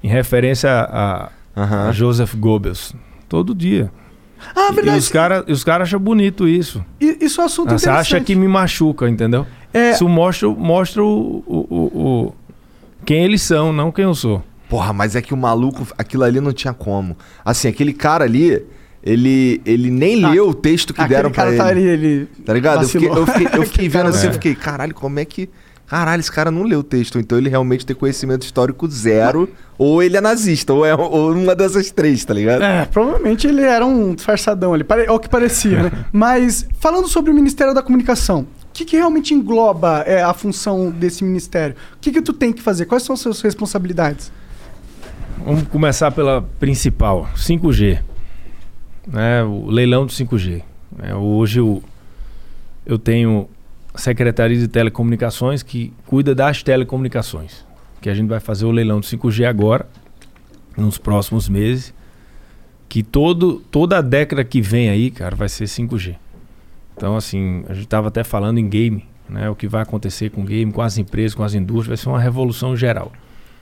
[0.02, 1.90] em referência a, Aham.
[1.90, 2.94] a Joseph Goebbels.
[3.30, 3.92] Todo dia.
[4.56, 4.98] Ah, E verdade.
[4.98, 6.84] os caras os cara acham bonito isso.
[7.00, 9.46] I- Isso é um assunto Ah, Você acha que me machuca, entendeu?
[9.74, 9.92] É.
[9.92, 12.34] Isso mostra, mostra o, o, o- o-
[13.06, 14.44] quem eles são, não quem eu sou.
[14.70, 17.16] Porra, mas é que o maluco, aquilo ali não tinha como.
[17.44, 18.64] Assim, aquele cara ali,
[19.04, 21.58] ele, ele nem Ah, leu o texto que deram pra cara ele.
[21.58, 22.26] tá ali, ele.
[22.46, 22.84] Tá ligado?
[22.84, 23.28] Eu fiquei, vacilou.
[23.28, 24.30] eu fiquei, eu fiquei vendo cara- assim, É.
[24.30, 25.50] eu fiquei, caralho, como é que.
[25.90, 27.18] Caralho, esse cara não leu o texto.
[27.20, 29.50] Então ele realmente tem conhecimento histórico zero.
[29.78, 32.62] ou ele é nazista, ou é ou uma dessas três, tá ligado?
[32.64, 35.06] É, provavelmente ele era um disfarçadão ali, pare...
[35.06, 35.92] é o que parecia, né?
[36.14, 40.92] Mas, falando sobre o Ministério da Comunicação, o que, que realmente engloba é, a função
[40.92, 41.76] desse ministério?
[41.96, 42.86] O que, que tu tem que fazer?
[42.86, 44.32] Quais são as suas responsabilidades?
[45.44, 48.00] Vamos começar pela principal, 5G.
[49.08, 50.62] Né, o leilão do 5G.
[51.02, 51.82] É, hoje o-
[52.86, 53.48] eu tenho
[53.96, 57.66] Secretaria de Telecomunicações que cuida das telecomunicações.
[58.02, 59.88] Que a gente vai fazer o leilão do 5G agora,
[60.78, 61.94] nos próximos meses.
[62.88, 66.16] Que todo, toda a década que vem aí, cara, vai ser 5G.
[66.96, 69.50] Então, assim, a gente estava até falando em game, né?
[69.50, 72.10] O que vai acontecer com o game, com as empresas, com as indústrias, vai ser
[72.10, 73.12] uma revolução geral.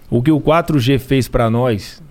[0.10, 2.02] O que o 4G fez para nós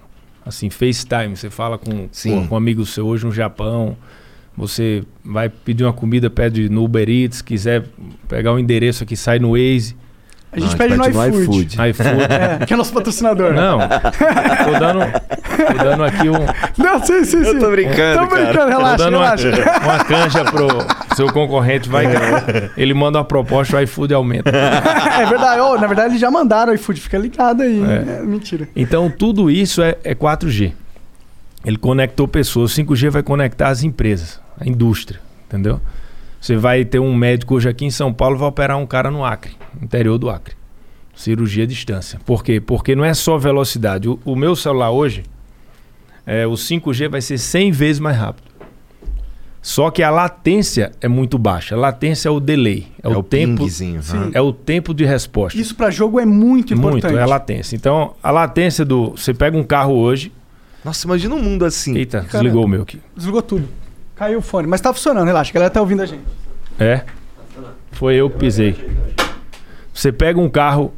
[0.46, 2.42] Assim, FaceTime, você fala com, Sim.
[2.42, 3.96] pô, com um amigo seu hoje no Japão,
[4.56, 7.84] você vai pedir uma comida, pede no Uber Eats, quiser
[8.28, 9.94] pegar um endereço aqui, sai no Waze,
[10.52, 11.74] A gente Não, pede no pede no iFood.
[11.74, 11.90] iFood.
[11.90, 12.08] iFood.
[12.62, 13.52] É, que é nosso patrocinador.
[13.52, 15.00] Não, tô dando,
[15.76, 17.50] tô dando aqui um, Não, sim, sim, sim.
[17.50, 18.70] Eu tô brincando, Tô brincando, cara.
[18.70, 19.50] tô relaxa, dando uma, relaxa.
[19.84, 20.68] uma canja pro
[21.16, 22.06] seu concorrente, vai
[22.76, 24.48] ele manda uma proposta, o iFood aumenta.
[24.54, 25.60] é verdade.
[25.60, 27.00] Ô, na verdade, eles já mandaram o iFood.
[27.00, 27.82] Fica ligado aí.
[27.82, 28.20] É.
[28.20, 28.68] É, mentira.
[28.74, 30.72] Então, tudo isso é, é 4G.
[31.64, 32.72] Ele conectou pessoas.
[32.76, 35.80] O 5G vai conectar as empresas, a indústria, entendeu?
[36.40, 39.24] Você vai ter um médico hoje aqui em São Paulo, vai operar um cara no
[39.24, 40.54] Acre, interior do Acre.
[41.14, 42.20] Cirurgia à distância.
[42.24, 42.60] Por quê?
[42.60, 44.08] Porque não é só velocidade.
[44.08, 45.24] O, o meu celular hoje,
[46.26, 48.46] é, o 5G vai ser 100 vezes mais rápido.
[49.62, 51.74] Só que a latência é muito baixa.
[51.74, 52.86] A latência é o delay.
[53.02, 53.64] É, o, tempo.
[53.64, 54.30] aham.
[54.32, 55.58] É o tempo de resposta.
[55.58, 57.02] Isso pra jogo é muito importante.
[57.02, 57.74] Muito, é a latência.
[57.74, 59.10] Então, a latência do.
[59.16, 60.30] Você pega um carro hoje.
[60.84, 61.96] Nossa, imagina um mundo assim.
[61.96, 63.00] Eita, Cara, desligou o meu aqui.
[63.16, 63.68] Desligou tudo.
[64.16, 64.66] Caiu o fone.
[64.66, 65.50] Mas tá funcionando, relaxa.
[65.50, 66.24] A galera tá ouvindo a gente.
[66.78, 67.04] É?
[67.92, 68.74] Foi eu que pisei.
[69.92, 70.92] Você pega um carro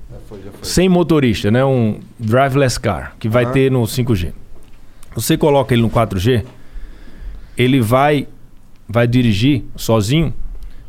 [0.63, 1.65] sem motorista, né?
[1.65, 4.33] Um driveless car, que vai ter no 5G.
[5.15, 6.45] Você coloca ele no 4G,
[7.57, 8.29] ele vai
[8.89, 10.33] vai dirigir sozinho,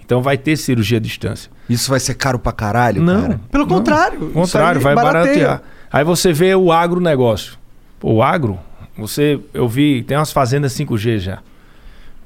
[0.03, 1.49] Então vai ter cirurgia à distância.
[1.69, 3.21] Isso vai ser caro pra caralho, Não.
[3.21, 3.39] cara?
[3.49, 3.77] Pelo Não.
[3.77, 4.31] contrário.
[4.31, 5.47] contrário, vai barateia.
[5.47, 5.63] baratear.
[5.89, 7.53] Aí você vê o agronegócio.
[8.01, 8.59] Pô, o agro,
[8.97, 11.39] você, eu vi, tem umas fazendas 5G já.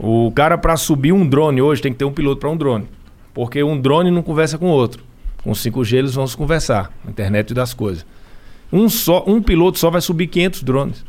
[0.04, 2.88] O cara para subir um drone hoje tem que ter um piloto para um drone.
[3.34, 5.04] Porque um drone não conversa com o outro.
[5.44, 8.06] Com 5G eles vão se conversar, internet das coisas.
[8.74, 11.06] Um só, um piloto só vai subir 500 drones.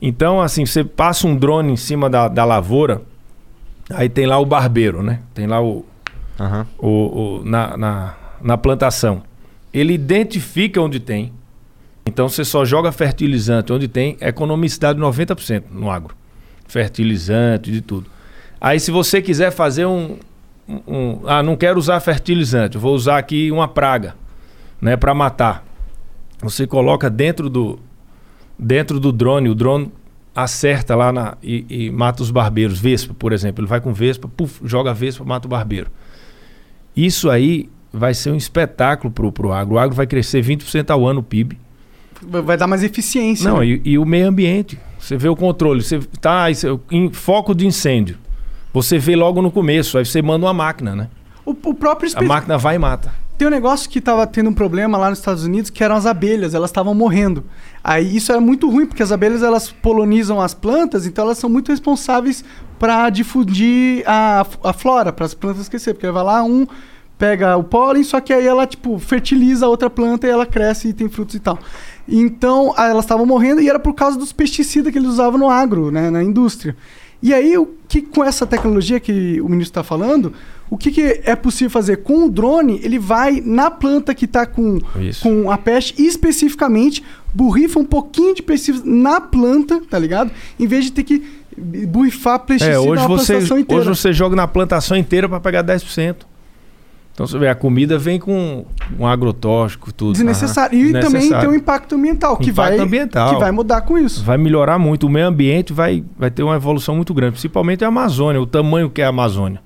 [0.00, 3.02] Então, assim, você passa um drone em cima da, da lavoura,
[3.90, 5.20] aí tem lá o barbeiro, né?
[5.32, 5.84] Tem lá o,
[6.40, 6.66] Aham.
[6.78, 6.88] o,
[7.40, 9.22] o- na, na, na plantação.
[9.72, 11.32] Ele identifica onde tem.
[12.04, 16.16] Então você só joga fertilizante onde tem, economicidade de 90% no agro.
[16.72, 18.06] Fertilizante, de tudo.
[18.60, 20.16] Aí se você quiser fazer um,
[20.86, 24.14] um- ah, não quero usar fertilizante, vou usar aqui uma praga,
[24.80, 25.64] né, para matar.
[26.40, 27.78] Você coloca dentro do
[28.58, 29.92] dentro do drone, o drone
[30.34, 32.78] acerta lá na, e, e mata os barbeiros.
[32.80, 35.90] Vespa, por exemplo, ele vai com Vespa, puf, joga a Vespa, mata o barbeiro.
[36.96, 39.74] Isso aí vai ser um espetáculo pro, pro agro.
[39.74, 41.58] O agro vai crescer 20% ao ano o PIB.
[42.22, 43.50] Vai dar mais eficiência.
[43.50, 43.66] Não, né?
[43.66, 44.78] e, e o meio ambiente.
[45.02, 46.46] Você vê o controle, você tá
[46.92, 48.16] em foco de incêndio.
[48.72, 51.08] Você vê logo no começo, aí você manda uma máquina, né?
[51.44, 53.12] O, o próprio A máquina vai e mata.
[53.36, 56.06] Tem um negócio que tava tendo um problema lá nos Estados Unidos, que eram as
[56.06, 57.42] abelhas, elas estavam morrendo.
[57.82, 61.50] Aí isso era muito ruim, porque as abelhas elas polonizam as plantas, então elas são
[61.50, 62.44] muito responsáveis
[62.78, 65.94] para difundir a, a flora, para as plantas crescer.
[65.94, 66.64] Porque vai lá, um
[67.22, 70.88] pega o pólen, só que aí ela, tipo, fertiliza a outra planta e ela cresce
[70.88, 71.56] e tem frutos e tal.
[72.08, 75.90] Então, elas estavam morrendo e era por causa dos pesticidas que eles usavam no agro,
[75.90, 76.76] né, na indústria.
[77.22, 80.32] E aí, o que com essa tecnologia que o ministro está falando,
[80.68, 81.98] o que, que é possível fazer?
[81.98, 85.22] Com o drone, ele vai na planta que está com, Isso.
[85.22, 90.32] com a peste, e especificamente, borrifa um pouquinho de pesticida na planta, tá ligado?
[90.58, 91.22] Em vez de ter que
[91.86, 93.82] borrifar pesticida É, hoje na você, plantação inteira.
[93.82, 96.16] hoje você joga na plantação inteira para pegar 10%.
[97.12, 98.64] Então você vê, a comida vem com
[98.98, 100.14] um agrotóxico, tudo.
[100.14, 100.78] Desnecessário.
[100.78, 103.34] E também tem um impacto ambiental, que, Impacto vai, ambiental.
[103.34, 104.24] que vai mudar com isso.
[104.24, 105.06] Vai melhorar muito.
[105.06, 108.88] O meio ambiente vai, vai ter uma evolução muito grande, principalmente a Amazônia, o tamanho
[108.88, 109.60] que é a Amazônia,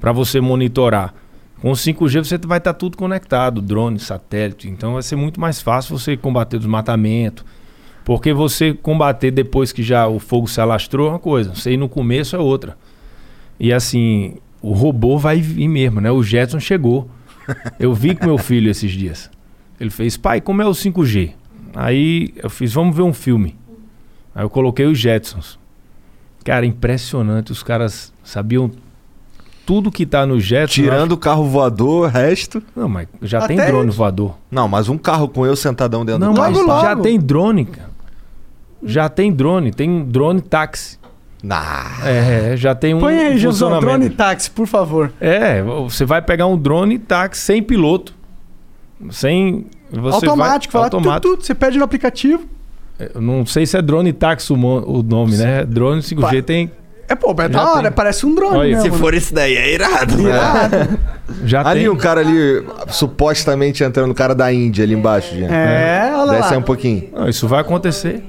[0.00, 1.12] para você monitorar.
[1.60, 4.68] Com o 5G você vai estar tudo conectado, drone, satélite.
[4.68, 7.44] Então vai ser muito mais fácil você combater o desmatamento.
[8.02, 11.76] Porque você combater depois que já o fogo se alastrou é uma coisa, você ir
[11.76, 12.74] no começo é outra.
[13.60, 16.10] E assim, o robô vai vir mesmo, né?
[16.10, 17.08] O Jetson chegou.
[17.78, 19.30] Eu vi com meu filho esses dias.
[19.80, 21.32] Ele fez, pai, como é o 5G?
[21.74, 23.56] Aí eu fiz, vamos ver um filme.
[24.34, 25.58] Aí eu coloquei os Jetsons.
[26.44, 27.52] Cara, impressionante.
[27.52, 28.70] Os caras sabiam
[29.64, 30.74] tudo que tá no Jetson.
[30.74, 32.62] Tirando o carro voador, o resto.
[32.74, 33.98] Não, mas já Até tem drone isso.
[33.98, 34.34] voador.
[34.50, 36.66] Não, mas um carro com eu sentadão dentro Não, do mas carro.
[36.66, 36.80] logo.
[36.82, 37.90] já tem drone, cara.
[38.82, 39.72] Já tem drone.
[39.72, 40.98] Tem drone táxi.
[41.42, 41.86] Nah.
[42.04, 45.12] É, já tem um Põe aí, Gilson, drone táxi, por favor.
[45.20, 48.12] É, você vai pegar um drone táxi sem piloto.
[49.10, 49.66] Sem.
[49.90, 51.20] Você automático, vai, automático.
[51.36, 52.44] tudo, você pede no aplicativo.
[53.14, 55.64] Eu não sei se é drone táxi o mo- o nome, né?
[55.64, 56.42] Drone 5G Vai.
[56.42, 56.70] tem.
[57.08, 57.92] É, pô, é da hora, tem.
[57.92, 58.82] parece um drone Olha, mesmo.
[58.82, 58.98] Se né?
[58.98, 60.16] for esse daí, é irado.
[60.18, 60.28] né?
[60.28, 60.98] Irado.
[61.46, 61.88] Já Ali tem.
[61.88, 65.50] um cara ali, supostamente entrando, o cara da Índia ali embaixo, gente.
[65.52, 66.58] É, olha Desce aí lá.
[66.58, 67.08] um pouquinho.
[67.14, 68.22] Não, isso vai acontecer.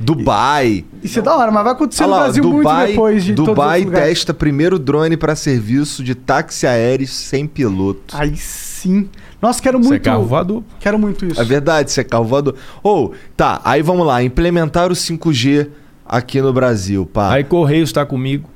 [0.00, 0.84] Dubai.
[1.02, 3.34] Isso é da hora, mas vai acontecer Olha no lá, Brasil Dubai, muito depois de
[3.34, 8.16] todos Dubai testa primeiro drone para serviço de táxi aéreo sem piloto.
[8.16, 9.08] Aí sim.
[9.42, 10.02] Nossa, quero Isso é muito.
[10.04, 10.62] carro voador.
[10.80, 11.40] Quero muito isso.
[11.40, 12.54] É verdade, isso é carro voador.
[12.82, 15.68] Ou, tá, aí vamos lá, implementar o 5G
[16.06, 17.32] aqui no Brasil, pá.
[17.32, 18.48] Aí Correios tá comigo.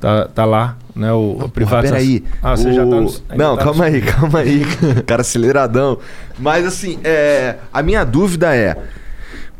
[0.00, 1.12] Tá, tá lá, né?
[1.12, 1.98] O, o privatização.
[1.98, 2.24] peraí.
[2.42, 4.62] Ah, você já tá no, O- Não, tá no- calma aí, calma aí.
[5.06, 5.98] Cara aceleradão.
[6.38, 7.56] Mas assim, é...
[7.70, 8.74] a minha dúvida é: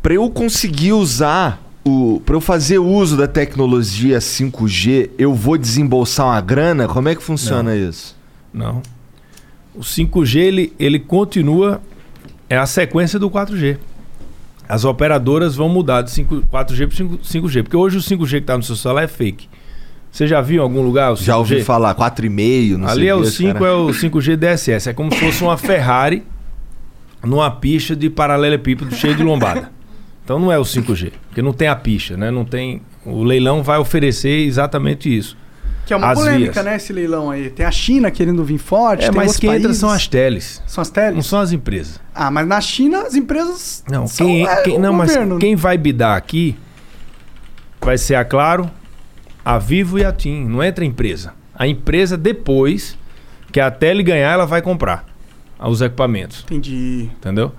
[0.01, 2.21] pra eu conseguir usar o.
[2.25, 6.87] Pra eu fazer uso da tecnologia 5G, eu vou desembolsar uma grana?
[6.87, 8.15] Como é que funciona isso?
[8.53, 8.81] Não.
[9.73, 11.81] O 5G ele, ele continua
[12.49, 13.77] é a sequência do 4G.
[14.67, 18.37] As operadoras vão mudar de 5, 4G para 5, 5G, porque hoje o 5G que
[18.37, 19.47] está no seu celular é fake.
[20.11, 21.23] Você já viu em algum lugar o 5G?
[21.23, 23.65] Já ouvi falar, 4,5, não Ali sei é o quê, 5 cara.
[23.67, 26.23] é o 5G DSS, é como se fosse uma Ferrari
[27.23, 29.71] numa pista de paralelepípedo cheio de lombada.
[30.31, 32.31] Então não é o 5G, porque não tem a pista, né?
[32.31, 35.35] Não tem o leilão vai oferecer exatamente isso.
[35.85, 36.65] Que é uma As polêmica, vias.
[36.65, 37.49] né, esse leilão aí.
[37.49, 39.77] Tem a China querendo vir forte, É, mas quem entra países.
[39.77, 41.25] são as teles, São as não teles?
[41.25, 41.99] são as empresas.
[42.15, 45.33] Ah, mas na China as empresas Não, são quem, é, quem- não, governo.
[45.35, 46.55] mas quem vai bidar aqui
[47.81, 48.71] vai ser a Claro,
[49.43, 50.45] a Vivo e a TIM.
[50.47, 51.33] Não entra empresa.
[51.53, 52.97] A empresa, depois
[53.51, 55.03] que a Tele ganhar, ela vai comprar
[55.59, 56.43] os equipamentos.
[56.45, 57.09] Entendi.
[57.17, 57.51] Entendeu?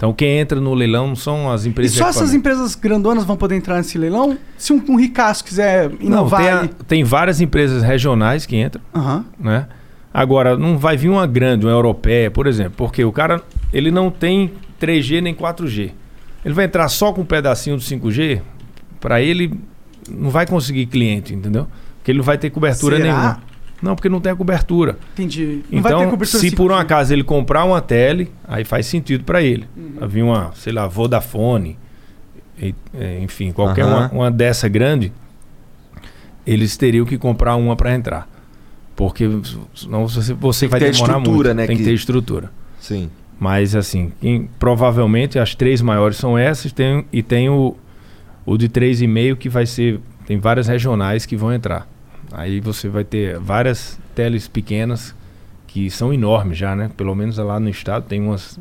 [0.00, 3.22] Então quem entra no leilão não são as E empresas só de essas empresas grandonas
[3.22, 4.38] vão poder entrar nesse leilão?
[4.56, 8.80] Se um, um ricaço quiser Não, inovar tem, a- tem várias empresas regionais que entram,
[8.94, 9.26] Aham.
[9.38, 9.66] né?
[10.12, 13.42] Agora, não vai vir uma grande, uma europeia, por exemplo, porque o cara
[13.74, 15.90] ele não tem 3G nem 4G.
[16.46, 18.40] Ele vai entrar só com um pedacinho do 5G,
[18.98, 19.52] para ele
[20.08, 21.66] não vai conseguir cliente, entendeu?
[21.98, 23.06] Porque ele não vai ter cobertura Será?
[23.06, 23.42] nenhuma.
[23.82, 24.98] Não, porque não tem a cobertura.
[25.14, 25.62] Entendi.
[25.70, 26.80] Não vai ter Então, cobertura se por um 5G.
[26.80, 29.64] acaso ele comprar uma tele, aí faz sentido para ele.
[29.76, 29.92] Uhum.
[29.98, 31.78] Vai vir uma, sei lá, Vodafone,
[32.60, 33.96] e- é, enfim, qualquer Aham.
[33.96, 35.10] uma, uma dessa grande,
[36.46, 38.28] eles teriam que comprar uma para entrar.
[38.96, 39.26] Porque
[39.74, 41.56] senão você, você vai ter demorar estrutura, muito.
[41.56, 42.50] né, Tem que que- ter estrutura.
[42.78, 43.10] Sim.
[43.38, 47.74] Mas assim, quem- provavelmente as três maiores são essas tem, e tem o,
[48.44, 50.00] o de 3,5 que vai ser.
[50.26, 51.88] Tem várias regionais que vão entrar.
[52.32, 55.14] Aí você vai ter várias teles pequenas
[55.66, 56.90] que são enormes já, né?
[56.96, 58.58] Pelo menos lá no estado tem umas.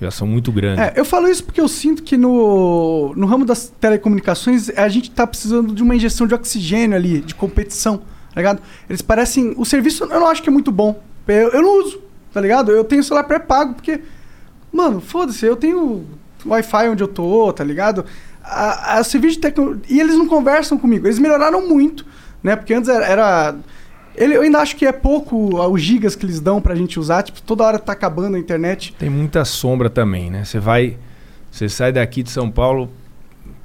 [0.00, 0.84] Já são muito grandes.
[0.84, 5.10] É, eu falo isso porque eu sinto que no, no ramo das telecomunicações a gente
[5.10, 8.60] tá precisando de uma injeção de oxigênio ali, de competição, tá ligado?
[8.88, 9.54] Eles parecem.
[9.56, 11.02] O serviço eu não acho que é muito bom.
[11.26, 12.00] Eu, eu não uso,
[12.32, 12.70] tá ligado?
[12.70, 14.00] Eu tenho celular pré-pago porque.
[14.70, 16.04] Mano, foda-se, eu tenho
[16.44, 18.04] Wi-Fi onde eu tô, tá ligado?
[18.44, 19.82] A, a serviço de tecnologia.
[19.88, 21.06] E eles não conversam comigo.
[21.06, 22.04] Eles melhoraram muito,
[22.46, 22.56] né?
[22.56, 23.04] Porque antes era.
[23.06, 23.54] era-
[24.14, 27.22] ele, eu ainda acho que é pouco os gigas que eles dão pra gente usar.
[27.22, 28.94] Tipo, toda hora tá acabando a internet.
[28.98, 30.42] Tem muita sombra também, né?
[30.44, 30.96] Você vai.
[31.50, 32.90] Você sai daqui de São Paulo,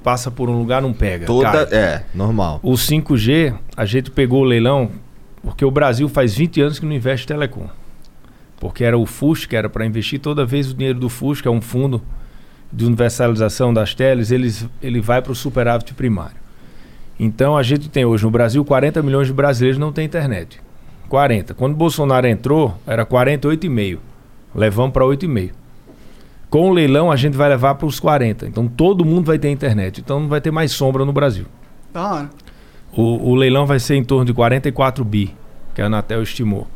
[0.02, 1.24] passa por um lugar, não pega.
[1.24, 1.66] Toda.
[1.66, 1.78] cai.
[1.78, 2.60] É, normal.
[2.62, 4.90] O 5G, a gente pegou o leilão
[5.42, 7.66] porque o Brasil faz 20 anos que não investe em telecom.
[8.60, 11.48] Porque era o FUSC, que era para investir toda vez o dinheiro do FUSC, que
[11.48, 12.00] é um fundo
[12.72, 16.36] de universalização das teles, eles, ele vai para o superávit primário.
[17.18, 20.60] Então a gente tem hoje no Brasil 40 milhões de brasileiros não têm internet.
[21.08, 21.54] 40.
[21.54, 23.98] Quando Bolsonaro entrou, era 48,5.
[24.54, 25.50] Levamos para 8,5.
[26.48, 28.46] Com o leilão, a gente vai levar para os 40.
[28.46, 30.00] Então todo mundo vai ter internet.
[30.00, 31.46] Então não vai ter mais sombra no Brasil.
[31.92, 32.30] Da hora.
[32.94, 35.34] O, o leilão vai ser em torno de 44 bi,
[35.74, 36.66] que a Anatel estimou.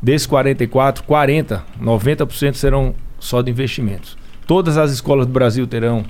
[0.00, 4.16] Desses 44, 40, 90% serão só de investimentos.
[4.46, 6.04] Todas as escolas do Brasil terão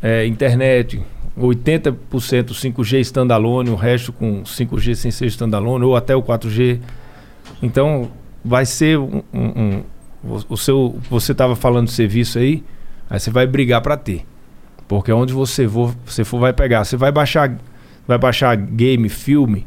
[0.00, 1.02] é, internet,
[1.46, 6.80] 80% 5G standalone, o resto com 5G sem ser standalone, ou até o 4G.
[7.62, 8.10] Então,
[8.44, 9.22] vai ser um.
[9.32, 9.82] um- um-
[10.48, 12.64] o- seu, você estava falando de serviço aí,
[13.08, 14.24] aí você vai brigar para ter.
[14.88, 16.84] Porque onde você for, você for, vai pegar.
[16.84, 17.56] Você vai baixar,
[18.06, 19.66] vai baixar game, filme,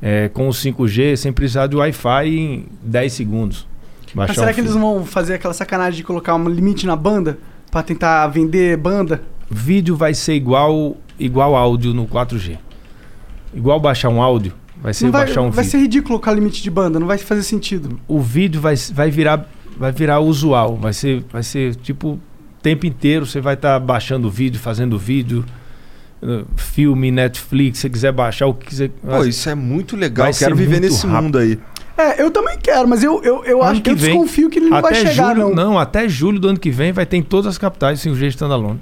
[0.00, 3.68] é, com o 5G sem precisar de Wi-Fi em 10 segundos.
[4.14, 7.38] Mas será um que eles vão fazer aquela sacanagem de colocar um limite na banda?
[7.70, 9.22] Pra tentar vender banda?
[9.50, 12.58] Vídeo vai ser igual, igual áudio no 4G.
[13.54, 15.70] Igual baixar um áudio, vai ser Não vai, baixar um vai vídeo.
[15.70, 18.00] ser ridículo colocar limite de banda, não vai fazer sentido.
[18.06, 22.20] O vídeo vai, vai virar vai virar usual, vai ser vai ser tipo o
[22.62, 25.44] tempo inteiro você vai estar baixando vídeo, fazendo vídeo,
[26.22, 28.90] eh, filme, Netflix, se você quiser baixar o que quiser.
[28.90, 30.24] Pô, isso é muito legal.
[30.24, 31.22] Vai Eu quero viver nesse rápido.
[31.24, 31.58] mundo aí.
[31.98, 34.10] É, eu também quero, mas eu, eu, eu Ano acho que que eu vem.
[34.12, 35.78] desconfio que ele não vai chegar, julho, não.
[35.78, 38.80] até julho do ano que vem vai ter em todas as capitais 5G standalone.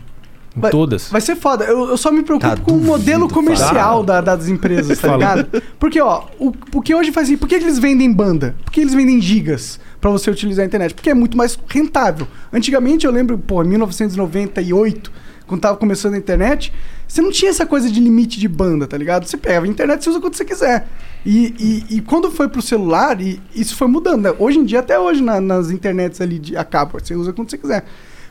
[0.57, 1.09] Em Vai- todas.
[1.11, 1.65] Vai ser foda.
[1.65, 5.15] Eu, eu só me preocupo Tá, com o modelo duvido, comercial da- das empresas, tá
[5.15, 5.63] ligado?
[5.79, 7.35] Porque, ó, o, o que hoje faz.
[7.37, 8.55] Por que eles vendem banda?
[8.65, 10.95] Por que eles vendem gigas pra você utilizar a internet?
[10.95, 12.27] Porque é muito mais rentável.
[12.53, 15.13] Antigamente, eu lembro, pô, em 1998,
[15.47, 16.73] quando tava começando a internet,
[17.07, 19.27] você não tinha essa coisa de limite de banda, tá ligado?
[19.27, 20.87] Você pega a internet e usa quando você quiser.
[21.25, 21.55] E,
[21.91, 24.23] e, e quando foi pro celular, e isso foi mudando.
[24.23, 24.35] né?
[24.39, 27.51] Hoje em dia, até hoje, na- nas internets ali de a cabo, você usa quando
[27.51, 27.85] você quiser.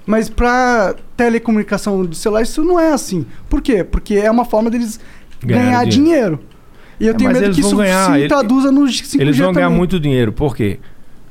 [0.08, 3.26] Mas pra telecomunicação de celular, isso não é assim.
[3.50, 3.84] Por quê?
[3.84, 5.00] Porque é uma forma deles
[5.44, 6.40] Ganhar ganhar dinheiro.
[7.00, 9.52] E eu É, tenho medo que isso ganhar, se ele- traduza no 5G Eles vão
[9.54, 9.78] ganhar também.
[9.78, 10.32] muito dinheiro.
[10.32, 10.80] Por quê?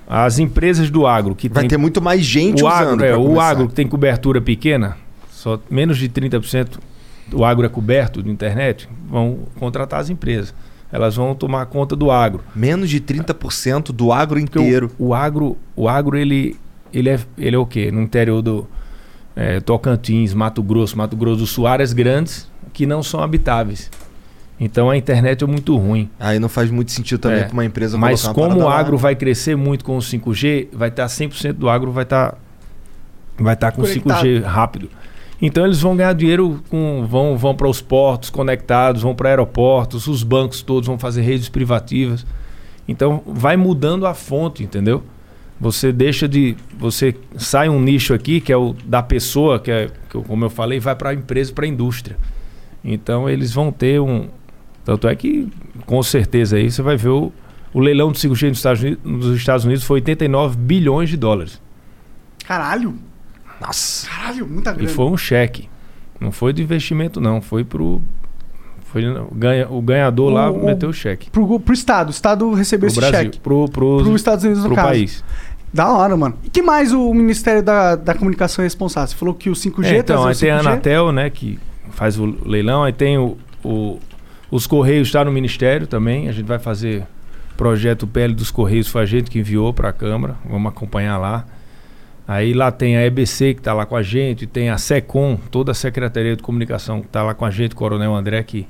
[0.08, 3.02] As empresas do agro que Vai tem ter muito mais gente o usando.
[3.02, 4.96] agro, é, o agro que tem cobertura pequena,
[5.30, 6.78] só menos de 30%
[7.26, 10.54] do agro é coberto de internet, vão contratar as empresas.
[10.92, 12.42] Elas vão tomar conta do agro.
[12.54, 14.92] Menos de 30% do agro Porque inteiro.
[14.96, 16.54] O, o agro, o agro ele,
[16.92, 17.90] ele, é, ele é o quê?
[17.90, 18.66] No interior do
[19.34, 23.90] é, Tocantins, Mato Grosso, Mato Grosso do Sul, áreas grandes que não são habitáveis.
[24.58, 26.08] Então a internet é muito ruim.
[26.18, 28.78] Aí não faz muito sentido também É, pra uma empresa Mas como o parada lá.
[28.78, 32.38] agro vai crescer muito com o 5G, vai estar 100% do agro vai estar
[33.38, 34.24] vai estar com Conectado.
[34.24, 34.88] 5G rápido.
[35.42, 40.06] Então eles vão ganhar dinheiro com vão vão para os portos conectados, vão para aeroportos,
[40.06, 42.24] os bancos todos vão fazer redes privativas.
[42.88, 45.02] Então vai mudando a fonte, entendeu?
[45.60, 49.90] Você deixa de você sai um nicho aqui que é o da pessoa, que é
[50.10, 52.16] que como eu falei, vai para a empresa, para a indústria.
[52.84, 54.28] Então eles vão ter um
[54.84, 55.48] tanto é que,
[55.84, 57.32] com certeza, aí você vai ver o,
[57.74, 61.60] o leilão do 5G nos Estados, Unidos, nos Estados Unidos foi 89 bilhões de dólares.
[62.46, 62.94] Caralho.
[63.60, 64.06] Nossa.
[64.08, 64.88] Caralho, muita E grana.
[64.88, 65.68] foi um cheque.
[66.20, 67.42] Não foi de investimento, não.
[67.42, 68.00] Foi pro.
[68.92, 71.28] Foi o, ganha, o ganhador lá O- o- meteu o cheque.
[71.30, 72.08] Pro, pro Estado.
[72.08, 73.26] O Estado recebeu Pro esse Brasil.
[73.32, 73.40] cheque.
[73.40, 74.88] Pro, pro, Pro Estados Unidos, no pro caso.
[74.88, 75.24] país.
[75.72, 76.36] Da hora, mano.
[76.44, 79.08] E que mais o Ministério da, da Comunicação é responsável?
[79.08, 80.66] Você falou que o 5G É, então, aí o tem a 5G?
[80.66, 81.58] Anatel, né, que
[81.90, 82.84] faz o leilão.
[82.84, 83.98] Aí tem o, o-
[84.50, 86.28] os Correios, está no Ministério também.
[86.28, 87.04] A gente vai fazer
[87.56, 90.36] projeto PL dos Correios, foi a gente que enviou para a Câmara.
[90.48, 91.44] Vamos acompanhar lá.
[92.28, 95.70] Aí lá tem a EBC que está lá com a gente, tem a SECOM, toda
[95.72, 98.66] a Secretaria de Comunicação que está lá com a gente, Coronel André, que,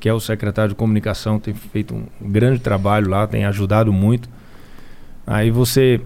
[0.00, 4.28] que é o secretário de Comunicação, tem feito um grande trabalho lá, tem ajudado muito.
[5.26, 6.00] Aí você.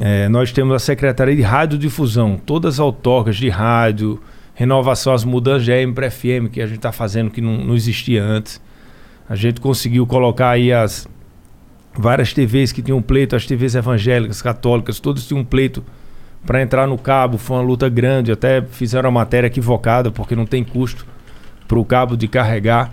[0.00, 4.20] é, nós temos a Secretaria de Radiodifusão, todas as autarcas de rádio,
[4.54, 7.74] renovação, as mudanças de AM para FM que a gente está fazendo que não, não
[7.74, 8.60] existia antes.
[9.28, 11.08] A gente conseguiu colocar aí as
[11.96, 15.84] várias TVs que tinham pleito, as TVs evangélicas, católicas, todos tinham pleito
[16.44, 17.38] para entrar no cabo.
[17.38, 21.06] Foi uma luta grande, até fizeram a matéria equivocada porque não tem custo
[21.66, 22.92] para o cabo de carregar.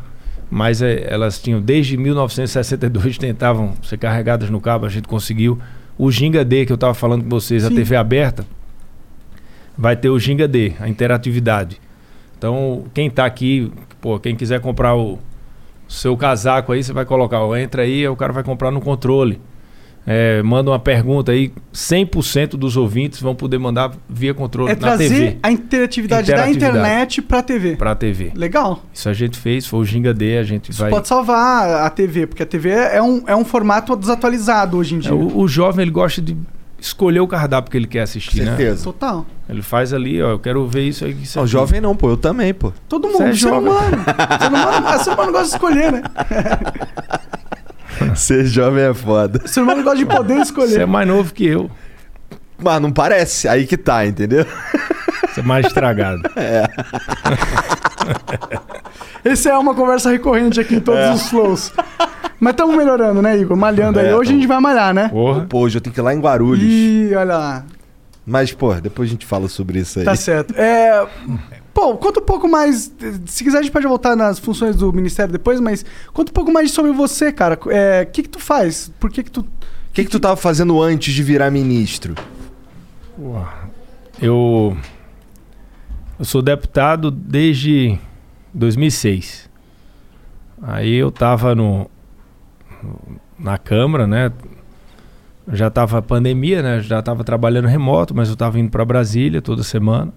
[0.49, 5.59] Mas é, elas tinham desde 1962 tentavam ser carregadas no cabo, a gente conseguiu.
[5.97, 7.75] O Ginga D que eu estava falando com vocês, a Sim.
[7.75, 8.45] TV aberta,
[9.77, 11.79] vai ter o Ginga D, a interatividade.
[12.37, 13.71] Então, quem está aqui,
[14.01, 15.17] pô, quem quiser comprar o
[15.87, 19.39] seu casaco aí, você vai colocar, ó, entra aí o cara vai comprar no controle.
[20.05, 24.81] É, manda uma pergunta aí, 100% dos ouvintes vão poder mandar via controle É na
[24.81, 26.59] trazer TV, a interatividade, Interatividade.
[26.73, 27.75] da internet pra TV.
[27.77, 28.31] pra TV.
[28.35, 28.83] Legal.
[28.93, 30.89] Isso a gente fez, foi o Ginga D, a gente Isso vai...
[30.89, 34.97] pode salvar a TV, porque a TV é um, é um formato desatualizado hoje em
[34.97, 35.15] É, dia.
[35.15, 36.35] o, o jovem ele gosta de
[36.77, 38.57] escolher o cardápio que ele quer assistir, né?
[38.57, 38.83] Certeza.
[38.83, 39.25] Total.
[39.47, 41.11] Ele faz ali, ó, eu quero ver isso aí.
[41.23, 41.51] Isso Não, aqui.
[41.53, 42.09] jovem não, pô.
[42.09, 42.73] Eu também, pô.
[42.89, 43.59] Todo Você mundo, é ser jovem.
[43.69, 44.03] humano.
[44.03, 44.99] ser humano.
[45.03, 46.01] Ser humano gosta de escolher, né?
[48.15, 49.47] Ser jovem é foda.
[49.47, 50.87] Ser humano gosta de poder Você é escolher.
[50.87, 51.69] mais novo que eu.
[52.61, 53.47] Mas não parece.
[53.47, 54.45] Aí que tá, entendeu?
[55.33, 56.21] Você é mais estragado.
[59.23, 61.73] Essa é uma conversa recorrente aqui em todos os flows.
[62.39, 63.55] Mas estamos melhorando, né, Igor?
[63.55, 64.07] Malhando aí.
[64.07, 65.09] É, Hoje a gente vai malhar, né?
[65.09, 65.45] Porra.
[65.47, 66.65] Pô, hoje eu tenho que ir lá em Guarulhos.
[66.65, 67.65] Ih, olha lá.
[68.25, 70.05] Mas, pô, depois a gente fala sobre isso aí.
[70.05, 70.53] Tá certo.
[70.57, 71.05] É,
[71.73, 72.93] pô, conta um pouco mais.
[73.25, 76.51] Se quiser, a gente pode voltar nas funções do Ministério depois, mas conta um pouco
[76.51, 77.57] mais sobre você, cara.
[77.67, 78.91] É, O que, que tu faz?
[78.99, 79.41] Por que, que tu.
[79.41, 82.15] O que, que tu tava fazendo antes de virar ministro?
[84.21, 84.75] Eu,
[86.17, 87.99] eu sou deputado desde
[88.53, 89.49] 2006.
[90.61, 91.89] Aí eu tava no,
[93.37, 94.31] na Câmara, né?
[95.51, 96.79] Já tava pandemia, né?
[96.79, 100.13] Já tava trabalhando remoto, mas eu tava indo para Brasília toda semana.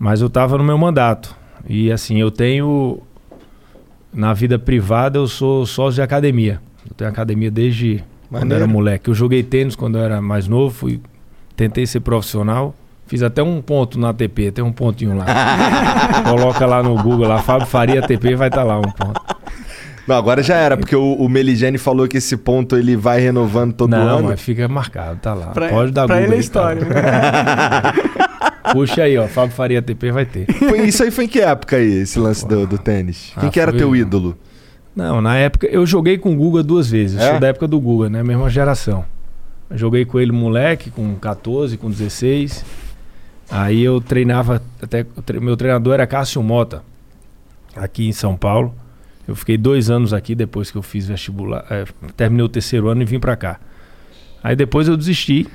[0.00, 1.36] Mas eu tava no meu mandato.
[1.68, 3.02] E assim, eu tenho
[4.10, 6.58] na vida privada eu sou sócio de academia.
[6.88, 8.64] Eu tenho academia desde quando eu Maneiro.
[8.64, 9.10] era moleque.
[9.10, 11.02] Eu joguei tênis quando eu era mais novo, fui
[11.54, 12.74] tentei ser profissional.
[13.06, 15.26] Fiz até um ponto na ATP, tem um pontinho lá.
[16.24, 19.19] Coloca lá no Google, lá, Fábio Faria ATP, vai estar lá um ponto.
[20.10, 23.72] Não, agora já era, porque o, o Meligene falou que esse ponto ele vai renovando
[23.72, 24.28] todo Não, ano.
[24.28, 25.46] mas fica marcado, tá lá.
[25.46, 26.84] Pra, Pode dar pra Google ele é tá história.
[26.84, 27.92] né?
[28.72, 29.26] Puxa aí, ó.
[29.26, 30.46] Fábio Faria TP vai ter.
[30.52, 33.32] Foi, isso aí foi em que época aí, esse lance do, do tênis?
[33.38, 34.36] Quem Ah, que era foi- teu ídolo?
[34.94, 37.18] Não, na época eu joguei com o Guga duas vezes.
[37.20, 37.30] Eu É?
[37.30, 38.22] sou da época do Guga, né?
[38.22, 39.04] Mesma geração.
[39.70, 42.64] Eu joguei com ele moleque, com 14, com 16.
[43.50, 45.06] Aí eu treinava, até
[45.40, 46.82] meu treinador era Cássio Mota,
[47.76, 48.74] aqui em São Paulo.
[49.30, 51.84] Eu fiquei dois anos aqui depois que eu fiz vestibular, é,
[52.16, 53.60] terminei o terceiro ano e vim pra cá.
[54.42, 55.46] Aí depois eu desisti,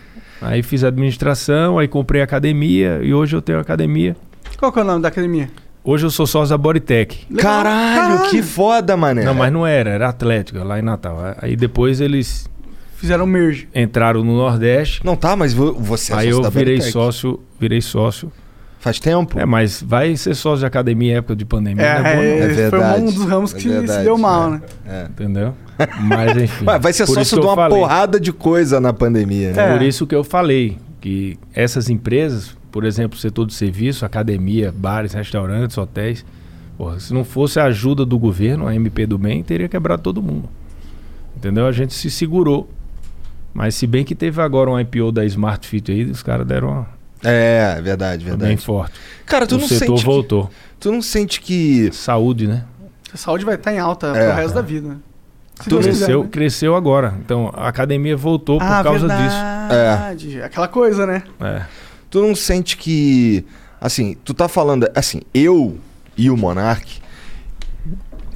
[0.41, 4.15] aí fiz administração, aí comprei academia e hoje eu tenho academia.
[4.57, 5.49] Qual que é o nome da academia?
[5.83, 7.27] Hoje eu sou sócio da Bodytech.
[7.37, 8.29] Caralho, Caralho.
[8.29, 9.25] que foda, mané.
[9.25, 11.19] Não, mas não era, era Atlética, lá em Natal.
[11.41, 12.49] Aí depois eles
[12.95, 13.67] Fizeram merge.
[13.75, 15.05] entraram no Nordeste.
[15.05, 16.91] Não tá, mas vo- você é aí eu virei Bodytech.
[16.93, 18.31] sócio, virei sócio.
[18.85, 19.39] Faz tempo?
[19.39, 22.37] É, mas vai ser sócio de academia em época de pandemia, É, não é É
[22.45, 23.01] Esse foi verdade.
[23.01, 24.59] um dos ramos É que se verdade, deu mal, é.
[24.85, 25.07] né?
[25.09, 25.55] entendeu?
[26.01, 26.65] Mas enfim.
[26.67, 27.79] Ué, vai ser sócio de uma falei.
[27.79, 29.69] porrada de coisa na pandemia, né?
[29.69, 29.73] É.
[29.73, 35.13] Por isso que eu falei que essas empresas, por exemplo, setor de serviço, academia, bares,
[35.13, 36.23] restaurantes, hotéis,
[36.77, 40.21] porra, se não fosse a ajuda do governo, a MP do Bem, teria quebrado todo
[40.21, 40.47] mundo.
[41.35, 41.65] Entendeu?
[41.65, 42.69] A gente se segurou.
[43.51, 46.67] Mas se bem que teve agora um IPO da Smart Fit aí, os caras deram
[46.69, 46.87] uma,
[47.23, 48.57] É, verdade, bem verdade.
[48.61, 48.93] forte.
[49.25, 50.49] Cara, tu o não setor sente que, voltou.
[50.79, 52.63] tu não sente que Saúde, né?
[53.13, 54.27] A saúde vai estar em alta É.
[54.27, 54.89] pro resto da vida.
[54.89, 54.97] né?
[55.55, 56.29] Se Tu Deus quiser, cresceu, né?
[56.29, 57.13] cresceu agora.
[57.23, 60.41] Então a academia voltou por ah, causa verdade.
[60.41, 61.19] Aquela coisa, né?
[61.19, 61.33] disso.
[61.45, 61.65] É.
[62.09, 63.45] tu não sente que
[63.79, 65.77] assim, tu tá falando assim, eu
[66.17, 66.99] e o Monark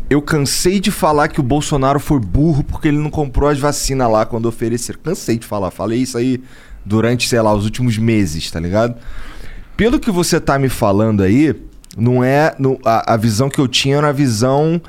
[0.10, 4.10] eu cansei de falar que o Bolsonaro foi burro porque ele não comprou as vacinas
[4.10, 5.00] lá quando ofereceram.
[5.04, 6.42] Cansei de falar, falei isso aí
[6.86, 8.96] durante, sei lá, os últimos meses, tá ligado?
[9.78, 11.56] Pelo que você tá me falando aí,
[11.98, 12.54] não é.
[12.60, 14.82] no- a, a visão que eu tinha era uma visão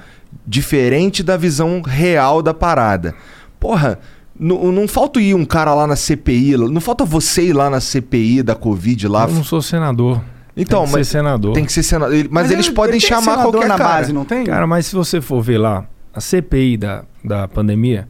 [0.47, 3.15] diferente da visão real da parada.
[3.59, 3.99] Porra,
[4.39, 7.81] não, não falta ir um cara lá na CPI, não falta você ir lá na
[7.81, 9.25] CPI da Covid lá.
[9.29, 10.23] Eu não sou senador.
[10.57, 11.53] Então, tem que mas ser senador.
[11.53, 12.15] tem que ser senador.
[12.15, 13.91] Ele- Mas, eles ele- podem ele chamar senador qualquer na cara.
[13.91, 14.45] base, não tem?
[14.45, 18.09] Cara, mas se você for ver lá, a CPI da, da pandemia,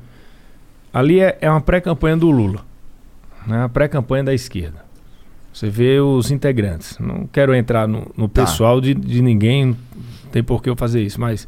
[0.92, 2.60] ali é, é uma pré-campanha do Lula.
[3.46, 3.64] Né?
[3.64, 4.84] A pré-campanha da esquerda.
[5.52, 6.96] Você vê os integrantes.
[6.98, 8.42] Não quero entrar no, no Tá.
[8.44, 9.76] pessoal de, de ninguém, não
[10.30, 11.46] tem por que eu fazer isso, mas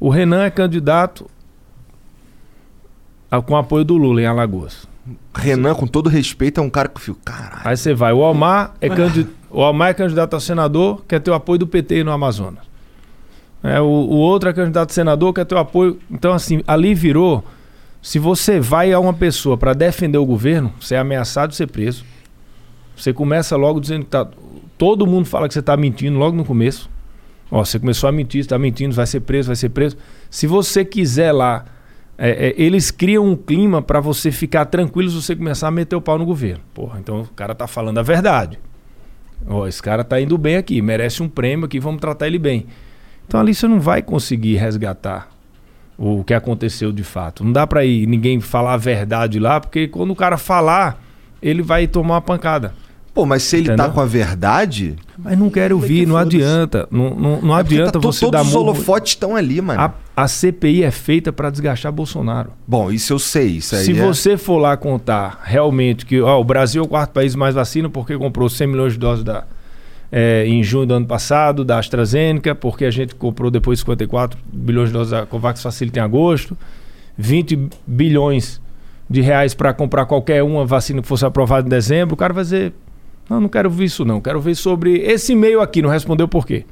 [0.00, 1.28] o Renan é candidato
[3.30, 4.86] a- com apoio do Lula em Alagoas.
[5.34, 7.62] Renan, com todo respeito, é um cara que eu fico, caralho.
[7.64, 11.30] Aí você vai, o Omar é, candi o Omar é candidato a senador, quer ter
[11.30, 12.62] o apoio do PT no Amazonas.
[13.62, 15.98] É, o, o outro é candidato a senador, quer ter o apoio.
[16.10, 17.44] Então, assim, ali virou.
[18.02, 21.68] Se você vai a uma pessoa para defender o governo, você é ameaçado de ser
[21.68, 22.04] preso.
[22.96, 24.28] Você começa logo dizendo que tá.
[24.76, 26.90] Todo mundo fala que você está mentindo logo no começo.
[27.48, 29.96] Ó, você começou a mentir, está mentindo, vai ser preso, vai ser preso.
[30.28, 31.64] Se você quiser lá,
[32.18, 35.94] é, é, eles criam um clima para você ficar tranquilo se você começar a meter
[35.94, 36.64] o pau no governo.
[36.74, 38.58] Porra, então o cara tá falando a verdade.
[39.46, 42.66] Ó, esse cara tá indo bem aqui, merece um prêmio aqui, vamos tratar ele bem.
[43.28, 45.28] Então ali você não vai conseguir resgatar
[45.98, 47.44] o que aconteceu de fato.
[47.44, 51.02] Não dá para ir ninguém falar a verdade lá, porque quando o cara falar,
[51.42, 52.74] ele vai tomar uma pancada.
[53.14, 53.92] Pô, mas se ele tá Entendeu?
[53.92, 54.96] com a verdade.
[55.18, 56.88] Mas não quero ouvir, não adianta.
[56.90, 59.78] Não, não, não é adianta tá você dar Todos os holofotes estão ali, mano.
[59.78, 62.52] A, a CPI é feita para desgastar Bolsonaro.
[62.66, 63.58] Bom, isso eu sei.
[63.58, 66.88] Isso aí Se é- você for lá contar realmente que ó, o Brasil é o
[66.88, 69.44] quarto país mais vacina porque comprou 100 milhões de doses da,
[70.14, 74.88] é, em junho do ano passado da AstraZeneca, porque a gente comprou depois 54 bilhões
[74.90, 76.56] de doses da Covax Facilita em agosto,
[77.16, 78.60] 20 bilhões
[79.08, 82.44] de reais para comprar qualquer uma vacina que fosse aprovada em dezembro, o cara vai
[82.44, 82.72] dizer:
[83.28, 84.20] Não, não quero ver isso, não.
[84.20, 85.80] Quero ver sobre esse e-mail aqui.
[85.82, 86.64] Não respondeu por quê.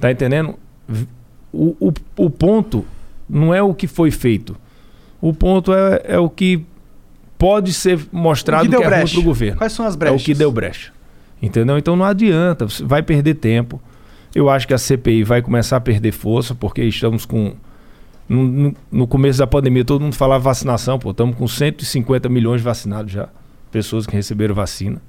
[0.00, 0.54] Tá entendendo?
[1.52, 2.84] O, o, o ponto
[3.28, 4.56] não é o que foi feito.
[5.20, 6.62] O ponto é, é o que
[7.38, 9.14] pode ser mostrado O que, que deu é ruim brecha?
[9.14, 9.58] pro governo.
[9.58, 10.22] Quais são as É brechas?
[10.22, 10.92] o que deu brecha.
[11.40, 11.76] Entendeu?
[11.78, 13.80] Então não adianta, você vai perder tempo.
[14.34, 17.54] Eu acho que a CPI vai começar a perder força, porque estamos com.
[18.28, 22.64] No, no- começo da pandemia, todo mundo falava vacinação, pô, estamos com 150 milhões de
[22.64, 23.28] vacinados já.
[23.70, 25.00] Pessoas que receberam vacina.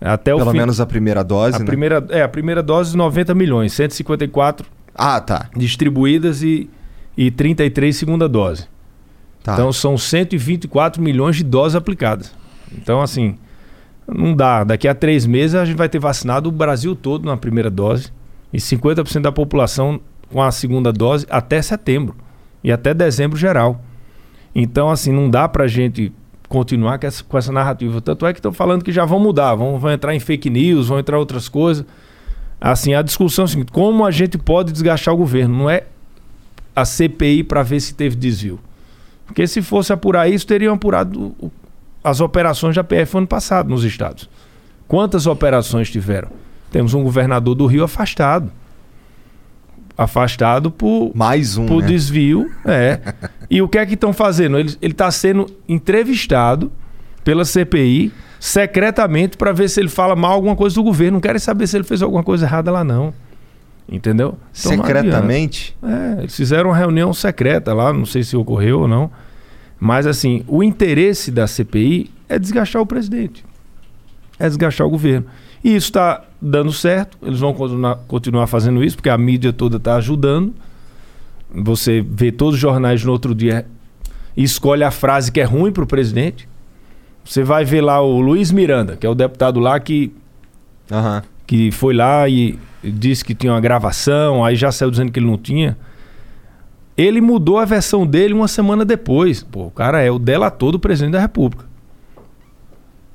[0.00, 1.64] Até o Pelo fim, menos a primeira dose, a né?
[1.64, 5.48] primeira, é, a primeira dose, 90 milhões, 154 Ah, tá.
[5.56, 6.68] distribuídas e,
[7.16, 8.66] e 33 segunda dose.
[9.44, 9.52] tá.
[9.52, 12.34] Então são 124 milhões de doses aplicadas.
[12.72, 13.36] Então, assim,
[14.14, 14.64] não dá.
[14.64, 18.12] Daqui a três meses a gente vai ter vacinado o Brasil todo na primeira dose
[18.52, 20.00] e 50% da população
[20.30, 22.14] com a segunda dose até setembro
[22.62, 23.80] e até dezembro geral.
[24.54, 26.12] Então, assim, não dá pra gente
[26.48, 28.00] continuar com essa, com essa narrativa.
[28.00, 30.88] Tanto é que estão falando que já vão mudar, vão, vão entrar em fake news,
[30.88, 31.84] vão entrar outras coisas.
[32.60, 35.56] Assim, a discussão é seguinte: como a gente pode desgastar o governo?
[35.56, 35.84] Não é
[36.74, 38.58] a CPI para ver se teve desvio.
[39.26, 41.50] Porque se fosse apurar isso, teriam apurado o-
[42.02, 44.28] as operações da PF ano passado nos estados.
[44.88, 46.30] Quantas operações tiveram?
[46.70, 48.50] Temos um governador do Rio afastado.
[49.96, 51.88] Afastado por, Mais um, por né?
[51.88, 52.50] desvio.
[52.64, 53.00] É.
[53.50, 54.58] e o que é que estão fazendo?
[54.58, 56.72] Ele está sendo entrevistado
[57.22, 61.16] pela CPI secretamente para ver se ele fala mal alguma coisa do governo.
[61.16, 63.12] Não querem saber se ele fez alguma coisa errada lá, não.
[63.90, 64.38] Entendeu?
[64.50, 64.72] Então.
[64.72, 65.76] Secretamente?
[65.82, 69.10] É, eles fizeram uma reunião secreta lá, não sei se ocorreu ou não.
[69.80, 73.42] Mas, assim, o interesse da CPI é desgastar o presidente,
[74.38, 75.26] é desgastar o governo.
[75.64, 79.78] E isso está dando certo, eles vão continuar, continuar fazendo isso, porque a mídia toda
[79.78, 80.54] está ajudando.
[81.52, 83.66] Você vê todos os jornais no outro dia
[84.36, 86.48] e escolhe a frase que é ruim para o presidente.
[87.24, 90.12] Você vai ver lá o Luiz Miranda, que é o deputado lá que
[90.90, 91.22] Aham.
[91.46, 95.26] que foi lá e disse que tinha uma gravação, aí já saiu dizendo que ele
[95.26, 95.76] não tinha.
[97.00, 99.42] Ele mudou a versão dele uma semana depois.
[99.42, 101.64] Pô, o cara é o delator do presidente da República.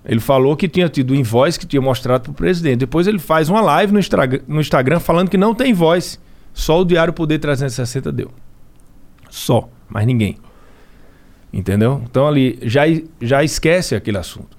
[0.04, 2.78] Ele falou que tinha tido invoice que tinha mostrado para o presidente.
[2.78, 6.20] Depois ele faz uma live no, Instra- no Instagram falando que não tem voz.
[6.54, 8.32] Só o Diário Poder 360 deu.
[9.30, 10.38] Só, mais ninguém.
[11.52, 12.02] Entendeu?
[12.10, 12.84] Então ali já,
[13.22, 14.56] já esquece aquele assunto.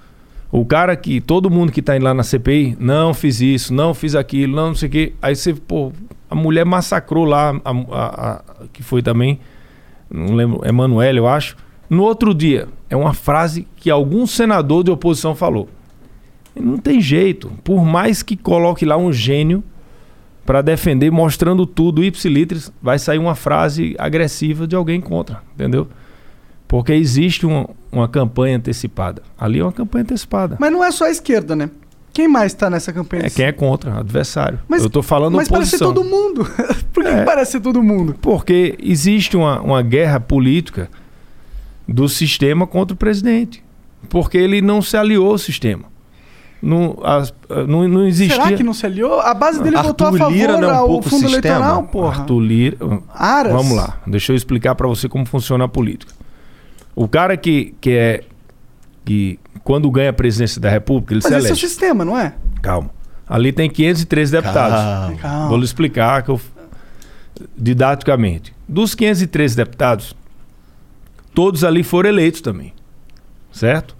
[0.50, 3.92] O cara que, todo mundo que tá indo lá na CPI, não fiz isso, não
[3.92, 5.12] fiz aquilo, não, não sei o quê.
[5.20, 5.92] Aí você, pô,
[6.30, 8.42] a mulher massacrou lá, a, a- a-
[8.72, 9.38] que foi também,
[10.10, 11.56] não lembro, Emanuele, eu acho.
[11.88, 15.68] No outro dia, é uma frase que algum senador de oposição falou.
[16.54, 17.50] Não tem jeito.
[17.62, 19.62] Por mais que coloque lá um gênio
[20.44, 25.86] para defender, mostrando tudo, ipsilitris, vai sair uma frase agressiva de alguém contra, entendeu?
[26.68, 27.46] Porque existe
[27.92, 29.22] uma campanha antecipada.
[29.38, 30.56] Ali é uma campanha antecipada.
[30.58, 31.70] Mas não é só a esquerda, né?
[32.16, 33.26] Quem mais tá nessa campanha?
[33.26, 34.58] É quem é contra, adversário.
[34.66, 35.92] Mas- Eu tô falando Mas parece oposição.
[35.92, 36.48] todo mundo.
[36.90, 37.24] Por que, É.
[37.24, 38.14] parece ser todo mundo?
[38.22, 40.88] Porque existe uma, uma guerra política
[41.86, 43.62] do sistema contra o presidente.
[44.08, 45.84] Porque ele não se aliou ao sistema.
[46.62, 47.34] Não, as-
[47.68, 48.42] não, não existia.
[48.42, 49.20] Será que não se aliou?
[49.20, 51.56] A base dele Arthur votou a favor Lira não é um ao fundo sistema?
[51.56, 52.20] eleitoral, porra.
[52.20, 52.78] Arthur Lira.
[53.14, 53.52] Aras.
[53.52, 56.14] Vamos lá, deixa eu explicar para você como funciona a política.
[56.94, 58.24] O cara que, que é.
[59.04, 61.68] que quando ganha a presidência da República, ele Mas se esse é o elege.
[61.68, 62.34] sistema, não é?
[62.62, 62.88] Calma.
[63.28, 64.78] Ali tem 513 deputados.
[64.78, 65.16] Calma.
[65.16, 65.48] Calma.
[65.48, 66.40] Vou lhe explicar que eu,
[67.58, 68.54] didaticamente.
[68.68, 70.14] Dos 513 deputados,
[71.34, 72.72] todos ali foram eleitos também.
[73.50, 73.96] Certo?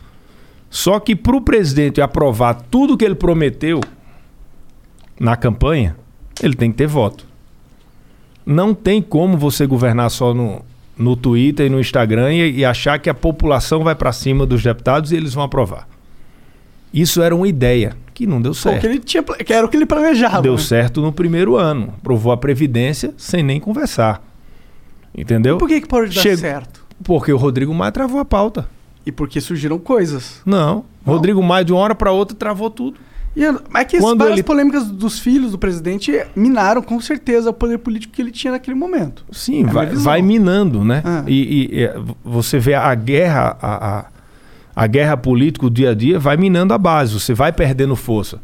[0.70, 3.80] Só que para o presidente aprovar tudo que ele prometeu
[5.18, 5.96] na campanha,
[6.40, 7.26] ele tem que ter voto.
[8.46, 10.64] Não tem como você governar só no,
[10.98, 14.62] no Twitter e no Instagram e, e achar que a população vai para cima dos
[14.62, 15.88] deputados e eles vão aprovar.
[16.92, 18.80] Isso era uma ideia que não deu certo.
[18.80, 20.40] que, ele tinha, que era o que ele planejava.
[20.40, 20.58] Deu né?
[20.58, 21.92] certo no primeiro ano.
[22.02, 24.22] Provou a Previdência sem nem conversar.
[25.14, 25.58] Entendeu?
[25.58, 26.84] Por que, que pode dar certo?
[27.04, 28.66] Porque o Rodrigo Maia travou a pauta.
[29.04, 30.40] E porque surgiram coisas.
[30.46, 30.84] Não.
[31.04, 32.98] Rodrigo Maia, de uma hora para outra, travou tudo.
[33.36, 37.52] E é que Quando várias ele- polêmicas dos filhos do presidente minaram com certeza o
[37.52, 39.26] poder político que ele tinha naquele momento.
[39.30, 41.02] Sim, É vai, vai minando, né?
[41.04, 41.22] Ah.
[41.26, 41.90] E, e- e,
[42.24, 44.04] você vê a guerra, a, a,
[44.74, 47.12] a guerra política, o dia a dia, vai minando a base.
[47.12, 48.40] Você vai perdendo força.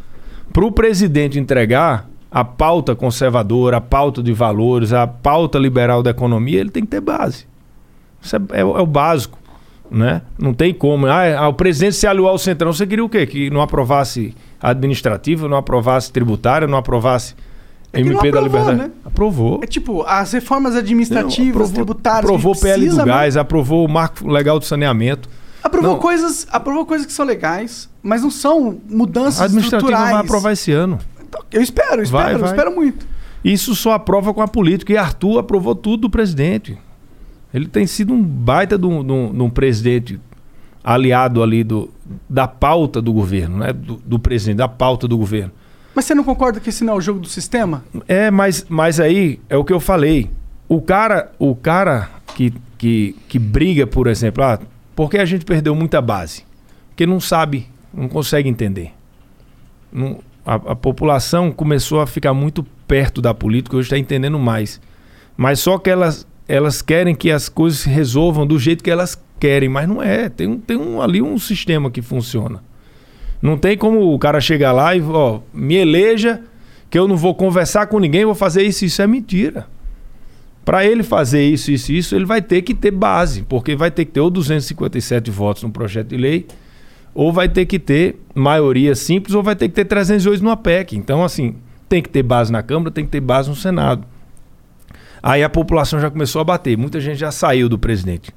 [0.52, 6.10] Para o presidente entregar a pauta conservadora, a pauta de valores, a pauta liberal da
[6.10, 7.46] economia, ele tem que ter base.
[8.20, 9.38] Isso é, é o- é o básico.
[9.90, 10.22] Né?
[10.38, 11.06] Não tem como.
[11.06, 12.72] Ah, ah, o presidente se aliou ao Centrão.
[12.72, 13.26] Você queria o quê?
[13.26, 17.34] Que não aprovasse administrativa, não aprovasse tributária, não aprovasse
[17.92, 18.78] É não MP da aprovou, Liberdade?
[18.90, 18.90] né?
[19.04, 19.60] Aprovou.
[19.62, 22.24] É tipo, as reformas administrativas, Aprovou- tributárias.
[22.24, 25.28] Aprovou o PL do precisa, gás, aprovou o marco legal do saneamento.
[25.62, 25.98] Aprovou Não.
[25.98, 30.12] coisas, aprovou coisas que são legais, mas não são mudanças A administrativa estruturais.
[30.12, 30.98] vai aprovar esse ano.
[31.52, 32.48] Eu espero, eu espero, Vai, eu vai.
[32.50, 33.06] espero muito.
[33.44, 34.92] Isso só aprova com a política.
[34.92, 36.76] E Arthur aprovou tudo do presidente.
[37.54, 40.18] Ele tem sido um baita de um, de um- de um presidente
[40.82, 41.90] aliado ali do,
[42.28, 43.72] da pauta do governo, né?
[43.72, 45.52] Do, do presidente, da pauta do governo.
[45.94, 47.84] Mas você não concorda que esse não é o jogo do sistema?
[48.08, 50.30] É, mas, mas aí é o que eu falei.
[50.68, 54.58] O cara, o cara que, que, que briga, por exemplo, ah,
[54.96, 56.44] por que a gente perdeu muita base?
[56.88, 58.92] Porque não sabe, não consegue entender.
[59.92, 64.80] Não- a, a população começou a ficar muito perto da política, hoje está entendendo mais.
[65.36, 69.20] Mas só que elas, elas querem que as coisas se resolvam do jeito que elas
[69.38, 70.28] querem, mas não é.
[70.28, 72.62] Tem, um, tem um, ali um sistema que funciona.
[73.40, 76.42] Não tem como o cara chegar lá e, ó, me eleja,
[76.88, 78.84] que eu não vou conversar com ninguém, vou fazer isso.
[78.84, 79.66] Isso é mentira.
[80.64, 84.04] Para ele fazer isso, isso, isso, ele vai ter que ter base, porque vai ter
[84.04, 86.46] que ter ou 257 votos no projeto de lei,
[87.12, 90.96] ou vai ter que ter maioria simples, ou vai ter que ter 308 numa PEC.
[90.96, 91.56] Então, assim,
[91.88, 94.06] tem que ter base na Câmara, tem que ter base no Senado.
[95.22, 98.32] Aí a população já começou a bater, muita gente já saiu do presidente.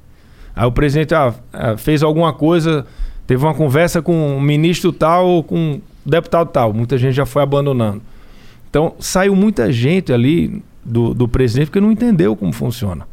[0.54, 2.86] Aí o presidente ah, ah, fez alguma coisa,
[3.26, 7.42] teve uma conversa com um ministro tal, ou com deputado tal, muita gente já foi
[7.42, 8.00] abandonando.
[8.70, 13.06] Então, saiu muita gente ali do, do presidente porque não entendeu como funciona.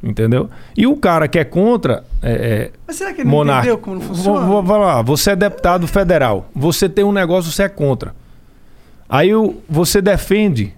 [0.00, 0.48] Entendeu?
[0.76, 2.04] E o cara que é contra.
[2.22, 4.38] É, é, Mas será que ele não monarca- entendeu como funciona?
[4.40, 6.48] Vou- vou- Vai lá, você é deputado federal.
[6.54, 8.14] Você tem um negócio, você é contra.
[9.08, 9.30] Aí
[9.68, 10.72] você defende.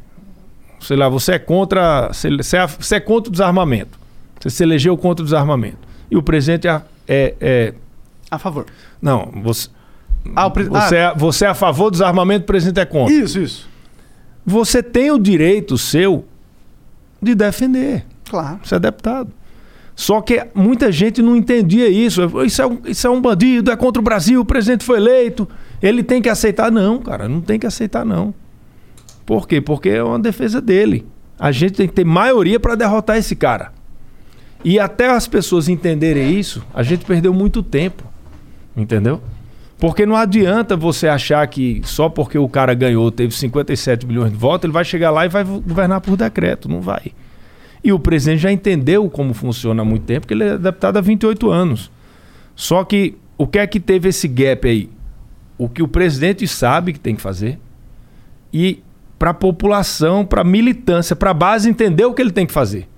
[0.80, 2.08] Sei lá, você é contra.
[2.12, 3.98] Você é, você é contra o desarmamento.
[4.40, 5.78] Você se elegeu contra o desarmamento.
[6.10, 6.82] E o presidente é.
[7.06, 7.74] é- é-
[8.30, 8.66] A favor.
[9.00, 9.68] não, você.
[10.36, 13.14] Ah, pre- Você, ah, é, você é a favor do desarmamento, o presidente é contra.
[13.14, 13.68] Isso, isso.
[14.44, 16.24] Você tem o direito seu
[17.22, 18.04] de defender.
[18.28, 18.60] Claro.
[18.62, 19.30] Você é deputado.
[19.96, 22.22] Só que muita gente não entendia isso.
[22.44, 25.46] Isso é, um, isso é um bandido, é contra o Brasil, o presidente foi eleito.
[25.82, 26.70] Ele tem que aceitar.
[26.70, 28.32] Não, cara, não tem que aceitar, não.
[29.30, 29.60] Por quê?
[29.60, 31.06] Porque é uma defesa dele.
[31.38, 33.72] A gente tem que ter maioria para derrotar esse cara.
[34.64, 38.02] E até as pessoas entenderem isso, a gente perdeu muito tempo.
[38.76, 39.22] Entendeu?
[39.78, 44.36] Porque não adianta você achar que só porque o cara ganhou, teve 57 milhões de
[44.36, 46.68] votos, ele vai chegar lá e vai governar por decreto.
[46.68, 47.12] Não vai.
[47.84, 51.00] E o presidente já entendeu como funciona há muito tempo, porque ele é deputado há
[51.00, 51.88] 28 anos.
[52.56, 54.90] Só que o que é que teve esse gap aí?
[55.56, 57.60] O que o presidente sabe que tem que fazer
[58.52, 58.82] e
[59.20, 62.54] para a população, para a militância, para a base entender o que ele tem que
[62.54, 62.88] fazer.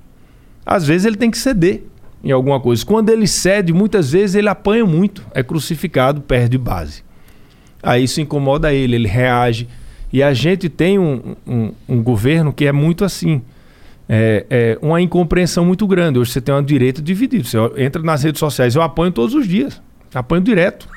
[0.65, 1.83] Às vezes ele tem que ceder
[2.23, 2.87] em alguma coisa.
[2.87, 7.03] Quando ele cede, muitas vezes ele apanha muito, é crucificado, perde base.
[7.83, 9.69] Aí isso incomoda ele, ele reage.
[10.13, 13.43] E a gente tem um, um, um governo que é muito assim.
[14.09, 16.21] É, é uma incompreensão muito grande.
[16.21, 17.49] Hoje você tem um direito dividido.
[17.49, 19.83] Você entra nas redes sociais, eu apanho todos os dias.
[20.15, 20.89] Apanho direto.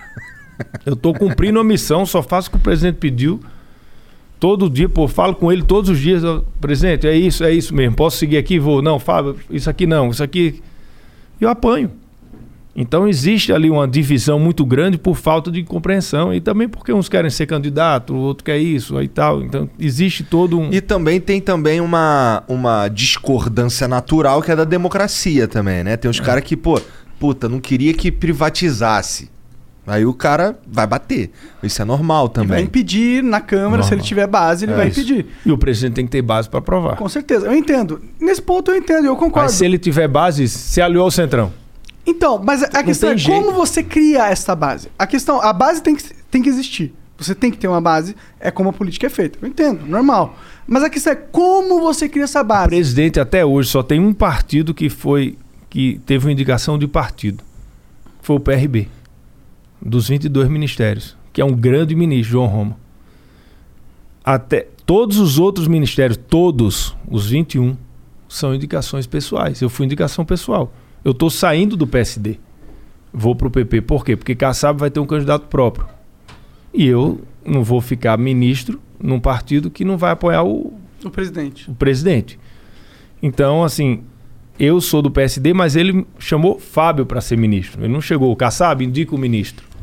[0.85, 3.39] Eu estou cumprindo a missão, só faço o que o presidente pediu.
[4.39, 6.23] Todo dia, pô, falo com ele todos os dias.
[6.59, 7.95] Presidente, é isso, é isso mesmo.
[7.95, 8.59] Posso seguir aqui?
[8.59, 8.81] Vou.
[8.81, 10.61] Não, Fábio, isso aqui não, isso aqui.
[11.39, 11.91] Eu apanho.
[12.75, 17.07] Então existe ali uma divisão muito grande por falta de compreensão e também porque uns
[17.07, 19.41] querem ser candidato, o outro quer isso aí tal.
[19.41, 24.65] Então existe todo um E também tem também uma, uma discordância natural que é da
[24.65, 25.95] democracia também, né?
[25.95, 26.81] Tem uns caras que, pô,
[27.17, 29.29] puta, não queria que privatizasse.
[29.87, 31.31] Aí o cara vai bater.
[31.61, 32.63] Isso é normal Vai também.
[32.63, 34.07] impedir na Câmara, se ele Normal.
[34.07, 34.99] tiver base, ele É vai isso.
[34.99, 35.25] impedir.
[35.45, 36.95] E o presidente tem que ter base para aprovar.
[36.95, 37.45] Com certeza.
[37.45, 38.01] Eu entendo.
[38.19, 39.43] Nesse ponto eu entendo, eu concordo.
[39.47, 41.53] Mas se ele tiver base, se aliou ao Centrão.
[42.07, 43.55] Então, mas a questão é tem como jeito.
[43.57, 44.89] você cria essa base.
[44.97, 46.93] A questão, a base tem que, tem que existir.
[47.17, 49.39] Você tem que ter uma base, é como a política é feita.
[49.41, 50.37] Eu entendo, normal.
[50.67, 52.69] Mas a questão é como você cria essa O base.
[52.69, 55.37] presidente até hoje só tem um partido que foi
[55.69, 57.43] que teve uma indicação de partido.
[58.21, 58.87] Foi o PRB.
[59.85, 62.77] Dos 22 ministérios, que é um grande ministro, João Roma.
[64.23, 67.77] Até todos os outros ministérios, todos os 21,
[68.27, 69.61] são indicações pessoais.
[69.61, 70.73] Eu fui indicação pessoal.
[71.03, 72.39] Eu estou saindo do PSD.
[73.13, 73.81] Vou para o PP.
[73.81, 74.15] Por quê?
[74.15, 75.87] Porque Kassab vai ter um candidato próprio.
[76.73, 81.69] E eu não vou ficar ministro num partido que não vai apoiar o, O presidente.
[81.69, 82.39] o presidente.
[83.21, 84.03] Então, assim,
[84.59, 87.83] eu sou do PSD, mas ele chamou Fábio para ser ministro.
[87.83, 89.74] Ele não chegou, o Kassab indica o ministro.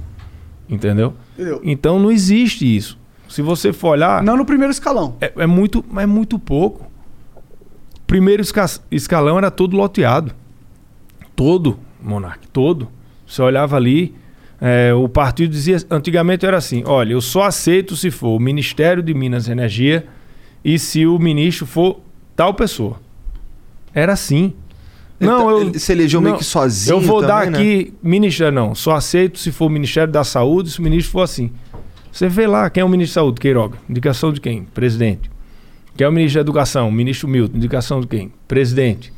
[0.73, 1.15] Entendeu?
[1.35, 1.61] Entendeu?
[1.63, 2.99] Então não existe isso.
[3.29, 5.17] Se você for olhar, Não no primeiro escalão.
[5.21, 6.91] é, é muito, é muito pouco.
[8.07, 10.33] Primeiro esca- escalão era todo loteado.
[11.37, 12.89] Todo, Monark, todo.
[13.27, 14.15] Você olhava ali,
[14.61, 19.03] é, o partido dizia, antigamente era assim, olha, eu só aceito se for o Ministério
[19.03, 20.07] de Minas e Energia
[20.65, 22.01] e se o ministro for
[22.37, 23.01] tal pessoa.
[23.95, 24.53] Era assim.
[25.23, 27.59] Não, Então, eu, ele se elegeu meio não, que sozinho Eu vou dar também, né?
[27.59, 31.23] aqui, ministério não, só aceito se for o Ministério da Saúde, se o ministro for
[31.23, 31.51] assim.
[32.11, 33.79] Você vê lá quem é o ministro da Saúde, Queiroga.
[33.89, 34.65] Indicação de quem?
[34.65, 35.31] Presidente.
[35.97, 36.91] Quem é o ministro da Educação?
[36.91, 37.57] Ministro Milton.
[37.57, 38.33] Indicação de quem?
[38.47, 39.13] Presidente.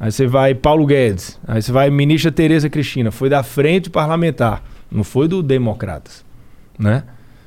[0.00, 1.38] Aí você vai Paulo Guedes.
[1.46, 3.10] Aí você vai ministra Tereza Cristina.
[3.10, 4.62] Foi da frente parlamentar.
[4.90, 6.24] Não foi do Democratas.
[6.78, 7.04] Né?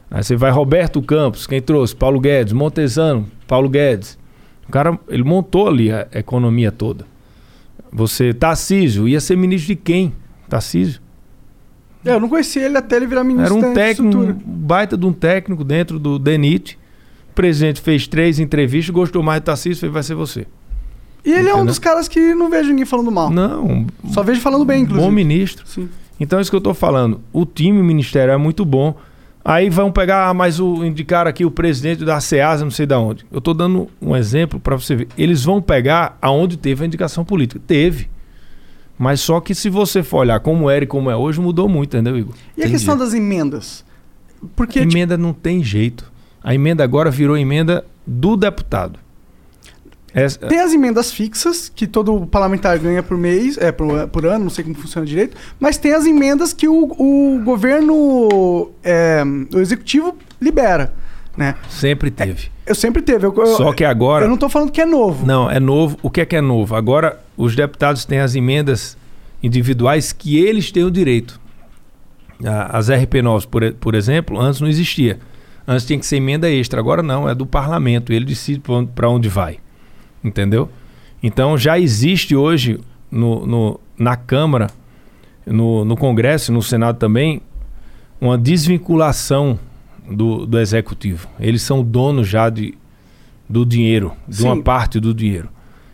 [0.10, 1.48] Aí você vai Roberto Campos.
[1.48, 1.96] Quem trouxe?
[1.96, 2.54] Paulo Guedes.
[2.54, 3.28] Montesano.
[3.48, 4.18] Paulo Guedes.
[4.68, 7.06] O cara, ele montou ali a economia toda.
[7.96, 9.08] Você, Tarcísio.
[9.08, 10.14] Ia ser ministro de quem?
[10.50, 11.02] Tarcísio.
[12.04, 15.06] É, Eu não conhecia ele até ele virar ministro Era um técnico, um baita de
[15.06, 16.78] um técnico dentro do DENIT.
[17.32, 20.46] O presidente fez três entrevistas, gostou mais do Tarcísio, fez, vai ser você.
[21.26, 21.66] E ele é um Entendeu?
[21.66, 23.32] dos caras que não vejo ninguém falando mal.
[23.32, 25.04] Não, Só vejo falando bem, inclusive.
[25.08, 25.66] bom ministro.
[25.68, 25.90] Sim.
[26.20, 27.20] Então é isso que eu tô falando.
[27.34, 28.96] O time ministerial é muito bom.
[29.48, 32.96] Aí vão pegar, ah, mas o indicar aqui o presidente da SEASA, não sei de
[32.96, 33.28] onde.
[33.32, 35.08] Eu tô dando um exemplo para você ver.
[35.16, 37.62] Eles vão pegar aonde teve a indicação política.
[37.68, 38.10] Teve.
[38.98, 41.96] Mas só que se você for olhar como era e como é hoje, mudou muito,
[41.96, 42.34] entendeu, Igor?
[42.58, 43.86] E a questão das emendas?
[44.56, 46.12] Porque, a tipo, emenda não tem jeito.
[46.44, 48.98] A emenda agora virou emenda do deputado.
[50.18, 54.46] Essa- Tem as emendas fixas, que todo parlamentar ganha por mês, é, por, por ano,
[54.46, 59.22] não sei como funciona direito, mas tem as emendas que o, o governo, é,
[59.54, 60.94] o executivo libera,
[61.36, 61.56] né?
[61.70, 62.50] Sempre teve.
[62.66, 63.26] Eu sempre teve.
[63.26, 65.26] eu- eu- Só que agora- Eu não tô falando que é novo.
[65.26, 65.98] Não, é novo.
[66.02, 66.76] O que é que é novo?
[66.76, 68.98] Agora, os deputados têm as emendas
[69.44, 71.40] individuais que eles têm o direito.
[72.70, 75.20] As RP9, por, por exemplo, antes não existia.
[75.68, 76.80] Antes tinha que ser emenda extra.
[76.80, 78.12] Agora não, é do parlamento.
[78.12, 79.58] Ele decide para onde, onde vai.
[80.26, 80.68] Entendeu?
[81.22, 82.80] Então já existe hoje
[83.12, 84.68] no, no- na Câmara,
[85.46, 87.42] no, no Congresso e no Senado também,
[88.20, 89.60] uma desvinculação
[90.10, 91.28] do, do Executivo.
[91.40, 92.76] Eles são donos já de,
[93.48, 94.62] do dinheiro, de uma Sim.
[94.64, 95.50] parte do dinheiro.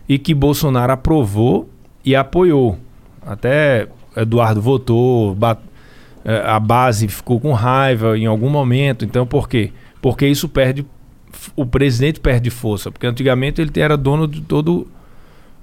[0.08, 1.70] E que Bolsonaro aprovou
[2.04, 2.78] e apoiou.
[3.26, 5.38] Até Eduardo votou,
[6.26, 9.06] eh, a base ficou com raiva em algum momento.
[9.06, 9.72] Então, por quê?
[10.02, 10.86] Porque isso perde.
[11.56, 12.92] O presidente perde força.
[12.92, 14.88] Porque antigamente ele era dono de todo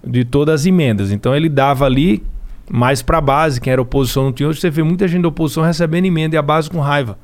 [0.05, 1.11] de todas as emendas.
[1.11, 2.23] Então ele dava ali
[2.71, 4.49] mais para a base, quem era oposição não tinha.
[4.49, 7.19] Hoje você vê muita gente da oposição recebendo emenda e a base com raiva.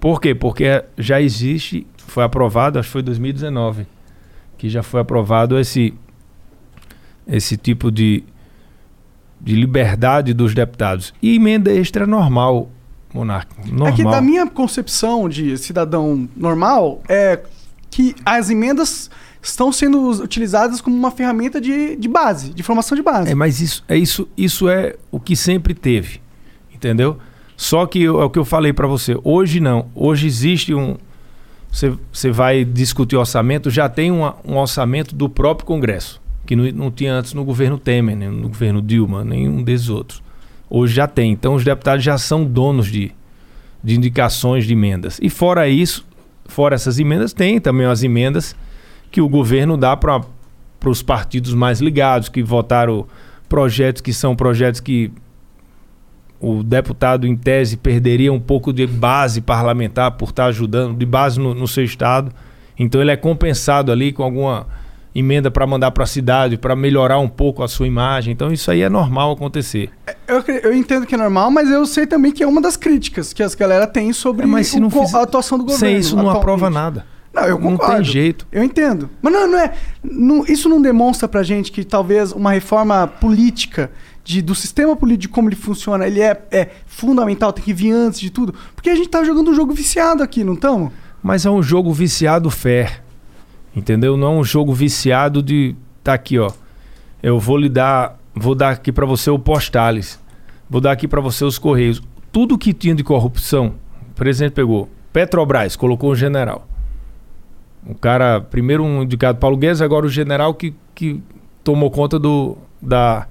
[0.00, 0.34] Por quê?
[0.34, 3.86] Porque já existe, foi aprovado, acho que foi em 2019,
[4.58, 5.94] que já foi aprovado esse,
[7.26, 8.24] esse tipo de,
[9.40, 11.14] de liberdade dos deputados.
[11.22, 12.68] E emenda extra é normal,
[13.14, 13.54] Monarca.
[13.64, 13.88] Normal.
[13.88, 17.38] É que da minha concepção de cidadão normal, é
[17.92, 19.10] que as emendas
[19.42, 23.30] estão sendo utilizadas como uma ferramenta de, de base, de formação de base.
[23.30, 26.20] É, mas isso é isso, isso é o que sempre teve,
[26.74, 27.18] entendeu?
[27.54, 29.14] Só que é o que eu falei para você.
[29.22, 29.86] Hoje não.
[29.94, 30.96] Hoje existe um.
[31.70, 36.64] Você, você vai discutir orçamento, já tem uma- um orçamento do próprio Congresso, que não,
[36.72, 40.22] não tinha antes no governo Temer, nem no governo Dilma, nenhum desses outros.
[40.68, 41.30] Hoje já tem.
[41.30, 43.12] Então os deputados já são donos de,
[43.84, 45.18] de indicações de emendas.
[45.22, 46.04] E fora isso,
[46.52, 48.54] fora essas emendas, tem também as emendas
[49.10, 50.20] que o governo dá para
[50.84, 53.06] os partidos mais ligados, que votaram
[53.48, 55.10] projetos que são projetos que
[56.40, 61.38] o deputado, em tese, perderia um pouco de base parlamentar por estar ajudando, de base
[61.38, 62.32] no, no seu estado.
[62.76, 64.66] Então ele é compensado ali com alguma
[65.14, 68.32] emenda para mandar para a cidade, para melhorar um pouco a sua imagem.
[68.32, 69.90] Então isso aí é normal acontecer.
[70.26, 72.76] Eu, acre- eu entendo que é normal, mas eu sei também que é uma das
[72.76, 75.80] críticas que as galera tem sobre É, mas o não fizer- a atuação do governo.
[75.86, 76.40] Sem isso não atualmente.
[76.42, 77.06] aprova nada.
[77.34, 77.94] Não, eu Não concordo.
[77.96, 78.46] tem jeito.
[78.52, 79.08] Eu entendo.
[79.22, 79.72] Mas não, não é.
[80.04, 83.90] não- isso não demonstra pra gente que talvez uma reforma política
[84.22, 87.90] de, do sistema político, de como ele funciona, ele é, é fundamental, tem que vir
[87.90, 88.54] antes de tudo.
[88.76, 90.92] Porque a gente tá jogando um jogo viciado aqui, não estamos?
[91.22, 93.02] Mas é um jogo viciado fair.
[93.74, 94.16] Entendeu?
[94.16, 95.74] Não é um jogo viciado de.
[96.04, 96.50] Tá aqui, ó.
[97.22, 98.18] Eu vou lhe dar.
[98.34, 100.20] Vou dar aqui pra você o Postales.
[100.68, 102.02] Vou dar aqui pra você os Correios.
[102.30, 103.74] Tudo que tinha de corrupção,
[104.10, 104.88] o presidente pegou.
[105.12, 106.66] Petrobras, colocou um general.
[107.86, 111.22] O cara, primeiro um indicado Paulo Guedes, agora o general que, que
[111.62, 113.26] tomou conta do da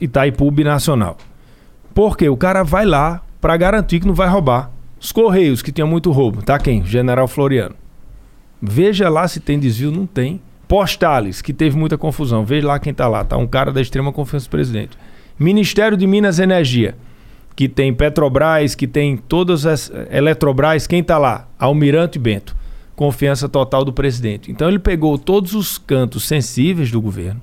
[0.00, 1.16] Itaipu Binacional.
[1.92, 2.28] Por quê?
[2.28, 4.70] O cara vai lá pra garantir que não vai roubar.
[5.00, 6.42] Os Correios, que tinha muito roubo.
[6.42, 6.84] Tá quem?
[6.84, 7.74] General Floriano.
[8.64, 10.40] Veja lá se tem desvio, não tem.
[10.68, 12.44] Postales, que teve muita confusão.
[12.44, 13.24] Veja lá quem tá lá.
[13.24, 14.96] Tá um cara da extrema confiança do presidente.
[15.38, 16.94] Ministério de Minas e Energia,
[17.56, 21.48] que tem Petrobras, que tem todas as Eletrobras, quem tá lá?
[21.58, 22.54] Almirante Bento.
[22.94, 24.50] Confiança total do presidente.
[24.52, 27.40] Então ele pegou todos os cantos sensíveis do governo,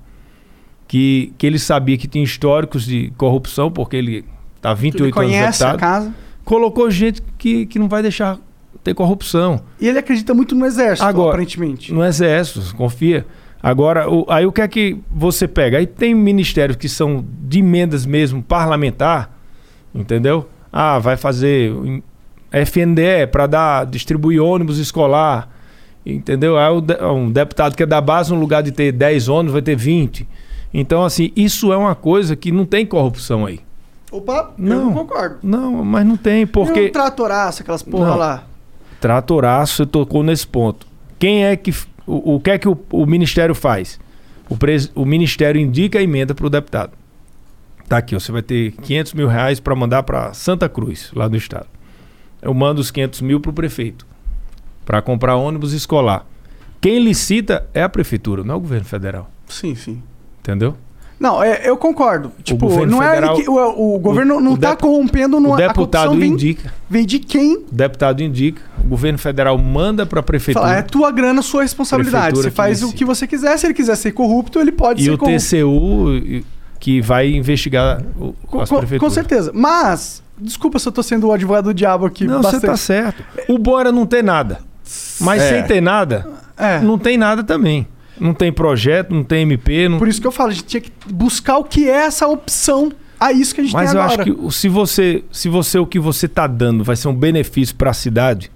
[0.88, 4.26] que, que ele sabia que tinha históricos de corrupção, porque ele
[4.62, 6.14] tá 28 Ele anos conhece a deputado casa.
[6.46, 8.40] colocou gente que, que não vai deixar
[8.84, 9.61] ter corrupção.
[9.80, 11.93] E ele acredita muito no exército, Agora, aparentemente.
[11.93, 13.26] No exército, confia.
[13.61, 15.77] Agora, o- aí o que é que você pega?
[15.77, 19.38] Aí tem ministérios que são de emendas mesmo parlamentar,
[19.93, 20.47] entendeu?
[20.72, 21.73] Ah, vai fazer
[22.51, 25.49] FNDE para dar distribuir ônibus escolar,
[26.06, 26.57] entendeu?
[26.57, 29.61] Aí o um deputado que é da base, no lugar de ter 10 ônibus, vai
[29.61, 30.27] ter 20.
[30.73, 33.60] Então, assim, isso é uma coisa que não tem corrupção aí.
[34.11, 34.85] Opa, Não.
[34.85, 35.38] não concordo.
[35.43, 36.72] Não, mas não tem, Porque...
[36.73, 38.18] porque Um tratoraço, aquelas porra Não.
[38.18, 38.43] lá.
[38.99, 40.88] Tratoraço, você tocou nesse ponto.
[41.17, 41.71] Quem é que.
[42.05, 43.99] O, o que é que o, o Ministério faz?
[44.49, 46.91] O, pres- o Ministério indica a emenda para o deputado.
[47.88, 51.35] Tá aqui, você vai ter 500 mil reais para mandar para Santa Cruz, lá do
[51.38, 51.67] estado.
[52.41, 54.05] Eu mando os 500 mil para o prefeito,
[54.85, 56.26] para comprar ônibus escolar.
[56.81, 59.30] Quem licita é a prefeitura, não é o governo federal.
[59.47, 60.01] Sim, sim.
[60.39, 60.77] Entendeu?
[61.20, 62.32] Não, é, eu concordo.
[62.44, 65.52] Tipo, governo não federal- é que, o, o governo não o tá dep- corrompendo no
[65.54, 70.22] o deputado vem, indica, vem de quem o deputado indica, o governo federal manda para
[70.22, 70.66] a prefeitura.
[70.66, 72.28] fala, é tua grana, sua responsabilidade.
[72.36, 72.98] Prefeitura Você faz o decide.
[72.98, 73.58] que você quiser.
[73.58, 75.40] Se ele quiser ser corrupto, ele pode E ser o corrupto.
[75.41, 76.46] TCU e-
[76.80, 79.00] que vai investigar o, Com, as prefeituras.
[79.02, 79.52] com certeza.
[79.54, 82.26] Mas, desculpa se eu tô sendo o advogado do diabo aqui.
[82.26, 82.66] Não, você bastante.
[82.72, 83.22] tá certo.
[83.50, 84.60] O bom era não ter nada.
[85.20, 85.50] Mas É.
[85.50, 86.26] sem ter nada,
[86.58, 86.80] É.
[86.80, 87.86] não tem nada também.
[88.20, 89.88] Não tem projeto, não tem MP.
[89.90, 89.98] Não...
[89.98, 92.91] Por isso que eu falo, a gente tinha que buscar o que é essa opção
[93.20, 94.24] a isso que a gente Mas tem eu agora.
[94.24, 97.76] acho que se você, se você o que você tá dando vai ser um benefício
[97.76, 98.52] para a cidade,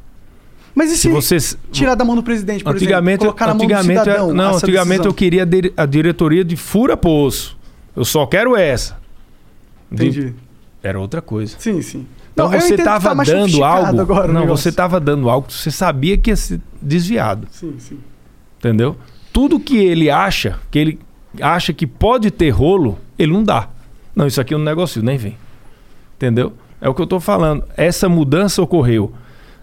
[0.76, 1.38] Mas e se, se você
[1.72, 5.06] tirar da mão do presidente, por antigamente, exemplo, antigamente, cidadão eu- não, antigamente decisão?
[5.06, 7.57] eu queria a dire- a diretoria de fura poço.
[7.95, 8.98] Eu só quero essa.
[9.91, 10.34] De- Entendi.
[10.81, 11.56] Era outra coisa.
[11.60, 12.06] Sim, sim.
[12.34, 14.02] Então Não, eu você estava tá dando algo.
[14.02, 17.48] agora não, você estava dando algo que você sabia que ia ser desviado.
[17.52, 17.99] Sim, sim.
[18.57, 18.98] Entendeu?
[19.34, 20.99] Tudo que ele acha, que ele
[21.41, 23.68] acha que pode ter rolo, ele não dá.
[24.15, 25.35] Não, isso aqui é um negócio, nem vem.
[26.15, 26.53] Entendeu?
[26.80, 27.64] É o que eu tô falando.
[27.76, 29.11] Essa mudança ocorreu.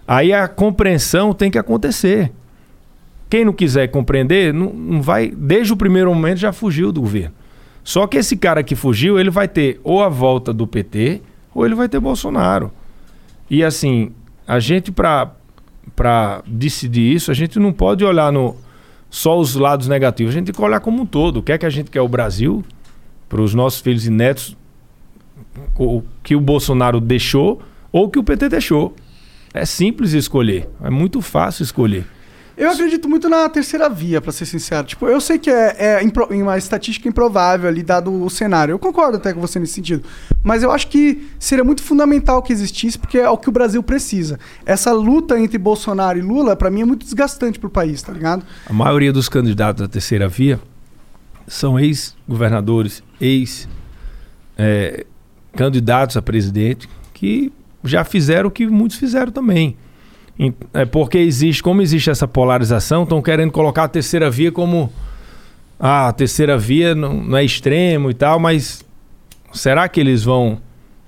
[0.07, 2.31] Aí a compreensão tem que acontecer.
[3.29, 5.29] Quem não quiser compreender, não, não vai.
[5.29, 7.33] Desde o primeiro momento já fugiu do governo.
[7.83, 11.21] Só que esse cara que fugiu, ele vai ter ou a volta do PT,
[11.55, 12.71] ou ele vai ter Bolsonaro.
[13.49, 14.11] E assim,
[14.47, 18.55] a gente, para decidir isso, a gente não pode olhar no,
[19.11, 20.33] só os lados negativos.
[20.33, 21.37] A gente tem que olhar como um todo.
[21.37, 22.63] O que é que a gente quer o Brasil
[23.29, 24.57] para os nossos filhos e netos
[25.77, 27.61] o que o Bolsonaro deixou
[27.91, 28.95] ou que o PT deixou.
[29.53, 30.69] É simples escolher.
[30.81, 32.05] É muito fácil escolher.
[32.61, 34.85] Eu acredito muito na terceira via, pra ser sincero.
[34.85, 38.73] Tipo, eu sei que é, é uma estatística improvável ali, dado o cenário.
[38.73, 40.03] Eu concordo até com você nesse sentido.
[40.43, 43.81] Mas eu acho que seria muito fundamental que existisse, porque é o que o Brasil
[43.81, 44.39] precisa.
[44.63, 48.45] Essa luta entre Bolsonaro e Lula, pra mim, é muito desgastante pro país, tá ligado?
[48.67, 50.59] A maioria dos candidatos da terceira via
[51.47, 57.51] são ex-governadores, ex-candidatos a presidente que
[57.83, 59.75] já fizeram o que muitos fizeram também.
[60.73, 64.91] É porque existe, como existe essa polarização, estão querendo colocar a terceira via como
[65.79, 68.83] ah, a terceira via não, não é extremo e tal, mas
[69.53, 70.59] será que eles vão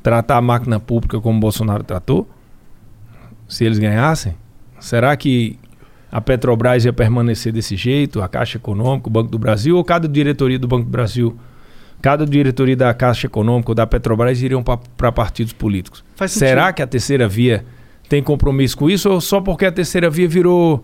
[0.04, 2.30] tratar a máquina pública como Bolsonaro tratou?
[3.48, 4.36] Se eles ganhassem?
[4.80, 5.58] Será que
[6.12, 10.08] a Petrobras ia permanecer desse jeito, a Caixa Econômica, o Banco do Brasil, ou cada
[10.08, 11.36] diretoria do Banco do Brasil,
[12.02, 16.04] cada diretoria da Caixa Econômica ou da Petrobras iriam para partidos políticos?
[16.16, 16.50] Faz sentido.
[16.50, 17.66] Será que a terceira via
[18.14, 20.84] tem compromisso com isso ou só porque a terceira via virou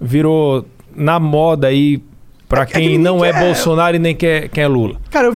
[0.00, 0.64] virou
[0.96, 2.02] na moda aí
[2.48, 4.98] para É que quem ninguém não é quer- Bolsonaro e nem quer, quer Lula?
[5.10, 5.32] Cara, eu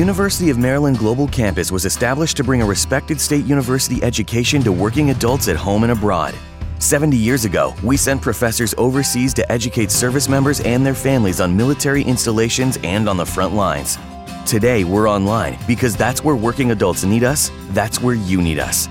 [0.00, 4.70] University of Maryland Global Campus was established to bring a respected state university education to
[4.70, 6.34] working adults at home and abroad.
[6.78, 11.56] 70 years ago, we sent professors overseas to educate service members and their families on
[11.56, 13.98] military installations and on the front lines.
[14.46, 18.88] Today, we're online because that's where working adults need us, that's where you need us.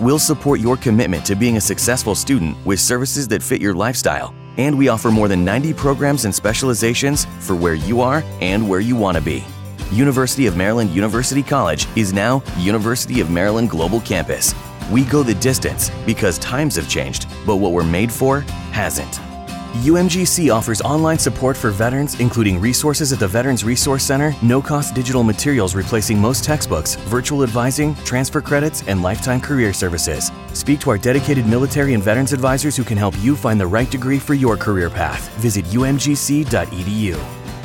[0.00, 4.32] We'll support your commitment to being a successful student with services that fit your lifestyle,
[4.56, 8.78] and we offer more than 90 programs and specializations for where you are and where
[8.78, 9.44] you want to be.
[9.90, 14.54] University of Maryland University College is now University of Maryland Global Campus.
[14.88, 19.27] We go the distance because times have changed, but what we're made for hasn't.
[19.74, 24.94] UMGC offers online support for veterans, including resources at the Veterans Resource Center, no cost
[24.94, 30.32] digital materials replacing most textbooks, virtual advising, transfer credits, and lifetime career services.
[30.54, 33.90] Speak to our dedicated military and veterans advisors who can help you find the right
[33.90, 35.28] degree for your career path.
[35.38, 37.16] Visit umgc.edu.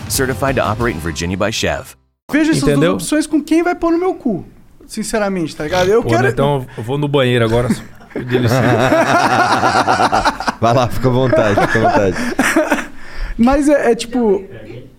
[0.09, 1.95] Certified to operate in Virginia by Chev.
[2.31, 4.45] vejo essas duas opções com quem vai pôr no meu cu.
[4.87, 5.89] Sinceramente, tá ligado?
[5.89, 6.27] Eu Pô, quero.
[6.27, 7.69] então eu vou no banheiro agora.
[10.59, 12.17] Vai lá, fica à vontade, fica à vontade.
[13.37, 14.43] Mas é, é tipo.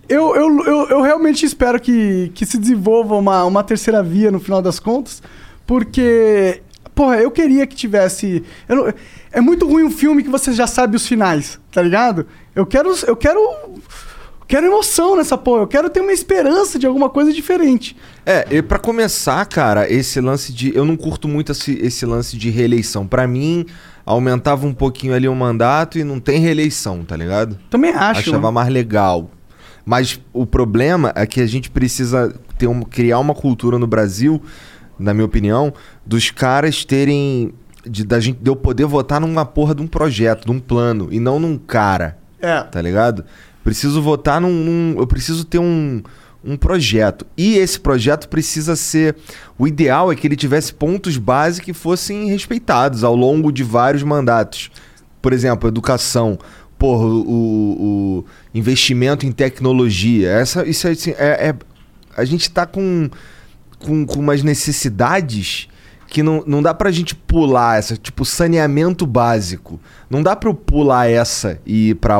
[0.07, 4.39] Eu, eu, eu, eu realmente espero que, que se desenvolva uma, uma terceira via no
[4.39, 5.21] final das contas.
[5.65, 6.61] Porque.
[6.93, 8.43] Porra, eu queria que tivesse.
[8.69, 8.93] não-
[9.31, 12.25] é muito ruim um filme que você já sabe os finais, tá ligado?
[12.55, 12.93] Eu quero.
[13.05, 13.39] Eu quero.
[14.47, 15.63] Quero emoção nessa porra.
[15.63, 17.95] Eu quero ter uma esperança de alguma coisa diferente.
[18.25, 20.75] É, e pra começar, cara, esse lance de.
[20.75, 23.07] Eu não curto muito esse, esse lance de reeleição.
[23.07, 23.65] Pra mim,
[24.05, 27.57] aumentava um pouquinho ali o mandato e não tem reeleição, tá ligado?
[27.69, 28.29] Também acho.
[28.29, 29.31] Achava mais legal.
[29.83, 34.41] Mas o problema é que a gente precisa ter um, criar uma cultura no Brasil,
[34.97, 35.73] na minha opinião,
[36.05, 37.53] dos caras terem.
[37.83, 41.07] De, da gente, de eu poder votar numa porra de um projeto, de um plano,
[41.11, 42.17] e não num cara.
[42.41, 42.61] É.
[42.61, 43.23] Tá ligado?
[43.65, 44.53] Preciso votar num.
[44.53, 46.01] num- eu preciso ter um,
[46.43, 47.25] um projeto.
[47.35, 49.15] E esse projeto precisa ser.
[49.57, 54.03] O ideal é que ele tivesse pontos base que fossem respeitados ao longo de vários
[54.03, 54.69] mandatos.
[55.21, 56.37] Por exemplo, educação.
[56.77, 57.25] Porra, o,
[58.21, 60.29] o investimento em tecnologia.
[60.29, 61.55] Essa, isso é, assim, é, é-
[62.15, 63.09] A gente tá com,
[63.79, 65.67] com, com umas necessidades
[66.07, 69.79] que não, não dá pra gente pular essa, tipo, saneamento básico.
[70.09, 72.19] Não dá pra eu pular essa e ir pra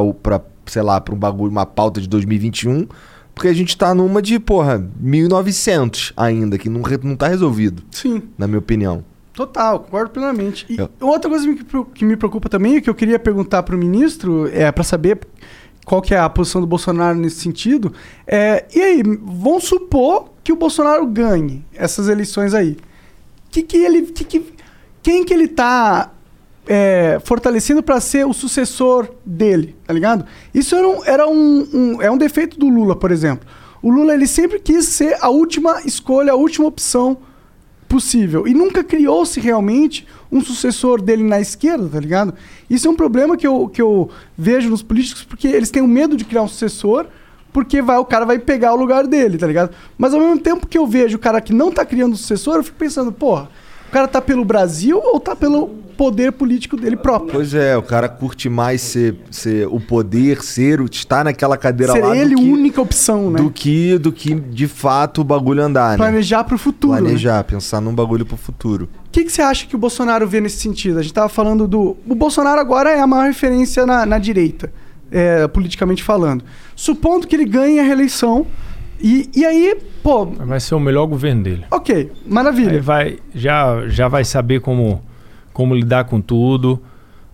[0.65, 2.87] sei lá, pra um bagulho, uma pauta de 2021,
[3.33, 8.23] porque a gente tá numa de, porra, 1900 ainda, que não, não tá resolvido, Sim.
[8.37, 9.03] na minha opinião.
[9.33, 10.65] Total, concordo plenamente.
[10.69, 13.77] E Eu- outra coisa que, que me preocupa também, que eu queria perguntar para o
[13.77, 15.19] ministro, é para saber
[15.85, 17.91] qual que é a posição do Bolsonaro nesse sentido.
[18.25, 22.77] É, e aí, vamos supor que o Bolsonaro ganhe essas eleições aí.
[23.51, 24.53] Que que ele, que que,
[25.03, 26.11] quem que ele tá
[26.67, 30.25] é, fortalecendo para ser o sucessor dele, tá ligado?
[30.53, 33.47] Isso era, um, era um, um- é um defeito do Lula, por exemplo.
[33.81, 37.17] O Lula ele sempre quis ser a última escolha, a última opção
[37.87, 38.47] possível.
[38.47, 42.33] E nunca criou-se realmente um sucessor dele na esquerda, tá ligado?
[42.69, 45.87] Isso é um problema que eu, que eu vejo nos políticos, porque eles têm o
[45.87, 47.05] medo de criar um sucessor,
[47.53, 49.69] porque vai, o cara vai pegar o lugar dele, tá ligado?
[49.97, 52.63] Mas ao mesmo tempo que eu vejo o cara que não tá criando sucessor, eu
[52.63, 53.49] fico pensando, porra,
[53.89, 55.67] o cara tá pelo Brasil ou tá pelo
[55.97, 57.31] poder político dele próprio?
[57.31, 61.93] Pois é, o cara curte mais ser, ser o poder, ser, o- estar naquela cadeira
[61.93, 63.41] Ser lá ele do a única opção, né?
[63.41, 65.97] do que do que de fato o bagulho andar, né?
[65.97, 66.93] Planejar pro futuro.
[66.95, 66.99] né?
[66.99, 68.89] Planejar, pensar num bagulho pro futuro.
[69.07, 70.99] O que, que você acha que o Bolsonaro vê nesse sentido?
[70.99, 71.95] A gente tava falando do.
[72.05, 74.73] O Bolsonaro agora é a maior referência na, na direita,
[75.09, 76.43] é, politicamente falando.
[76.75, 78.45] Supondo que ele ganhe a reeleição.
[78.99, 81.65] E, e aí, pô, Vai ser o melhor governo dele.
[81.71, 82.81] ok, Aí maravilha.
[82.81, 85.01] vai, já, já vai saber como,
[85.53, 86.81] como lidar com tudo.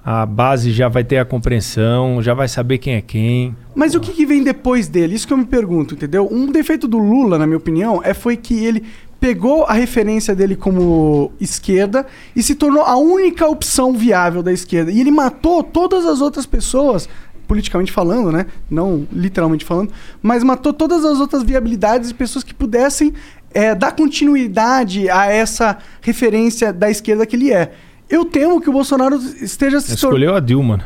[0.03, 3.55] A base já vai ter a compreensão, já vai saber quem é quem.
[3.75, 5.13] Mas o que, que vem depois dele?
[5.13, 6.27] Isso que eu me pergunto, entendeu?
[6.31, 8.83] Um defeito do Lula, na minha opinião, é foi que ele
[9.19, 14.91] pegou a referência dele como esquerda e se tornou a única opção viável da esquerda.
[14.91, 17.07] E ele matou todas as outras pessoas,
[17.51, 18.45] politicamente falando, né?
[18.69, 19.91] Não literalmente falando,
[20.21, 23.13] mas matou todas as outras viabilidades de pessoas que pudessem
[23.53, 27.73] é, dar continuidade a essa referência da esquerda que ele é.
[28.09, 29.95] Eu temo que o Bolsonaro esteja se.
[29.95, 30.77] Escolheu a Dilma.
[30.77, 30.85] né?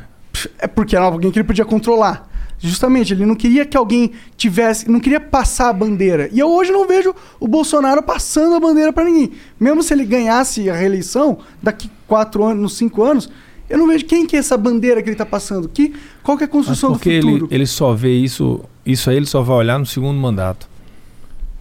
[0.58, 2.28] É porque era alguém que ele podia controlar.
[2.58, 6.30] Justamente, ele não queria que alguém tivesse, não queria passar a bandeira.
[6.32, 9.34] E eu hoje não vejo o Bolsonaro passando a bandeira pra ninguém.
[9.60, 13.30] Mesmo se ele ganhasse a reeleição daqui quatro anos, cinco anos,
[13.70, 15.68] eu não vejo quem que é essa bandeira que ele tá passando.
[15.68, 15.94] Que,
[16.26, 17.48] qual que é a construção do porque ele, futuro?
[17.52, 20.68] ele só vê isso, isso aí ele só vai olhar no segundo mandato.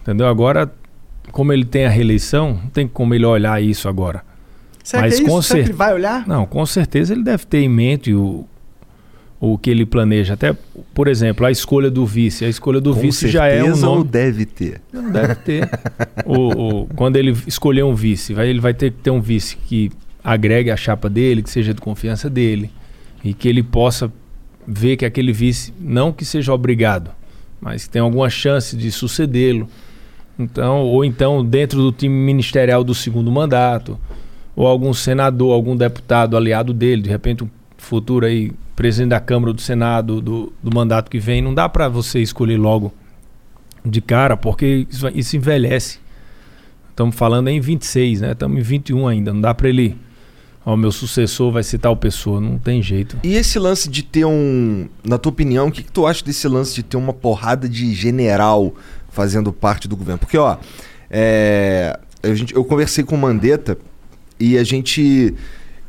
[0.01, 0.27] Entendeu?
[0.27, 0.71] Agora,
[1.31, 4.23] como ele tem a reeleição, não tem como ele olhar isso agora.
[4.83, 6.27] Será mas que é com cer- ele vai olhar?
[6.27, 8.45] Não, com certeza ele deve ter em mente o,
[9.39, 10.35] o que ele planeja.
[10.35, 10.55] Até,
[10.93, 12.45] por exemplo, a escolha do vice.
[12.45, 14.09] A escolha do Com vice já é um certeza ou nome.
[14.09, 14.81] deve ter?
[14.93, 15.69] Não deve ter.
[16.25, 19.57] o, o- quando ele escolher um vice, vai, ele vai ter que ter um vice
[19.57, 19.91] que
[20.23, 22.69] agregue a chapa dele, que seja de confiança dele.
[23.23, 24.11] E que ele possa
[24.67, 27.11] ver que aquele vice, não que seja obrigado,
[27.61, 29.67] mas que tem alguma chance de sucedê-lo.
[30.37, 33.97] Então, ou então dentro do time ministerial do segundo mandato,
[34.55, 39.53] ou algum senador, algum deputado aliado dele, de repente um futuro aí presidente da Câmara
[39.53, 42.93] do Senado do, do mandato que vem, não dá para você escolher logo
[43.85, 45.99] de cara, porque isso, isso envelhece.
[46.89, 48.31] Estamos falando em 26, né?
[48.31, 49.95] Estamos em 21 ainda, não dá para ele
[50.65, 53.17] Ó, meu sucessor vai ser tal pessoa, não tem jeito.
[53.23, 54.89] E esse lance de ter um.
[55.03, 57.93] Na tua opinião, o que, que tu acha desse lance de ter uma porrada de
[57.93, 58.73] general
[59.09, 60.17] fazendo parte do governo?
[60.17, 60.57] Porque, ó,
[61.09, 63.77] é, a gente, eu conversei com o Mandetta
[64.39, 65.35] e a gente.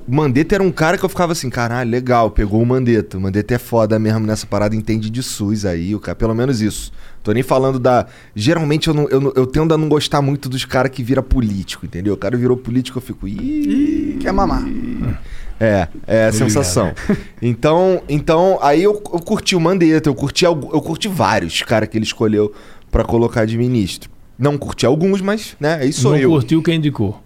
[0.09, 3.19] O Mandetta era um cara que eu ficava assim, caralho, legal, pegou o Mandetta.
[3.19, 6.61] O Mandetta é foda mesmo nessa parada, entende de SUS aí, o cara, pelo menos
[6.61, 6.93] isso.
[7.25, 8.07] Tô nem falando da.
[8.33, 11.25] Geralmente eu, não, eu, não- eu tendo a não gostar muito dos caras que vira
[11.25, 12.15] político, entendeu?
[12.15, 13.27] O cara virou político, eu fico.
[13.27, 14.63] Ih, quer mamar.
[15.59, 16.93] é, é a sensação.
[17.43, 21.99] Então, então aí eu, eu curti o Mandetta, eu curti, eu curti vários caras que
[21.99, 22.53] ele escolheu
[22.93, 24.09] pra colocar de ministro.
[24.39, 26.31] Não curti alguns, mas, né, aí sou não eu.
[26.31, 27.21] curtiu quem indicou.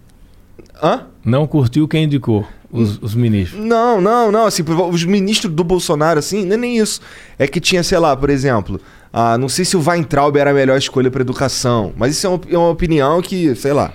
[0.82, 1.08] Hã?
[1.22, 3.62] Não curtiu quem indicou os, os ministros.
[3.64, 7.00] Não, não, não, assim, os ministros do Bolsonaro, assim, não é nem isso.
[7.38, 8.80] É que tinha, sei lá, por exemplo,
[9.12, 12.30] ah, não sei se o Weintraub era a melhor escolha pra educação, mas isso é
[12.30, 13.92] uma, é uma opinião que, sei lá.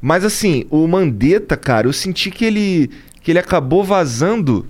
[0.00, 2.90] Mas assim, o Mandetta, cara, eu senti que ele,
[3.22, 4.64] que ele acabou vazando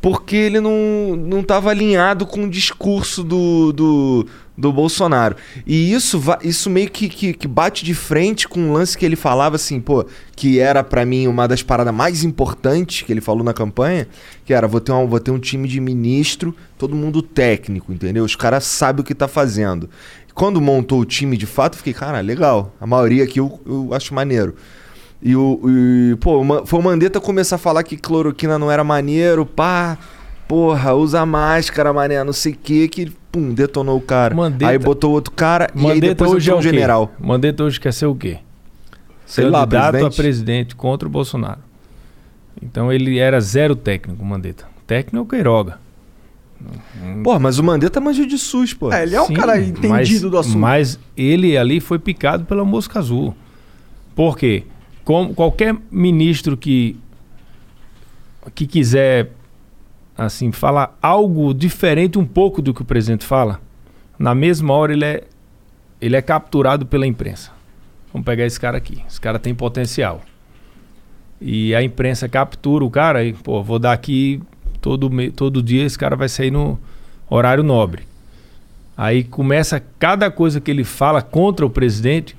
[0.00, 5.36] porque ele não, não tava alinhado com o discurso do, do, do Bolsonaro.
[5.66, 9.16] E isso, isso meio que, que, que bate de frente com um lance que ele
[9.16, 13.44] falava assim, pô, que era pra mim uma das paradas mais importantes que ele falou
[13.44, 14.08] na campanha,
[14.44, 18.24] que era, vou ter, um, vou ter um time de ministro, todo mundo técnico, entendeu?
[18.24, 19.90] Os caras sabem o que tá fazendo.
[20.32, 22.74] Quando montou o time de fato, eu fiquei, cara, legal.
[22.80, 24.54] A maioria aqui eu, eu acho maneiro.
[25.22, 25.60] E o.
[25.66, 29.98] e, pô, foi o Mandetta começar a falar que cloroquina não era maneiro, pá.
[30.48, 34.34] Porra, usa máscara, mané, não sei o que, que pum, detonou o cara.
[34.34, 37.12] Mandetta- aí botou outro cara e aí Mandetta depois hoje é um general.
[37.20, 38.38] Mandetta hoje quer ser o quê?
[39.24, 40.12] Sei lá, Candidato presidente.
[40.12, 41.60] a presidente contra o Bolsonaro.
[42.60, 44.66] Então ele era zero técnico, Mandetta.
[44.88, 45.78] Técnico é o Queiroga.
[47.22, 48.92] Pô, mas o Mandetta manjou de SUS, pô.
[48.92, 50.58] É, ele é um Sim, cara entendido mas, do assunto.
[50.58, 53.34] Mas ele ali foi picado pela mosca azul.
[54.16, 54.64] Por quê?
[55.04, 56.96] Qualquer ministro que,
[58.54, 59.30] que quiser
[60.16, 63.60] assim, fala algo diferente um pouco do que o presidente fala,
[64.18, 65.24] na mesma hora ele é,
[66.00, 67.50] ele é capturado pela imprensa.
[68.12, 69.02] Vamos pegar esse cara aqui.
[69.08, 70.20] Esse cara tem potencial.
[71.40, 74.42] E a imprensa captura o cara e, pô, vou dar aqui
[74.80, 76.78] todo, todo dia, esse cara vai sair no
[77.28, 78.02] horário nobre.
[78.96, 82.36] Aí começa cada coisa que ele fala contra o presidente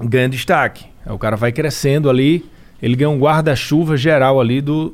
[0.00, 0.86] ganha destaque.
[1.06, 2.44] Aí o cara vai crescendo ali,
[2.82, 4.92] ele ganha um guarda-chuva geral ali do,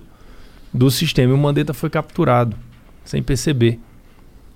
[0.72, 1.32] do sistema.
[1.32, 2.55] E o Mandetta foi capturado,
[3.05, 3.80] sem perceber.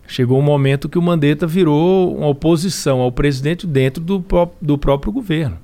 [0.06, 4.78] Chegou um momento que o Mandetta virou uma oposição ao presidente dentro do, pró- do
[4.78, 5.58] próprio governo.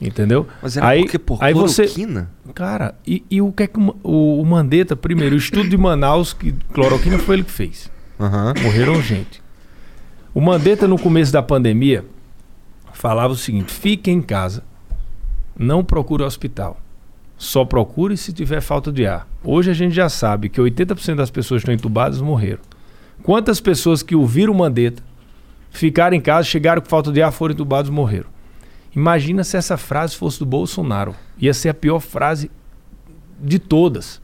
[0.00, 0.46] Entendeu?
[0.60, 2.30] Mas era porque por aí você, cloroquina?
[2.54, 5.76] Cara, e, e o que é que o, o, o Mandetta, primeiro, o estudo de
[5.76, 7.90] Manaus, que cloroquina foi ele que fez.
[8.20, 8.52] Aham.
[8.62, 9.40] Morreram gente.
[10.34, 12.04] O Mandetta, no começo da pandemia,
[12.92, 14.62] falava o seguinte: fique em casa,
[15.58, 16.80] não procure hospital.
[17.38, 19.28] Só procure se tiver falta de ar.
[19.44, 22.60] Hoje a gente já sabe que 80% das pessoas que estão entubadas morreram.
[23.22, 25.02] Quantas pessoas que ouviram Mandetta,
[25.70, 28.28] ficaram em casa, chegaram com falta de ar, foram entubados morreram?
[28.94, 31.14] Imagina se essa frase fosse do Bolsonaro.
[31.38, 32.50] Ia ser a pior frase
[33.38, 34.22] de todas.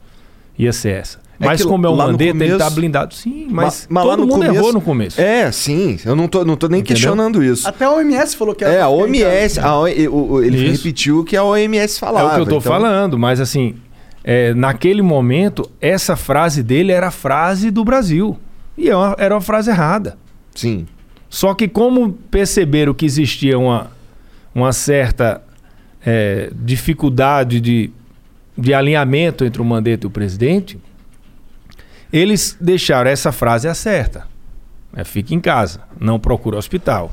[0.57, 1.22] Ia ser essa.
[1.39, 3.13] É Mas como é o Mandetta, ele tá começo- blindado.
[3.15, 5.19] Sim, mas, Ma- mas lá todo no mundo começo- errou no começo.
[5.19, 5.97] É, sim.
[6.05, 6.95] Eu não tô, não tô nem Entendeu?
[6.95, 7.67] questionando isso.
[7.67, 10.83] Até a OMS falou que É, a OMS, a O- o- o- ele Isso.
[10.83, 12.27] repetiu o que a OMS É falava.
[12.27, 13.75] o que eu tô então- falando, mas assim,
[14.23, 18.37] é, naquele momento, essa frase dele era a frase do Brasil.
[18.77, 20.17] E é uma- era uma frase errada.
[20.53, 20.85] Sim.
[21.29, 23.89] Só que como perceberam que existia uma,
[24.53, 25.41] uma certa
[26.05, 27.89] é, dificuldade de,
[28.57, 30.77] de alinhamento entre o Mandetta e o presidente,
[32.13, 34.25] eles deixaram essa frase a certa.
[34.95, 37.11] É, fique em casa, não procure hospital.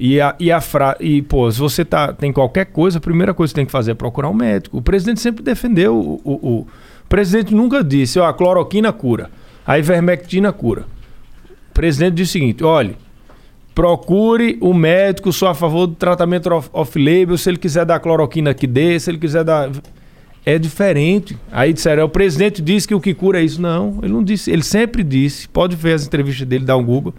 [0.00, 0.96] E a, e a fra...
[0.98, 3.90] e, pô, se você tá, tem qualquer coisa, a primeira coisa que tem que fazer
[3.92, 4.78] é procurar um médico.
[4.78, 5.94] O presidente sempre defendeu.
[5.94, 6.66] O, o, o- o
[7.12, 9.30] presidente nunca disse, ó, a cloroquina cura,
[9.66, 10.86] a ivermectina cura.
[11.70, 12.96] O presidente disse o seguinte: olhe,
[13.74, 17.36] procure o médico, sou a favor do tratamento off- off-label.
[17.36, 18.98] Se ele quiser dar cloroquina, que dê.
[18.98, 19.70] Se ele quiser dar.
[20.44, 21.38] É diferente.
[21.50, 23.60] Aí disseram, "É, o presidente disse que o que cura é isso.
[23.60, 24.50] Não, ele não disse.
[24.50, 27.14] Ele sempre disse, pode ver as entrevistas dele, dá um Google.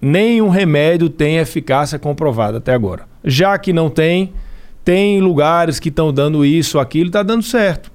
[0.00, 3.06] Nenhum remédio tem eficácia comprovada até agora.
[3.24, 4.32] Já que não tem,
[4.84, 7.90] tem lugares que estão dando isso, aquilo, está dando certo.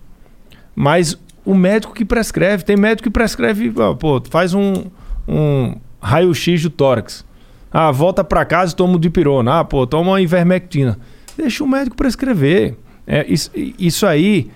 [0.76, 4.86] Mas o médico que prescreve, tem médico que prescreve, pô, faz um,
[5.28, 7.26] um raio-x do tórax.
[7.72, 9.60] Ah, volta para casa e toma o dipirona.
[9.60, 10.98] Ah, pô, toma uma ivermectina.
[11.38, 12.76] Deixa o médico prescrever.
[13.08, 14.50] É, isso, isso aí,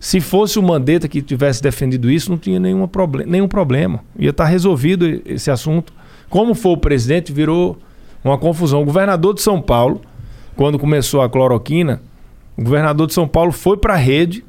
[0.00, 4.00] se fosse o Mandetta que tivesse defendido isso, não tinha nenhuma proble nenhum problema.
[4.18, 5.92] Ia estar resolvido e- esse assunto.
[6.28, 7.78] Como foi o presidente, virou
[8.24, 8.82] uma confusão.
[8.82, 10.00] O governador de São Paulo,
[10.56, 12.02] quando começou a cloroquina,
[12.56, 14.44] o governador de São Paulo foi para a rede,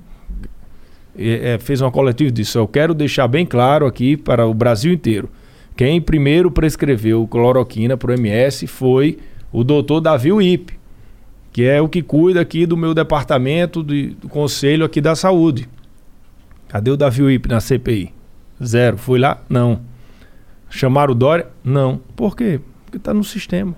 [1.17, 4.91] é, fez uma coletiva e disse: Eu quero deixar bem claro aqui para o Brasil
[4.91, 5.29] inteiro.
[5.75, 9.17] Quem primeiro prescreveu cloroquina para o MS foi
[9.51, 10.73] o doutor Davi Wipe,
[11.53, 15.69] que é o que cuida aqui do meu departamento de- do conselho aqui da saúde.
[16.67, 18.11] Cadê o Davi Wipe na CPI?
[18.61, 18.97] Zero.
[18.97, 19.41] Fui lá?
[19.47, 19.81] Não.
[20.69, 21.47] Chamaram o Dória?
[21.63, 22.01] Não.
[22.15, 22.59] Por quê?
[22.85, 23.75] Porque está no sistema.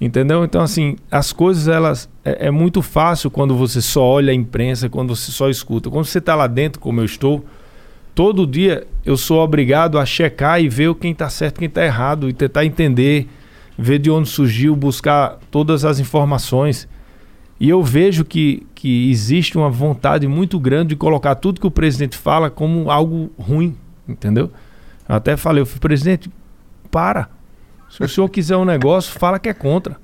[0.00, 0.44] Entendeu?
[0.44, 2.08] Então, assim, as coisas, elas.
[2.24, 5.90] É, é muito fácil quando você só olha a imprensa, quando você só escuta.
[5.90, 7.44] Quando você está lá dentro, como eu estou,
[8.14, 12.28] todo dia eu sou obrigado a checar e ver quem está certo quem está errado
[12.28, 13.26] e tentar entender,
[13.78, 16.88] ver de onde surgiu, buscar todas as informações.
[17.58, 21.70] E eu vejo que, que existe uma vontade muito grande de colocar tudo que o
[21.70, 23.76] presidente fala como algo ruim,
[24.08, 24.50] entendeu?
[25.08, 26.30] Eu até falei, eu falei, presidente,
[26.90, 27.28] para.
[27.88, 29.96] Se o senhor quiser um negócio, fala que é contra,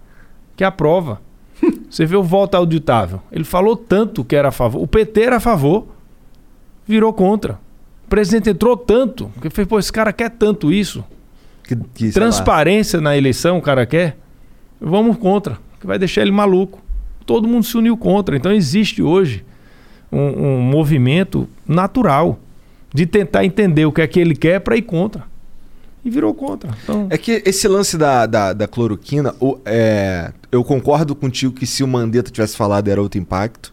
[0.56, 1.20] que aprova.
[1.90, 3.20] Você vê o voto auditável.
[3.30, 4.82] Ele falou tanto que era a favor.
[4.82, 5.86] O PT era a favor,
[6.86, 7.58] virou contra.
[8.06, 11.04] O presidente entrou tanto, que fez, pô, esse cara quer tanto isso.
[11.64, 14.16] Que, que, Transparência na eleição, o cara quer.
[14.80, 16.80] Vamos contra, que vai deixar ele maluco.
[17.24, 18.36] Todo mundo se uniu contra.
[18.36, 19.44] Então existe hoje
[20.10, 20.18] um,
[20.56, 22.38] um movimento natural
[22.92, 25.22] de tentar entender o que é que ele quer para ir contra.
[26.04, 26.68] E virou contra.
[26.82, 31.64] Então, É que esse lance da, da, da cloroquina, o- é, eu concordo contigo que
[31.64, 33.72] se o Mandetta tivesse falado era outro impacto.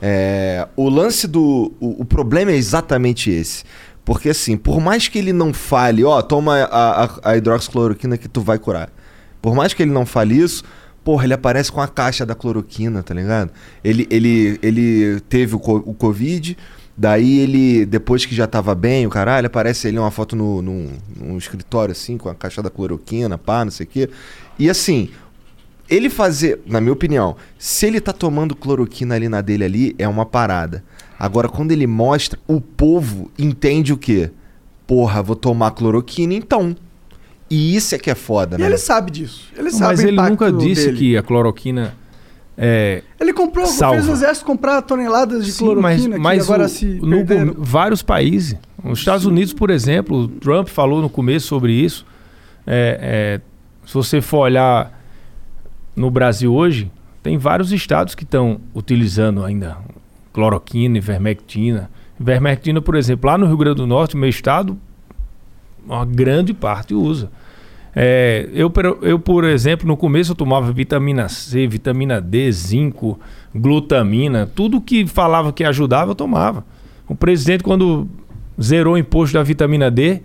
[0.00, 1.72] É, o lance do.
[1.80, 3.64] O, o problema é exatamente esse.
[4.04, 8.28] Porque assim, por mais que ele não fale, ó, toma a, a, a hidroxicloroquina que
[8.28, 8.90] tu vai curar.
[9.40, 10.64] Por mais que ele não fale isso,
[11.04, 13.50] porra, ele aparece com a caixa da cloroquina, tá ligado?
[13.82, 16.56] Ele, ele, ele teve o, o Covid,
[16.96, 20.92] daí ele, depois que já tava bem, o caralho, aparece ele uma foto no, num,
[21.16, 24.10] num escritório assim, com a caixa da cloroquina, pá, não sei o quê.
[24.58, 25.10] E assim,
[25.88, 30.08] ele fazer, na minha opinião, se ele tá tomando cloroquina ali na dele ali, é
[30.08, 30.84] uma parada.
[31.24, 34.30] Agora, quando ele mostra, o povo entende o quê?
[34.84, 36.76] porra, vou tomar cloroquina então.
[37.48, 38.66] E isso é que é foda, E né?
[38.66, 39.48] ele sabe disso.
[39.56, 40.98] Ele sabe Mas o ele nunca disse dele.
[40.98, 41.94] que a cloroquina
[42.58, 43.02] é.
[43.20, 43.94] Ele comprou, Salva.
[43.96, 47.24] fez o exército comprar toneladas de Sim, mas, cloroquina mas que agora o- se no
[47.56, 48.56] vários países.
[48.84, 52.04] Os Estados Unidos, por exemplo, o Trump falou no começo sobre isso.
[52.66, 55.00] É, é, se você for olhar
[55.96, 56.90] no Brasil hoje,
[57.22, 59.78] tem vários estados que estão utilizando ainda
[60.32, 61.90] cloroquina, ivermectina.
[62.20, 64.78] Ivermectina, por exemplo, lá no Rio Grande do Norte, meu estado,
[65.84, 67.30] uma grande parte usa.
[67.94, 68.72] É, eu,
[69.02, 73.20] eu, por exemplo, no começo eu tomava vitamina C, vitamina D, zinco,
[73.54, 76.64] glutamina, tudo que falava que ajudava eu tomava.
[77.06, 78.08] O presidente, quando
[78.60, 80.22] zerou o imposto da vitamina D,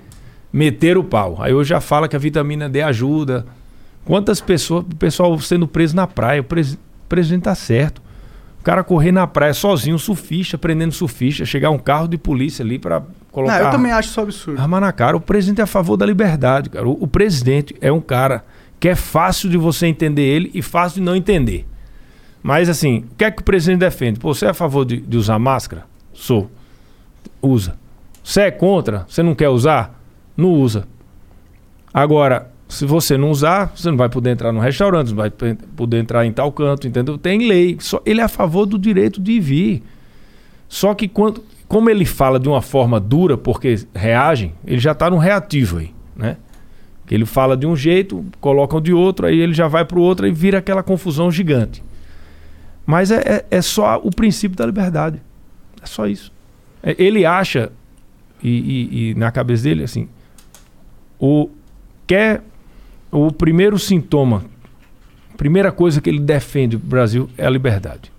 [0.54, 1.38] meteram o pau.
[1.40, 3.46] Aí hoje já fala que a vitamina D ajuda.
[4.06, 6.80] Quantas pessoas, o pessoal sendo preso na praia, o, pres- o
[7.10, 8.02] presidente tá certo.
[8.68, 13.02] Cara correr na praia sozinho, surfista, prendendo surfista, chegar um carro de polícia ali para
[13.31, 14.60] colocar Não, eu também acho isso absurdo.
[14.60, 15.15] Arma na cara.
[15.15, 16.85] O presidente é a favor da liberdade, cara.
[16.85, 18.44] O, o presidente é um cara
[18.77, 21.65] que é fácil de você entender ele e fácil de não entender.
[22.44, 24.19] Mas assim, o que é que o presidente defende?
[24.19, 25.85] Pô, você é a favor de, de usar máscara?
[26.11, 26.52] Sou.
[27.41, 27.76] Usa.
[28.22, 29.06] Você é contra?
[29.07, 29.98] Você não quer usar?
[30.35, 30.85] Não usa.
[31.94, 35.99] Agora, se você não usar, você não vai poder entrar no restaurante, não vai poder
[35.99, 37.18] entrar em tal canto, entendeu?
[37.18, 37.77] Tem lei.
[37.80, 39.84] Só, ele é a favor do direito de vir.
[40.68, 45.10] Só que quando, como ele fala de uma forma dura, porque reagem, ele já está
[45.10, 46.38] no reativo aí, né?
[47.10, 50.27] Ele fala de um jeito, colocam de outro, aí ele já vai para o outro
[50.27, 51.81] e vira aquela confusão gigante.
[52.85, 55.22] Mas é, é, é só o princípio da liberdade.
[55.81, 56.34] É só isso.
[56.84, 57.72] É, ele acha,
[58.44, 60.10] e, e- e na cabeça dele, assim,
[61.18, 61.49] o
[62.06, 62.44] quer
[63.12, 64.44] o primeiro sintoma,
[65.38, 68.12] primeira coisa que ele defende pro Brasil é a liberdade.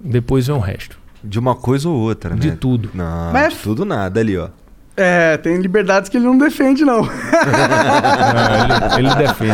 [0.00, 0.98] Depois vem o resto.
[1.22, 2.36] De uma coisa ou outra, né?
[2.36, 2.90] De tudo.
[2.92, 4.48] Não, Mas- de tudo nada ali, ó.
[4.96, 7.02] É, tem liberdades que ele não defende, não.
[7.02, 7.10] Não,
[9.00, 9.52] ele, ele defende.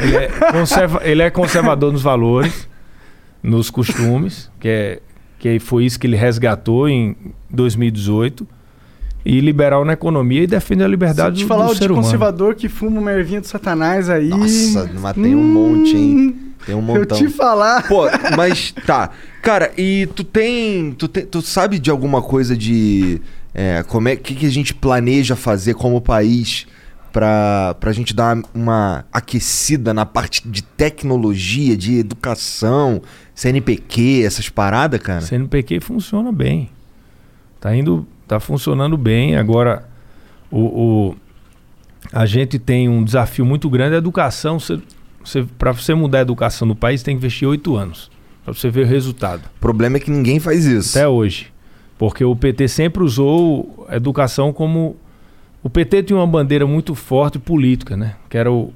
[0.00, 2.68] Ele, ele é conserva- ele é conservador nos valores,
[3.42, 5.00] nos costumes, que, é,
[5.38, 7.16] que foi isso que ele resgatou em
[7.50, 8.46] 2018.
[9.24, 11.78] E liberal na economia e defende a liberdade Se te do, falar do o de
[11.78, 12.04] ser humano.
[12.04, 14.28] conservador que fuma uma ervinha do satanás aí...
[14.28, 16.36] Nossa, mas tem um monte, hein?
[16.66, 17.16] Tem um Eu montão.
[17.18, 17.86] te falar...
[17.88, 18.04] Pô,
[18.36, 19.10] mas tá.
[19.42, 20.92] Cara, e tu tem.
[20.92, 23.20] Tu, tem, tu sabe de alguma coisa de.
[23.52, 26.66] É, como é que, que a gente planeja fazer como país
[27.12, 33.02] pra, pra gente dar uma aquecida na parte de tecnologia, de educação,
[33.34, 35.20] CNPq, essas paradas, cara?
[35.20, 36.70] CNPq funciona bem.
[37.60, 39.36] Tá indo, tá funcionando bem.
[39.36, 39.88] Agora,
[40.50, 41.16] o, o-
[42.12, 43.94] a gente tem um desafio muito grande.
[43.94, 44.58] A educação,
[45.58, 48.10] para você mudar a educação no país, tem que investir oito anos
[48.44, 49.42] para você ver o resultado.
[49.56, 50.96] O problema é que ninguém faz isso.
[50.98, 51.52] Até hoje.
[51.98, 54.96] Porque o PT sempre usou a educação como.
[55.62, 58.16] O PT tinha uma bandeira muito forte política, né?
[58.28, 58.72] Que era o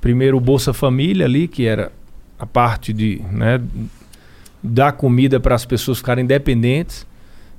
[0.00, 1.90] primeiro o Bolsa Família ali, que era
[2.38, 3.60] a parte de né,
[4.62, 7.06] dar comida para as pessoas ficarem independentes.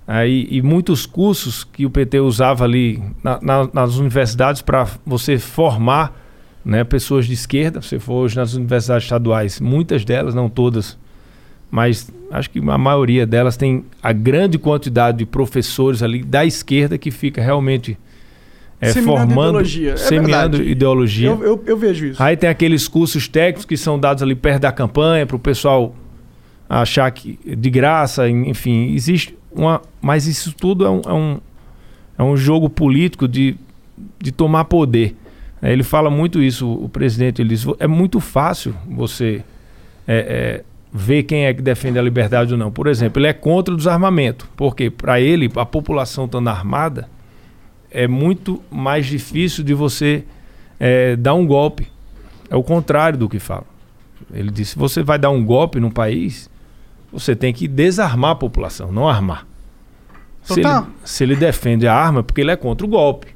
[0.06, 5.38] Aí, e muitos cursos que o PT usava ali na- na- nas universidades para você
[5.38, 6.22] formar
[6.66, 7.82] né, pessoas de esquerda.
[7.82, 10.98] Se for hoje nas universidades estaduais, muitas delas, não todas,
[11.70, 16.98] mas acho que a maioria delas tem a grande quantidade de professores ali da esquerda
[16.98, 17.98] que fica realmente
[18.82, 19.92] é, Seminando formando, ideologia.
[19.94, 20.72] É semeando verdade.
[20.72, 21.30] ideologia.
[21.30, 22.22] Eu, eu, eu vejo isso.
[22.22, 25.96] Aí tem aqueles cursos técnicos que são dados ali perto da campanha para o pessoal
[26.70, 31.40] achar que de graça, en- enfim, existe uma, mas isso tudo é um, é um,
[32.18, 33.56] é um jogo político de,
[34.20, 35.16] de tomar poder.
[35.62, 37.42] É, Ele fala muito isso, o presidente.
[37.42, 39.44] Ele diz: é muito fácil você
[40.08, 40.64] é, é,
[40.94, 42.72] ver quem é que defende a liberdade ou não.
[42.72, 47.10] Por exemplo, ele é contra o desarmamento, porque para ele, a população estando armada,
[47.90, 50.26] é muito mais difícil de você
[50.80, 51.88] é, dar um golpe.
[52.50, 53.66] É o contrário do que fala.
[54.34, 56.50] Ele disse: se você vai dar um golpe no país,
[57.14, 59.46] você tem que desarmar a população, não armar.
[60.44, 60.70] Se ele,
[61.06, 63.28] se ele defende a arma, é porque ele é contra o golpe.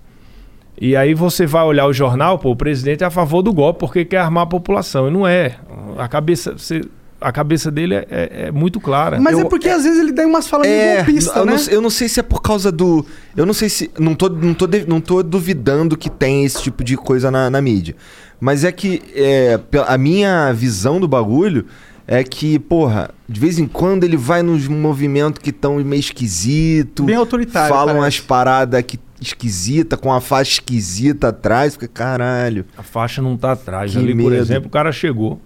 [0.80, 3.80] E aí você vai olhar o jornal, pô, o presidente é a favor do golpe
[3.80, 5.08] porque quer armar a população.
[5.08, 5.56] E não é.
[5.98, 6.82] A cabeça, você-
[7.20, 9.20] a cabeça dele é, é- é muito clara.
[9.20, 11.52] Mas Eu- é porque às vezes ele dá umas falas meio É, golpista, eu, né?
[11.54, 13.04] não, sei- eu não sei se é por causa do.
[13.36, 13.90] Eu não sei se.
[13.98, 17.50] Não tô, não tô, de- não tô duvidando que tem esse tipo de coisa na,
[17.50, 17.96] na mídia.
[18.40, 21.66] Mas é que é, a minha visão do bagulho
[22.08, 27.04] é que, porra, de vez em quando ele vai nos movimentos que estão meio esquisito.
[27.04, 28.20] Bem autoritário, Falam parece.
[28.20, 31.74] umas paradas que esquisita, com a faixa esquisita atrás.
[31.74, 32.66] Fica, caralho.
[32.78, 33.92] A faixa não tá atrás.
[33.92, 34.36] Que Ali, por medo.
[34.36, 35.42] exemplo, o cara chegou.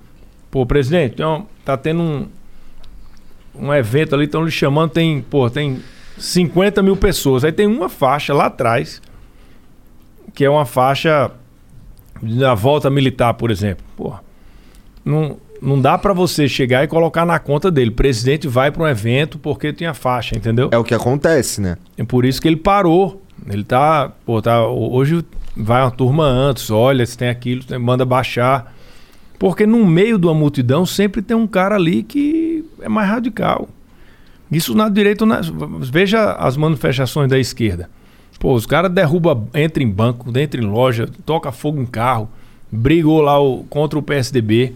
[0.51, 2.27] Pô, presidente, então, tá tendo um,
[3.55, 5.79] um evento ali, estão lhe chamando, tem, pô, tem
[6.17, 7.43] 50 mil pessoas.
[7.43, 9.01] Aí tem uma faixa lá atrás,
[10.35, 11.31] que é uma faixa
[12.21, 13.83] da volta militar, por exemplo.
[13.95, 14.21] Porra,
[15.03, 17.91] não, não dá pra você chegar e colocar na conta dele.
[17.91, 20.69] O presidente vai pra um evento porque tem a faixa, entendeu?
[20.71, 21.77] É o que acontece, né?
[21.97, 23.21] É por isso que ele parou.
[23.49, 24.11] Ele tá.
[24.25, 24.65] Pô, tá.
[24.67, 25.23] Hoje
[25.55, 28.73] vai uma turma antes, olha, se tem aquilo, manda baixar.
[29.39, 33.67] Porque no meio de uma multidão sempre tem um cara ali que é mais radical.
[34.51, 35.25] Isso na direita.
[35.25, 35.41] Na,
[35.79, 37.89] veja as manifestações da esquerda.
[38.39, 42.27] Pô, os caras derrubam, entra em banco, entra em loja, toca fogo em carro,
[42.71, 44.73] brigou lá o- contra o PSDB.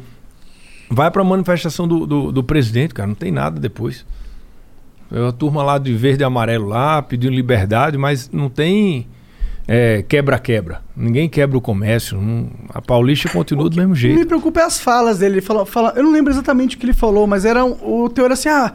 [0.95, 4.05] Vai pra manifestação do, do, do presidente, cara, não tem nada depois.
[5.11, 9.05] É a turma lá de verde e amarelo lá, pedindo liberdade, mas não tem
[9.67, 10.81] é, quebra-quebra.
[10.95, 12.19] Ninguém quebra o comércio.
[12.22, 14.27] não- a Paulista continua do mesmo O que me jeito.
[14.27, 15.35] preocupa é as falas dele.
[15.35, 18.07] Ele fala, fala, eu não lembro exatamente o que ele falou, mas era um- o
[18.09, 18.73] teor assim, ah,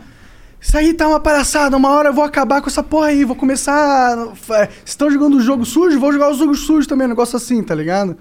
[0.60, 3.34] isso aí tá uma palhaçada, uma hora eu vou acabar com essa porra aí, vou
[3.36, 4.14] começar.
[4.50, 7.62] é, Estão jogando o jogo sujo, vou jogar o jogo sujo também, um negócio assim,
[7.62, 8.14] tá ligado?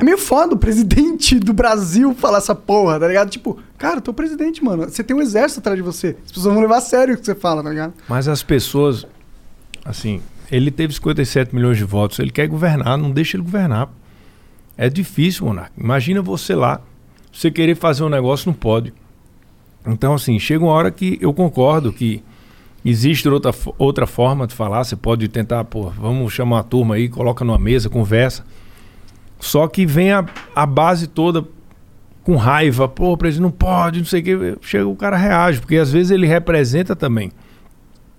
[0.00, 3.30] É meio foda o presidente do Brasil falar essa porra, tá ligado?
[3.30, 4.84] Tipo, cara, tu é o presidente, mano.
[4.84, 6.16] Você tem um exército atrás de você.
[6.24, 7.92] As pessoas vão levar a sério o que você fala, tá ligado?
[8.08, 9.06] Mas as pessoas,
[9.84, 13.88] assim, ele teve 57 milhões de votos, ele quer governar, não deixa ele governar.
[14.76, 15.72] É difícil, Monarca.
[15.76, 16.80] Imagina você lá,
[17.32, 18.92] você querer fazer um negócio, não pode.
[19.86, 22.22] Então, assim, chega uma hora que eu concordo que
[22.84, 24.84] existe outra, outra forma de falar.
[24.84, 28.44] Você pode tentar, pô, vamos chamar uma turma aí, coloca numa mesa, conversa.
[29.38, 30.24] Só que vem a,
[30.54, 31.44] a base toda
[32.24, 34.58] com raiva, pô, presidente, não pode, não sei o que.
[34.66, 37.30] Chega o cara reage, porque às vezes ele representa também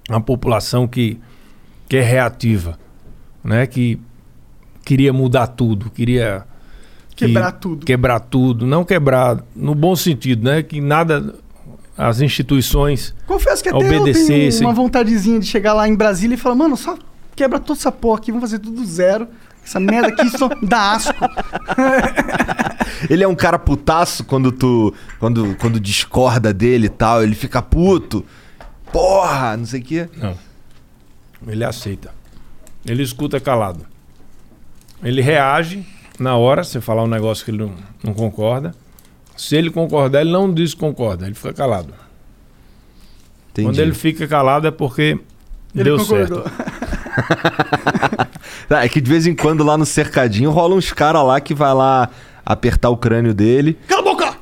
[0.10, 1.20] uma população que,
[1.88, 2.80] que é reativa,
[3.44, 3.68] né?
[3.68, 4.00] Que
[4.84, 6.46] queria mudar tudo, queria
[7.16, 7.86] que- Quebrar tudo.
[7.86, 10.64] Quebrar tudo, não quebrar no bom sentido, né?
[10.64, 11.36] Que nada
[11.98, 14.50] as instituições Confesso que até eu obedecessem.
[14.60, 16.98] tenho uma vontadezinha de chegar lá em Brasília e falar, mano, só
[17.36, 19.28] quebra toda essa porra aqui, vamos fazer tudo do zero.
[19.70, 21.14] Essa merda aqui só dá asco.
[23.08, 24.92] Ele é um cara putaço quando tu.
[25.20, 28.26] Quando, quando discorda dele e tal, ele fica puto.
[28.92, 30.10] Porra, não sei o quê.
[30.18, 30.36] Não.
[31.48, 32.12] Ele aceita.
[32.84, 33.86] Ele escuta calado.
[35.04, 35.86] Ele reage
[36.20, 38.74] na hora, você falar um negócio que ele não, não concorda.
[39.38, 41.94] Se ele concordar, ele não diz que concorda, ele fica calado.
[43.52, 43.68] Entendi.
[43.68, 45.20] Quando ele fica calado é porque
[45.76, 46.44] Ele deu concordou.
[46.44, 46.80] certo.
[48.68, 51.54] Tá, é que de vez em quando lá no cercadinho rola uns caras lá que
[51.56, 52.10] vai lá
[52.46, 53.78] apertar o crânio dele.
[53.88, 54.38] Cala a boca!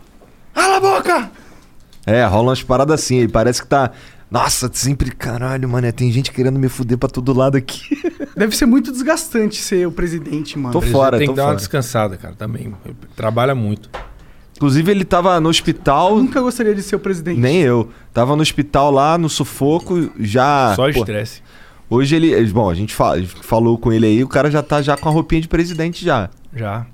[0.53, 1.31] Cala a boca!
[2.05, 3.17] É, rola umas paradas assim.
[3.19, 3.91] Ele parece que tá.
[4.29, 5.11] Nossa, sempre.
[5.11, 7.81] Caralho, mano, tem gente querendo me fuder pra todo lado aqui.
[8.35, 10.73] Deve ser muito desgastante ser o presidente, mano.
[10.73, 11.57] Tô fora, tem tô que dar uma fora.
[11.57, 12.73] descansada, cara, também.
[13.15, 13.89] Trabalha muito.
[14.57, 16.17] Inclusive, ele tava no hospital.
[16.17, 17.39] Nunca gostaria de ser o presidente.
[17.39, 17.89] Nem eu.
[18.13, 20.73] Tava no hospital lá, no sufoco, já.
[20.75, 21.41] Só estresse.
[21.89, 22.43] Hoje ele.
[22.51, 24.97] Bom, a gente fa- a gente falou com ele aí, o cara já tá já
[24.97, 26.29] com a roupinha de presidente já.
[26.53, 26.85] Já.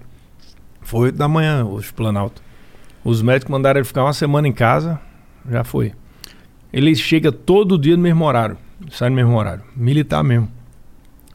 [0.81, 2.41] Foi oito da manhã, hoje, Planalto.
[3.03, 4.99] Os médicos mandaram ele ficar uma semana em casa,
[5.49, 5.93] já foi.
[6.71, 8.57] Ele chega todo dia no mesmo horário.
[8.91, 9.63] Sai no mesmo horário.
[9.75, 10.49] Militar mesmo.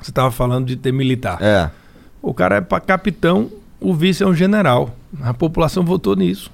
[0.01, 1.39] Você tava falando de ter militar.
[1.41, 1.71] É.
[2.21, 3.51] O cara é para capitão,
[3.81, 4.97] o vice é um general.
[5.21, 6.51] A população votou nisso.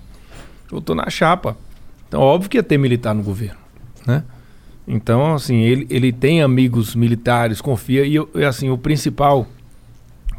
[0.71, 1.57] Votou na chapa.
[2.09, 3.59] Então, óbvio que ia ter militar no governo,
[4.07, 4.23] né?
[4.87, 8.05] Então, assim, ele, ele tem amigos militares, confia.
[8.05, 9.47] E, e, assim, o principal,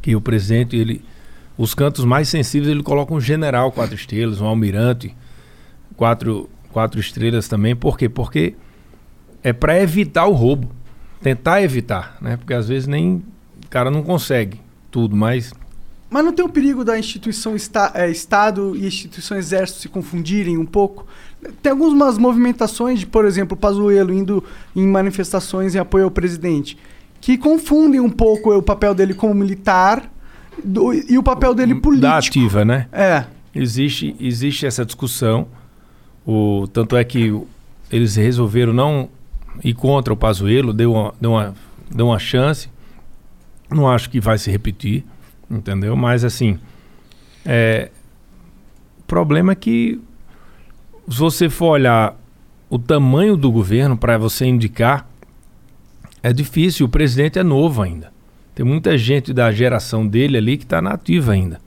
[0.01, 1.03] que o presidente, ele...
[1.57, 5.15] Os cantos mais sensíveis, ele coloca um general quatro estrelas, um almirante
[5.95, 7.75] quatro, quatro estrelas também.
[7.75, 8.09] Por quê?
[8.09, 8.55] Porque
[9.41, 10.69] é para evitar o roubo.
[11.21, 12.37] Tentar evitar, né?
[12.37, 13.23] Porque às vezes nem...
[13.65, 14.59] O cara não consegue
[14.91, 15.53] tudo, mas
[16.15, 20.57] Mas não tem o perigo da instituição esta- é, Estado e instituição Exército se confundirem
[20.57, 21.05] um pouco?
[21.61, 24.41] Tem algumas movimentações de, por exemplo, o Pazuello indo
[24.73, 26.77] em manifestações em apoio ao presidente,
[27.19, 30.09] que confundem um pouco o papel dele como militar
[30.63, 32.07] do- e o papel dele político.
[32.09, 32.87] da ativa, né?
[32.93, 33.25] É.
[33.53, 35.45] Existe, existe essa discussão.
[36.25, 37.37] O, tanto é que
[37.91, 39.09] eles resolveram não
[39.61, 41.53] ir contra o Pazuello, deu uma, deu, uma,
[41.93, 42.69] deu uma chance.
[43.69, 45.03] Não acho que vai se repetir,
[45.49, 45.95] entendeu?
[45.95, 46.59] Mas assim,
[47.45, 47.89] é,
[48.99, 49.99] o problema é que
[51.07, 52.19] se você for olhar
[52.69, 55.07] o tamanho do governo para você indicar,
[56.23, 56.87] é difícil.
[56.87, 58.11] O presidente é novo ainda.
[58.55, 61.59] Tem muita gente da geração dele ali que está nativa ainda.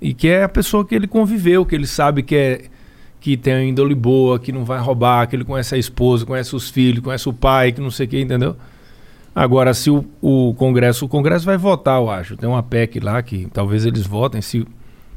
[0.00, 2.64] E que é a pessoa que ele conviveu, que ele sabe que é
[3.20, 6.56] que tem a índole boa, que não vai roubar, que ele conhece a esposa, conhece
[6.56, 8.56] os filhos, conhece o pai, que não sei o que, entendeu?
[9.34, 12.36] Agora, se o, o Congresso, o Congresso vai votar, eu acho.
[12.36, 14.42] Tem uma PEC lá que talvez eles votem.
[14.42, 14.66] Se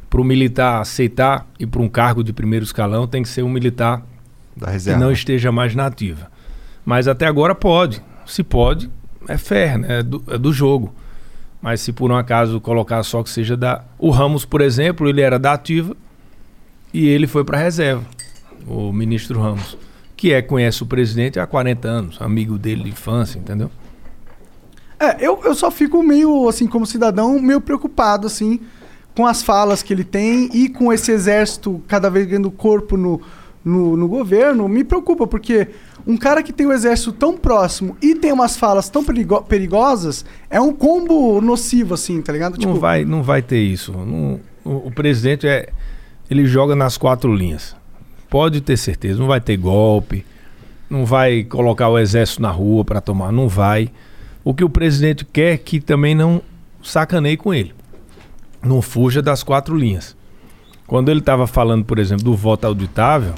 [0.10, 3.50] para o militar aceitar e para um cargo de primeiro escalão, tem que ser um
[3.50, 4.02] militar
[4.56, 5.00] Da que reserva.
[5.00, 6.32] não esteja mais na ativa.
[6.86, 8.02] Mas até agora pode.
[8.26, 8.90] Se pode,
[9.28, 10.00] é fair, né?
[10.00, 10.94] É do, é do jogo.
[11.62, 13.84] Mas se por um acaso colocar só que seja da.
[13.98, 15.96] O Ramos, por exemplo, ele era da ativa
[16.94, 18.04] e ele foi para reserva.
[18.66, 19.78] O ministro Ramos.
[20.16, 23.70] Que é, conhece o presidente há 40 anos, amigo dele de infância, entendeu?
[25.00, 28.60] É, eu, eu só fico meio, assim, como cidadão, meio preocupado, assim,
[29.16, 33.22] com as falas que ele tem e com esse exército cada vez ganhando corpo no,
[33.64, 34.68] no, no governo.
[34.68, 35.68] Me preocupa, porque
[36.08, 40.24] um cara que tem o exército tão próximo e tem umas falas tão perigo- perigosas
[40.50, 42.58] é um combo nocivo, assim, tá ligado?
[42.64, 43.92] não, vai, não vai ter isso.
[43.92, 45.70] Não- o, o presidente é.
[46.30, 47.76] Ele joga nas quatro linhas.
[48.30, 49.20] Pode ter certeza.
[49.20, 50.26] Não vai ter golpe.
[50.90, 53.32] Não vai colocar o exército na rua para tomar.
[53.32, 53.92] Não vai.
[54.46, 56.42] O que o presidente quer é que também não
[56.82, 57.74] sacaneie com ele.
[58.64, 60.16] Não fuja das quatro linhas.
[60.88, 63.34] Quando ele estava falando, por exemplo, do voto auditável,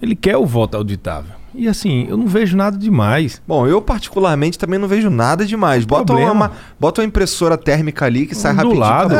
[0.00, 1.32] ele quer o voto auditável.
[1.54, 3.42] E assim, eu não vejo nada demais.
[3.48, 5.84] Bom, eu particularmente também não vejo nada demais.
[5.84, 6.30] Bota problema.
[6.32, 8.80] uma, bota uma impressora térmica ali que sai do rapidinho.
[8.80, 9.14] lado.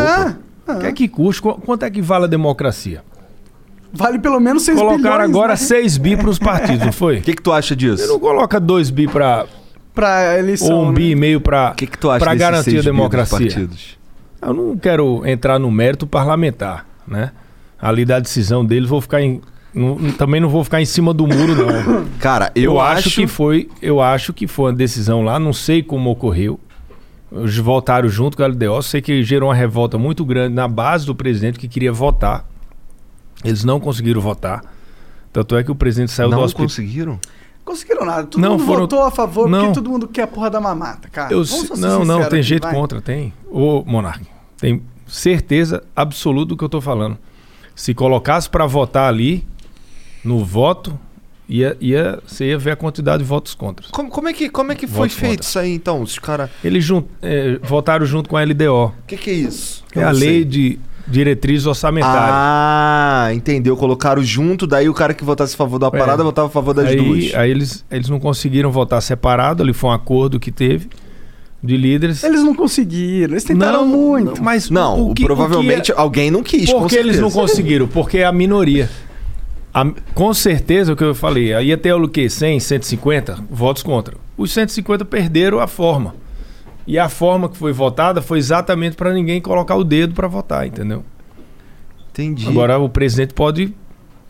[0.80, 1.42] que é que custa?
[1.42, 3.02] Qu- Quanto é que vale a democracia?
[3.92, 5.56] Vale pelo menos 6 Colocaram bilhões, agora né?
[5.56, 7.18] 6 bi para os partidos, não foi?
[7.18, 7.96] O que, que tu acha disso?
[8.04, 9.46] Você não coloca 2 bi para
[9.98, 10.94] pra eleição, ou um né?
[10.94, 13.38] bi e meio para que, que para garantir a democracia.
[13.38, 13.98] partidos?
[14.40, 17.32] Eu não quero entrar no mérito parlamentar, né?
[17.80, 19.40] Ali da decisão deles, vou ficar em
[19.74, 22.06] não- também não vou ficar em cima do muro não.
[22.20, 25.82] Cara, eu, Eu, acho, que foi, eu acho que foi uma decisão lá, não sei
[25.82, 26.58] como ocorreu.
[27.30, 31.04] Eles voltaram junto com a LDO, sei que gerou uma revolta muito grande na base
[31.04, 32.44] do presidente que queria votar.
[33.44, 34.62] Eles não conseguiram votar.
[35.32, 36.66] Tanto é que o presidente saiu do não hospital.
[36.66, 37.20] conseguiram.
[37.68, 38.26] Conseguiram nada.
[38.26, 39.58] Todo Não, mundo foram- votou a favor Não.
[39.60, 41.30] porque todo mundo quer a porra da mamata, cara.
[41.32, 41.42] Eu
[41.76, 42.74] não, não, tem aqui, jeito vai.
[42.74, 43.30] contra, tem.
[43.50, 44.24] Ô, Monark,
[44.58, 47.18] tem certeza absoluta do que eu tô falando.
[47.74, 49.46] Se colocasse para votar ali,
[50.24, 50.98] no voto,
[51.46, 53.86] ia, ia, você ia ver a quantidade de votos contra.
[53.92, 55.44] Como, como é que, como é que foi Votos feito contra.
[55.46, 56.00] isso aí, então?
[56.00, 56.48] Os caras...
[56.64, 59.84] Eles jun- eh, votaram junto com a LDO, O que, que é isso?
[59.94, 60.44] é Eu a lei sei.
[60.46, 60.80] de
[61.10, 62.30] diretrizes orçamentárias.
[62.32, 63.76] Ah, entendeu.
[63.76, 66.24] Colocaram junto, daí o cara que votasse a favor da parada É.
[66.24, 67.34] votava a favor das aí, duas.
[67.34, 70.88] Aí eles, eles não conseguiram votar separado, ali foi um acordo que teve
[71.62, 72.22] de líderes.
[72.22, 74.36] Eles não conseguiram, eles tentaram muito.
[74.36, 76.70] não, mas Não, o que- o que provavelmente é- alguém não quis.
[76.70, 77.88] Por que eles não conseguiram?
[77.88, 78.88] Porque é a minoria.
[79.74, 82.28] A- com certeza, o que eu falei, aí ia ter o quê?
[82.28, 84.14] 100, 150 votos contra.
[84.36, 86.14] Os 150 perderam a forma.
[86.88, 90.66] E a forma que foi votada foi exatamente para ninguém colocar o dedo para votar,
[90.66, 91.04] entendeu?
[92.10, 92.48] Entendi.
[92.48, 93.74] Agora o presidente pode.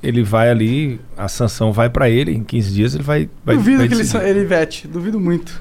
[0.02, 3.28] Ele vai ali, a sanção vai para ele, em 15 dias ele vai.
[3.44, 4.24] vai duvido vai que ele, decidir.
[4.26, 5.60] ele vete, duvido muito.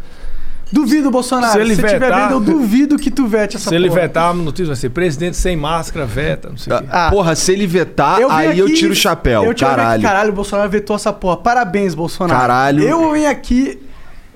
[0.71, 1.53] Duvido, Bolsonaro.
[1.53, 4.01] Se ele Se tiver vetar- vendo, eu duvido que tu vete essa Se ele porra.
[4.01, 6.85] vetar, a notícia vai ser presidente sem máscara, veta, não sei o quê.
[6.91, 9.43] Ah, Porra, se ele vetar, eu vim aí eu aqui- tiro o chapéu.
[9.45, 9.91] Eu caralho.
[9.93, 11.37] Aqui, caralho, o Bolsonaro vetou essa porra.
[11.37, 12.39] Parabéns, Bolsonaro.
[12.39, 12.83] Caralho.
[12.83, 13.79] Eu venho aqui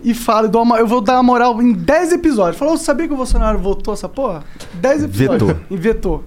[0.03, 2.57] e falo, dou uma- eu vou dar uma moral em 10 episódios.
[2.57, 4.44] Falou, sabia que o Bolsonaro votou essa porra?
[4.73, 5.48] 10 episódios.
[5.49, 5.64] Vetou.
[5.69, 6.23] E vetou.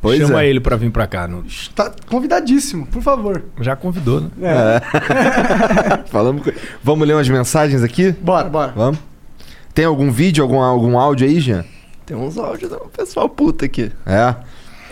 [0.00, 0.48] Pois Chama é.
[0.48, 1.26] ele para vir para cá.
[1.26, 1.42] não-
[1.74, 3.42] Tá convidadíssimo, por favor.
[3.60, 4.30] Já convidou, né?
[6.06, 6.52] Falamos com-
[6.82, 8.12] Vamos ler umas mensagens aqui?
[8.12, 8.72] Bora, bora.
[8.76, 8.98] Vamos?
[9.74, 11.64] Tem algum vídeo, algum, algum áudio aí, Jean?
[12.04, 13.90] Tem uns áudios do pessoal puta aqui.
[14.06, 14.34] É.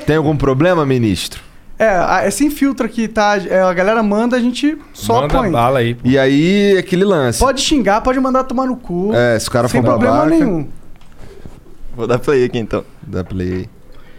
[0.07, 1.41] Tem algum problema, ministro?
[1.79, 3.37] É, a- esse infiltro aqui, tá?
[3.39, 5.51] É, a galera manda, a gente só Manda põe.
[5.51, 5.95] bala aí.
[5.95, 6.03] pô.
[6.09, 7.39] E aí, aquele lance.
[7.41, 9.13] Pode xingar, pode mandar tomar no cu.
[9.15, 10.69] É, se o cara sem for problema babaca, nenhum.
[11.97, 12.85] Vou dar play aqui então.
[13.03, 13.69] Dá play aí.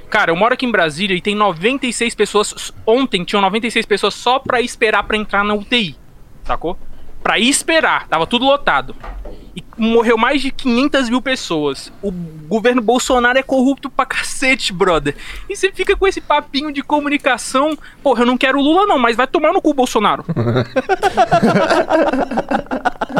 [0.09, 2.71] Cara, eu moro aqui em Brasília e tem 96 pessoas.
[2.85, 5.95] Ontem tinham 96 pessoas só pra esperar pra entrar na UTI.
[6.43, 6.77] Sacou?
[7.23, 8.07] Pra esperar.
[8.07, 8.95] Tava tudo lotado.
[9.55, 11.91] E morreu mais de 500 mil pessoas.
[12.01, 12.11] O
[12.47, 15.15] governo Bolsonaro é corrupto pra cacete, brother.
[15.49, 17.77] E você fica com esse papinho de comunicação.
[18.01, 20.23] Porra, eu não quero o Lula, não, mas vai tomar no cu, Bolsonaro.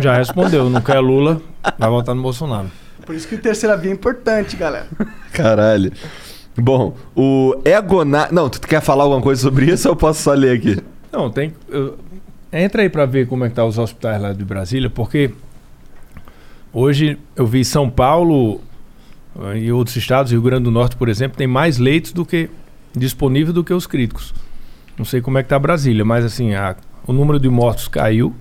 [0.01, 1.41] Já respondeu, não quer Lula,
[1.77, 2.69] vai votar no Bolsonaro.
[3.05, 4.87] Por isso que o terceira via é importante, galera.
[5.31, 5.91] Caralho.
[6.57, 8.33] Bom, o Egonar...
[8.33, 10.77] Não, tu quer falar alguma coisa sobre isso ou eu posso só ler aqui?
[11.11, 11.53] Não, tem.
[11.69, 11.97] eu-
[12.51, 15.31] entra aí pra ver como é que tá os hospitais lá de Brasília, porque
[16.79, 18.59] hoje eu vi São Paulo
[19.41, 22.49] eh, e outros estados, Rio Grande do Norte, por exemplo, tem mais leitos do que
[22.95, 24.33] disponível do que os críticos.
[24.97, 26.75] Não sei como é que tá Brasília, mas assim, a-
[27.07, 28.33] o número de mortos caiu,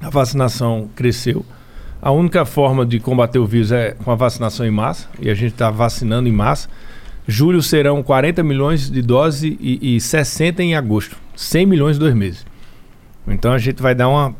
[0.00, 1.44] a vacinação cresceu.
[2.02, 5.34] A única forma de combater o vírus é com a vacinação em massa, e a
[5.34, 6.68] gente está vacinando em massa.
[7.26, 11.16] Julho serão 40 milhões de doses e, e 60 em agosto.
[11.34, 12.44] 100 milhões em dois meses.
[13.26, 14.34] Então a gente vai dar uma,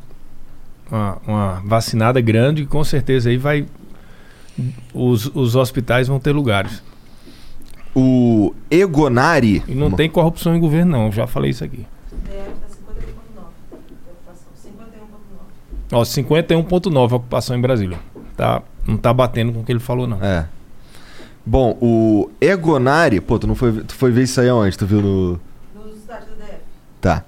[0.95, 3.67] uma, uma vacinada grande e com certeza aí vai.
[4.93, 6.83] Os, os hospitais vão ter lugares.
[7.95, 9.63] O Egonari...
[9.69, 11.07] E não tem corrupção em governo, não.
[11.07, 11.85] Eu já falei isso aqui.
[15.93, 17.99] Ó, 51,9 a ocupação em Brasília.
[18.37, 20.23] Tá, não tá batendo com o que ele falou, não.
[20.23, 20.47] É.
[21.47, 23.21] Bom, o Egonari.
[23.21, 24.77] Pô, tu não foi, tu foi ver isso aí aonde?
[24.77, 25.41] Tu viu no.
[25.75, 26.55] No estádio do DF.
[27.01, 27.25] Tá.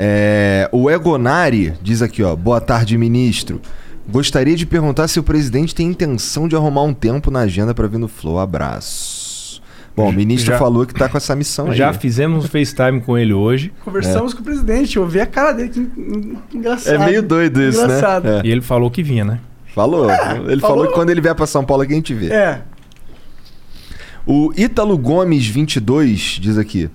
[0.00, 2.36] É, o Egonari diz aqui, ó.
[2.36, 3.60] Boa tarde, ministro.
[4.08, 7.88] Gostaria de perguntar se o presidente tem intenção de arrumar um tempo na agenda para
[7.88, 8.38] vir no Flow.
[8.38, 9.60] Abraço.
[9.96, 11.98] Bom, o ministro Já- falou que tá com essa missão Já aí.
[11.98, 13.72] fizemos um FaceTime com ele hoje.
[13.84, 16.94] Conversamos com o presidente, eu vi a cara dele, que en- engraçado.
[16.94, 18.24] É meio doido isso, Engraçado.
[18.24, 18.38] né?
[18.38, 18.46] É.
[18.46, 19.40] E ele falou que vinha, né?
[19.74, 20.08] Falou.
[20.08, 20.60] ele falou...
[20.60, 20.86] falou.
[20.86, 22.28] que quando ele vier pra São Paulo aqui a gente vê.
[22.32, 22.60] É.
[24.24, 26.88] O Ítalo Gomes 22 diz aqui.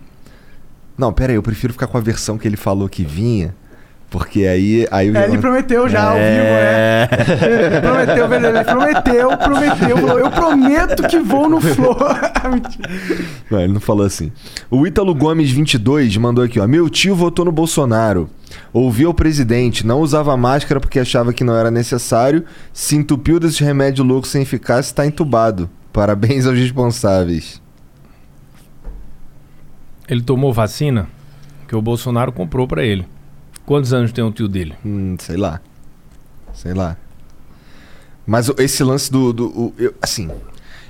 [0.98, 3.56] Não, pera aí, eu prefiro ficar com a versão que ele falou que vinha.
[4.14, 4.88] Porque aí.
[4.92, 7.10] aí É, ele prometeu já ao vivo, é.
[7.42, 8.46] Ele prometeu, velho.
[8.46, 9.98] Ele prometeu, prometeu.
[9.98, 11.98] falou, Eu prometo que vou no Flow.
[13.50, 14.32] Não, ele não falou assim.
[14.70, 16.68] O Ítalo Gomes 22 mandou aqui, ó.
[16.68, 18.30] Meu tio votou no Bolsonaro.
[18.72, 22.44] Ouvia o presidente, não usava máscara porque achava que não era necessário.
[22.72, 25.68] Se entupiu desses remédios loucos sem eficácia, está entubado.
[25.92, 27.63] Parabéns aos responsáveis.
[30.08, 31.08] Ele tomou vacina
[31.68, 33.06] que o Bolsonaro comprou pra ele.
[33.66, 34.74] Quantos anos tem o tio dele?
[34.86, 35.62] Hum, sei lá.
[36.54, 36.98] Sei lá.
[38.26, 39.34] Mas esse lance do.
[39.34, 40.30] do o- eu- assim.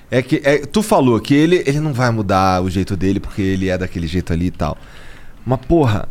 [0.09, 0.41] É que.
[0.43, 3.77] é- tu falou que ele, ele não vai mudar o jeito dele porque ele é
[3.77, 4.77] daquele jeito ali e tal.
[5.45, 6.07] Mas, porra,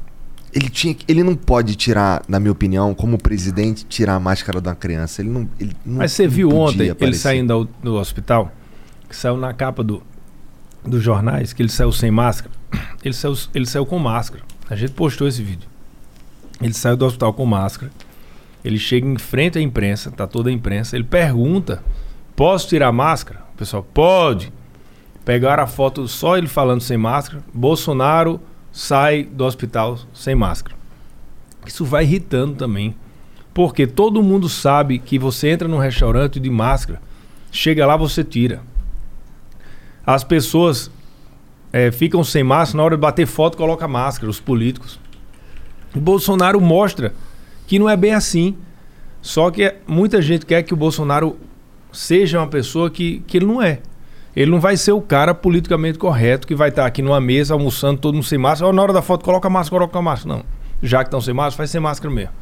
[0.53, 4.69] ele tinha Ele não pode tirar, na minha opinião, como presidente, tirar a máscara de
[4.69, 5.23] uma criança.
[5.23, 5.49] Ele não.
[5.61, 7.21] Ele não Mas você viu ontem ele aparecer.
[7.21, 8.51] saindo do, do hospital?
[9.09, 10.03] Que saiu na capa do,
[10.85, 12.55] dos jornais, que ele saiu sem máscara.
[13.05, 14.45] Ele saiu, ele saiu com máscara.
[14.71, 15.69] A gente postou esse vídeo.
[16.61, 17.91] Ele saiu do hospital com máscara.
[18.65, 20.97] Ele chega em frente à imprensa, tá toda a imprensa.
[20.97, 21.83] Ele pergunta:
[22.37, 23.41] Posso tirar a máscara?
[23.55, 24.53] O pessoal, pode.
[25.25, 27.43] Pegaram a foto só ele falando sem máscara.
[27.53, 28.41] Bolsonaro
[28.73, 30.77] sai do hospital sem máscara.
[31.67, 32.95] Isso vai irritando também.
[33.55, 37.03] Porque todo mundo sabe que você entra num restaurante de máscara,
[37.51, 38.63] chega lá, você tira.
[40.07, 40.91] As pessoas
[41.73, 44.99] eh, ficam sem máscara, na hora de bater foto, coloca máscara, os políticos.
[45.95, 47.15] O Bolsonaro mostra
[47.67, 48.57] que não é bem assim.
[49.21, 51.37] Só que muita gente quer que o Bolsonaro
[51.93, 53.81] seja uma pessoa que, que ele não é.
[54.35, 58.01] Ele não vai ser o cara politicamente correto que vai estar aqui numa mesa almoçando,
[58.01, 58.73] todo mundo sem máscara.
[58.73, 60.37] Na hora da foto, coloca máscara, coloca máscara.
[60.37, 60.45] Não.
[60.83, 62.33] Já que estão sem máscara, faz sem máscara mesmo.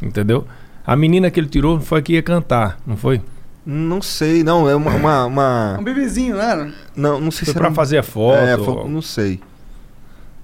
[0.00, 0.46] Entendeu?
[0.86, 3.20] A menina que ele tirou não foi que ia cantar, não foi?
[3.64, 4.68] Não sei, não.
[4.68, 4.90] É uma.
[4.94, 6.72] uma, uma- Um bebezinho, né?
[6.96, 8.38] Não, não sei Foi se pra era um- fazer a foto.
[8.38, 9.40] É, foi- não sei.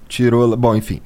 [0.07, 0.55] Tirou.
[0.55, 1.01] Bom, enfim.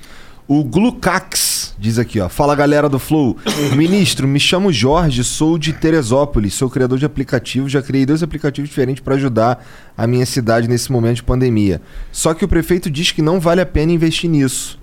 [0.47, 2.27] O Glucax diz aqui, ó.
[2.27, 3.37] Fala galera do Flow.
[3.75, 8.69] Ministro, me chamo Jorge, sou de Teresópolis, sou criador de aplicativos, já criei dois aplicativos
[8.69, 9.65] diferentes para ajudar
[9.97, 11.81] a minha cidade nesse momento de pandemia.
[12.11, 14.77] Só que o prefeito diz que não vale a pena investir nisso.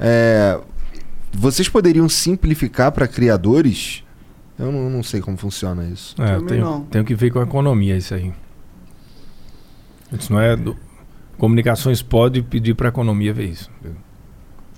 [0.00, 0.58] É,
[1.32, 4.02] vocês poderiam simplificar para criadores?
[4.58, 6.14] Eu não, não sei como funciona isso.
[6.20, 8.32] É, Também tenho que ver com a economia isso aí.
[10.12, 10.56] Isso não é.
[10.56, 10.76] Do...
[11.38, 13.70] Comunicações pode pedir pra economia ver isso.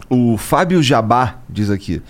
[0.09, 2.03] O Fábio Jabá diz aqui.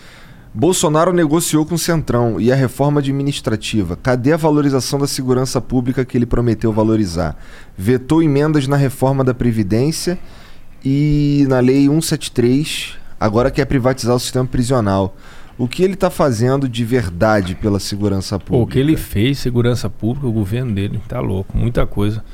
[0.56, 3.96] Bolsonaro negociou com o Centrão e a reforma administrativa.
[3.96, 7.36] Cadê a valorização da segurança pública que ele prometeu valorizar?
[7.76, 10.16] Vetou emendas na reforma da Previdência
[10.84, 15.16] e na Lei 173, agora quer privatizar o sistema prisional.
[15.56, 18.62] O que ele está fazendo de verdade pela segurança pública?
[18.64, 22.24] o que ele fez, segurança pública, o governo dele, tá louco, muita coisa.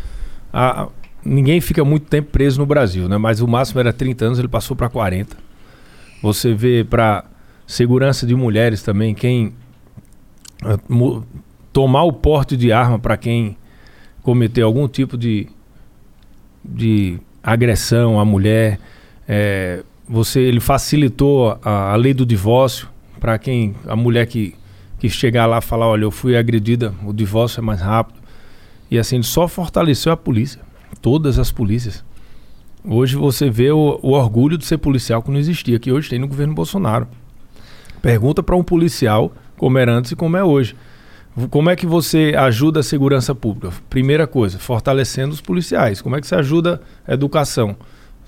[0.52, 0.88] A-
[1.24, 3.18] ninguém fica muito tempo preso no Brasil, né?
[3.18, 5.36] Mas o máximo era 30 anos, ele passou para 40.
[6.22, 7.24] Você vê para
[7.66, 9.52] segurança de mulheres também, quem
[10.88, 11.24] mu-
[11.72, 13.56] tomar o porte de arma para quem
[14.22, 15.47] cometer algum tipo de,
[16.64, 18.78] de agressão à mulher,
[19.28, 22.88] eh, você ele facilitou a, a lei do divórcio
[23.20, 24.55] para quem a mulher que
[25.01, 28.20] que chegar lá e falar, olha, eu fui agredida, o divórcio é mais rápido.
[28.90, 30.60] E assim, só fortaleceu a polícia,
[31.01, 32.05] todas as polícias.
[32.84, 36.18] Hoje você vê o, o orgulho de ser policial que não existia, que hoje tem
[36.18, 37.09] no governo Bolsonaro.
[38.02, 40.76] Pergunta para um policial como era antes e como é hoje.
[41.48, 43.72] Como é que você ajuda a segurança pública?
[43.88, 46.02] Primeira coisa, fortalecendo os policiais.
[46.02, 47.76] Como é que você ajuda a educação?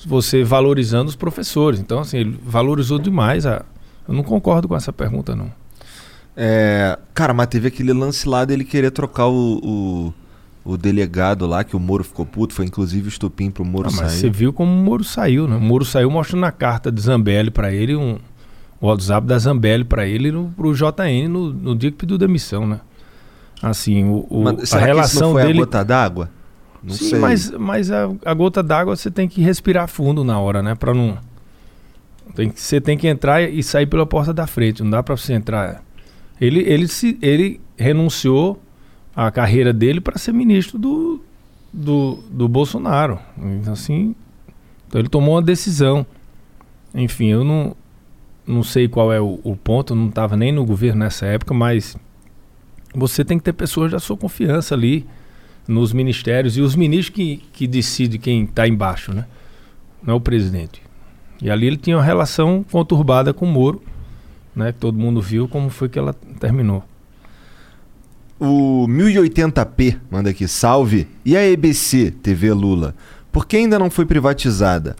[0.07, 1.81] Você valorizando os professores.
[1.81, 3.45] Então, assim, ele valorizou demais.
[3.45, 3.65] A...
[4.09, 5.51] Eu não concordo com essa pergunta, não.
[6.37, 9.59] É, cara, mas teve aquele lance lá dele querer trocar o,
[10.65, 13.89] o, o delegado lá, que o Moro ficou puto, foi inclusive o estupim pro Moro
[13.89, 14.21] Ah, mas sair.
[14.21, 15.57] você viu como o Moro saiu, né?
[15.57, 18.19] O Moro saiu mostrando a carta de Zambelli pra ele, um
[18.81, 22.67] o WhatsApp da Zambelli pra ele no, pro JN no, no dia que pediu demissão,
[22.67, 22.81] né?
[23.63, 25.59] Assim, o, o- Mas a relação foi dele.
[25.59, 26.29] a gota d'água?
[26.83, 27.19] Não Sim, sei.
[27.21, 30.75] mas, mas a, a gota d'água você tem que respirar fundo na hora, né?
[30.75, 31.17] Pra não.
[32.35, 34.83] Tem que, você tem que entrar e sair pela porta da frente.
[34.83, 35.83] Não dá pra você entrar
[36.41, 38.61] Ele, ele, se, ele renunciou
[39.15, 41.21] à carreira dele para ser ministro do,
[41.73, 43.19] do, do Bolsonaro.
[43.39, 44.15] Então, Assim,
[44.89, 46.07] então ele tomou uma decisão.
[46.95, 47.77] Enfim, eu não,
[48.47, 51.97] não sei qual é o, o ponto, não estava nem no governo nessa época, mas
[52.95, 55.07] você tem que ter pessoas da sua confiança ali
[55.67, 59.27] nos ministérios e os ministros que, que decidem quem está embaixo, né?
[60.03, 60.82] Não é o presidente.
[61.43, 63.83] E ali ele tinha uma relação conturbada com o Moro,
[64.55, 64.73] né?
[64.73, 66.85] Que todo mundo viu como foi que ela terminou.
[68.39, 71.09] O 1080p manda aqui, salve.
[71.25, 72.95] E a EBC, TV Lula?
[73.33, 74.95] Por que ainda não foi privatizada?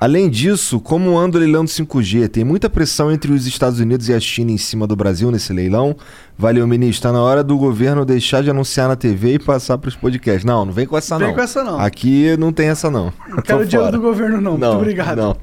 [0.00, 2.28] Além disso, como anda o leilão do 5G?
[2.28, 5.52] Tem muita pressão entre os Estados Unidos e a China em cima do Brasil nesse
[5.52, 5.96] leilão?
[6.36, 6.98] Valeu, ministro.
[6.98, 10.44] Está na hora do governo deixar de anunciar na TV e passar para os podcasts.
[10.44, 11.34] Não, não vem com essa Vem não.
[11.34, 11.80] com essa não.
[11.80, 13.12] Aqui não tem essa não.
[13.28, 14.52] Não quero dinheiro do governo, não.
[14.52, 15.16] Muito obrigado.
[15.16, 15.36] Não.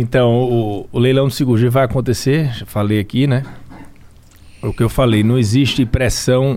[0.00, 3.42] Então, o, o leilão do 5G vai acontecer, já falei aqui, né?
[4.62, 6.56] O que eu falei, não existe pressão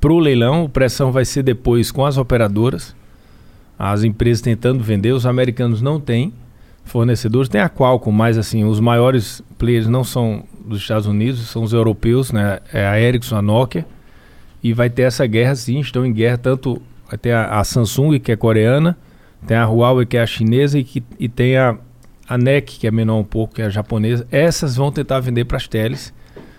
[0.00, 2.94] pro leilão, pressão vai ser depois com as operadoras,
[3.76, 6.32] as empresas tentando vender, os americanos não têm
[6.84, 11.64] fornecedores, tem a Qualcomm, mas assim, os maiores players não são dos Estados Unidos, são
[11.64, 12.60] os europeus, né?
[12.72, 13.84] É a Ericsson, a Nokia,
[14.62, 16.80] e vai ter essa guerra sim, estão em guerra tanto
[17.20, 18.96] ter a, a Samsung, que é coreana,
[19.44, 21.76] tem a Huawei, que é a chinesa, e, que, e tem a,
[22.30, 24.26] a NEC, que é menor um pouco, que é a japonesa.
[24.30, 26.14] Essas vão tentar vender para as teles.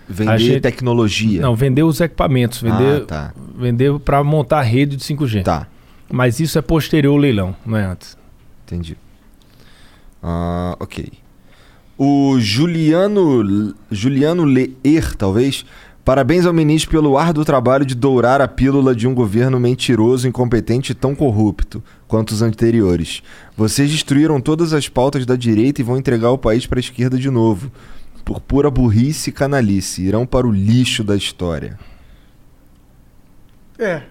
[0.08, 1.40] Vender gente- tecnologia.
[1.40, 3.34] Não, vender os equipamentos, vender, Ah, tá.
[3.56, 5.42] vender para montar a rede de 5G.
[5.42, 5.66] Tá.
[6.10, 8.18] Mas isso é posterior ao leilão, não é antes.
[8.66, 8.96] Entendi.
[10.22, 11.10] Ah, ok.
[11.96, 15.64] O Juliano Juliano Leer, talvez.
[16.04, 20.90] Parabéns ao ministro pelo árduo trabalho de dourar a pílula de um governo mentiroso, incompetente
[20.90, 23.22] e tão corrupto quanto os anteriores.
[23.56, 27.16] Vocês destruíram todas as pautas da direita e vão entregar o país para a esquerda
[27.16, 27.70] de novo.
[28.24, 30.02] Por pura burrice e canalice.
[30.02, 31.78] Irão para o lixo da história.
[33.78, 34.02] É.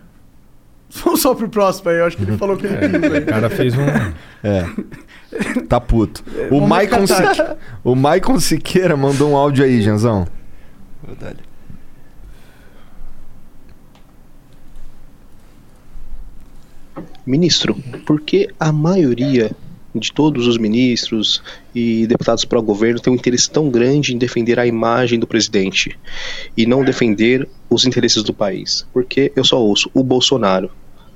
[1.04, 1.98] Vamos só pro próximo aí.
[1.98, 3.20] Eu acho que ele falou que ele quis aí.
[3.20, 3.86] O cara fez um.
[4.44, 4.66] É.
[5.68, 6.24] Tá puto.
[6.50, 7.36] O Vamos Maicon, catar.
[7.36, 10.26] Sique- o Maicon Siqueira mandou um áudio aí, Janzão.
[17.32, 17.74] Ministro,
[18.06, 19.56] por que a maioria
[19.96, 21.42] de todos os ministros
[21.74, 25.26] e deputados para o governo tem um interesse tão grande em defender a imagem do
[25.26, 25.98] presidente
[26.58, 28.86] e não defender os interesses do país?
[28.92, 30.70] Porque eu só ouço o Bolsonaro,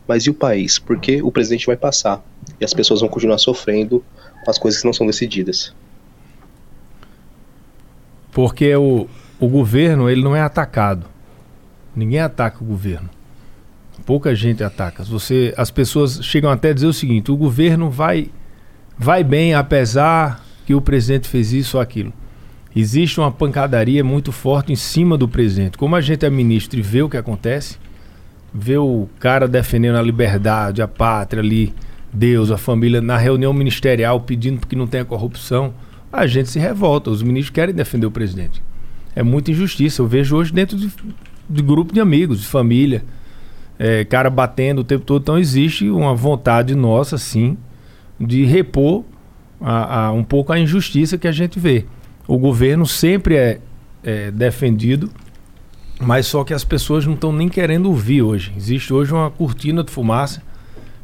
[0.08, 0.80] mas e o país?
[0.80, 2.24] Porque o presidente vai passar
[2.62, 4.02] e as pessoas vão continuar sofrendo
[4.46, 5.76] com as coisas que não são decididas.
[8.32, 9.06] Porque o,
[9.38, 11.08] o governo ele não é atacado.
[11.94, 13.10] Ninguém ataca o governo.
[14.06, 15.04] Pouca gente ataca.
[15.04, 18.30] Você, as pessoas chegam até a dizer o seguinte: o governo vai,
[18.98, 22.14] vai bem apesar que o presidente fez isso ou aquilo.
[22.76, 25.78] Existe uma pancadaria muito forte em cima do presidente.
[25.78, 27.78] Como a gente é ministro e vê o que acontece,
[28.54, 31.74] vê o cara defendendo a liberdade, a pátria ali,
[32.12, 35.74] Deus, a família, na reunião ministerial pedindo que não tenha corrupção,
[36.12, 37.10] a gente se revolta.
[37.10, 38.62] Os ministros querem defender o presidente.
[39.16, 40.02] É muita injustiça.
[40.02, 40.92] Eu vejo hoje dentro de,
[41.50, 43.04] de grupo de amigos, de família,
[43.80, 45.22] é, cara batendo o tempo todo.
[45.22, 47.58] Então existe uma vontade nossa, sim,
[48.20, 49.04] de repor
[49.60, 51.86] a, a- um pouco a injustiça que a gente vê.
[52.28, 53.60] O governo sempre é,
[54.04, 55.10] é defendido,
[56.00, 58.52] mas só que as pessoas não estão nem querendo ouvir hoje.
[58.58, 60.42] Existe hoje uma cortina de fumaça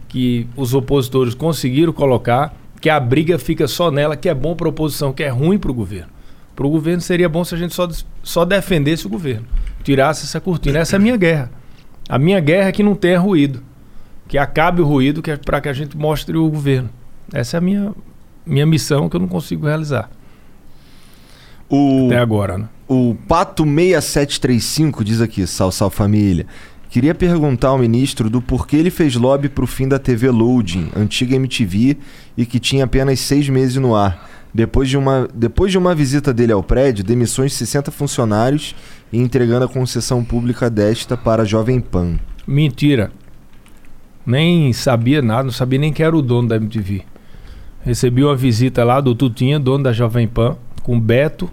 [0.07, 4.67] que os opositores conseguiram colocar, que a briga fica só nela, que é bom para
[4.67, 6.09] a oposição, que é ruim para o governo.
[6.55, 7.87] Para o governo seria bom se a gente só,
[8.21, 9.45] só defendesse o governo,
[9.83, 10.79] tirasse essa cortina.
[10.79, 11.49] Essa é a minha guerra.
[12.11, 13.63] A minha guerra é que não tenha ruído,
[14.27, 16.89] que acabe o ruído, que é para que a gente mostre o governo.
[17.31, 17.93] Essa é a minha,
[18.45, 20.11] minha missão que eu não consigo realizar.
[21.69, 22.67] O, Até agora, né?
[22.85, 26.45] O Pato 6735 diz aqui, sal, sal família.
[26.89, 31.37] Queria perguntar ao ministro do porquê ele fez lobby pro fim da TV Loading, antiga
[31.37, 31.97] MTV,
[32.35, 34.29] e que tinha apenas seis meses no ar.
[34.53, 38.75] Depois de, uma, depois de uma visita dele ao prédio, demissões de 60 funcionários
[39.11, 42.19] e entregando a concessão pública desta para a Jovem Pan.
[42.45, 43.11] Mentira.
[44.25, 47.03] Nem sabia nada, não sabia nem que era o dono da MTV.
[47.83, 51.49] Recebi uma visita lá do Tutinha, dono da Jovem Pan, com Beto.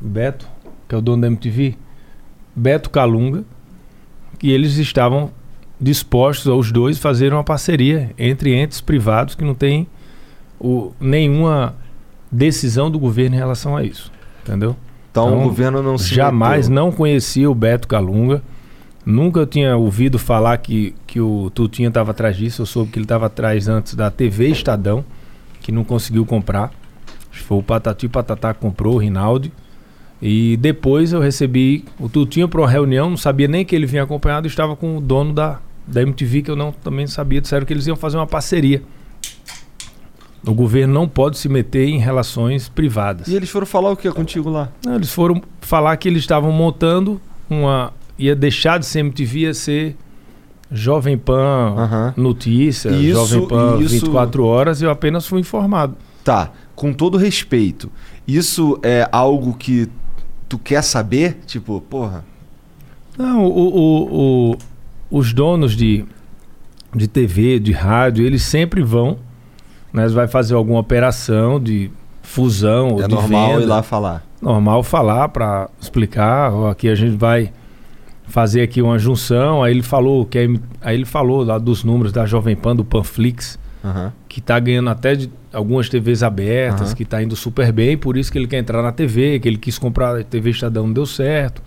[0.00, 0.48] Beto,
[0.88, 1.76] que é o dono da MTV.
[2.54, 3.44] Beto Calunga.
[4.42, 5.30] E eles estavam
[5.80, 9.86] dispostos, os dois, a fazer uma parceria entre entes privados que não tem
[10.60, 11.74] o, nenhuma
[12.34, 14.10] decisão do governo em relação a isso.
[14.42, 14.76] Entendeu?
[15.10, 16.84] Então, o governo não se Jamais meteu.
[16.84, 18.42] não conhecia o Beto Calunga.
[19.06, 22.62] Nunca tinha ouvido falar que, que o Tutinha estava atrás disso.
[22.62, 25.04] Eu soube que ele estava atrás antes da TV Estadão,
[25.60, 26.72] que não conseguiu comprar.
[27.30, 29.52] Foi o Patati Patatá que comprou, o Rinaldi.
[30.20, 34.02] E depois eu recebi o Tutinho para uma reunião, não sabia nem que ele vinha
[34.02, 37.72] acompanhado, estava com o dono da, da MTV, que eu não, também sabia, disseram que
[37.72, 38.82] eles iam fazer uma parceria.
[40.46, 43.28] O governo não pode se meter em relações privadas.
[43.28, 44.68] E eles foram falar o que contigo lá?
[44.84, 47.92] Não, eles foram falar que eles estavam montando uma.
[48.18, 49.96] ia deixar de ser MTV, ia ser
[50.70, 55.96] Jovem Pan Notícia, Isso- Jovem Pan isso- 24 horas, eu apenas fui informado.
[56.22, 57.90] Tá, com todo respeito,
[58.26, 59.88] isso é algo que
[60.48, 61.38] tu quer saber?
[61.46, 62.24] Tipo, porra.
[63.16, 64.56] Não, o, o- o-
[65.10, 66.04] os donos de,
[66.94, 69.18] de TV, de rádio, eles sempre vão,
[69.94, 71.90] né, vai fazer alguma operação de
[72.20, 73.62] fusão ou É de normal venda.
[73.62, 74.22] ir lá falar.
[74.42, 77.50] Normal falar para explicar, ó, aqui a gente vai
[78.26, 80.48] fazer aqui uma junção, aí ele falou que é-
[80.82, 84.12] aí ele falou lá dos números da Jovem Pan, do Panflix, Aham.
[84.28, 86.94] que tá ganhando até de algumas TVs abertas, Aham.
[86.96, 89.58] que tá indo super bem, por isso que ele quer entrar na TV, que ele
[89.58, 91.62] quis comprar a TV Estadão, não deu certo,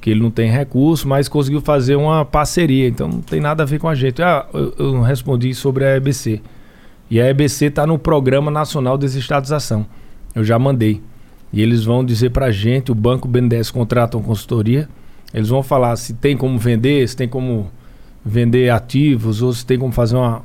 [0.00, 3.66] que ele não tem recurso, mas conseguiu fazer uma parceria, então não tem nada a
[3.66, 4.20] ver com a gente.
[4.22, 6.40] Ah, eu, eu não respondi sobre a EBC.
[7.10, 9.86] E a EBC está no Programa Nacional de Desestatização.
[10.34, 11.02] Eu já mandei.
[11.52, 14.88] E eles vão dizer pra gente, o Banco BNDES contrata uma consultoria,
[15.32, 17.70] eles vão falar se tem como vender, se tem como
[18.24, 20.42] vender ativos, ou se tem como fazer uma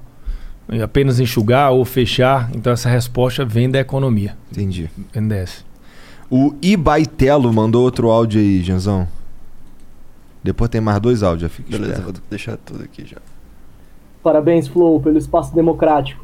[0.81, 2.49] apenas enxugar ou fechar.
[2.55, 4.37] Então essa resposta vem da economia.
[4.51, 4.89] Entendi.
[5.13, 5.65] BNDES.
[6.29, 9.07] O Ibaitelo mandou outro áudio aí, Janzão.
[10.43, 12.19] Depois tem mais dois áudios, fica Beleza, esperto.
[12.19, 13.17] vou deixar tudo aqui já.
[14.21, 16.23] Parabéns, Flow, pelo espaço democrático.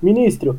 [0.00, 0.58] Ministro,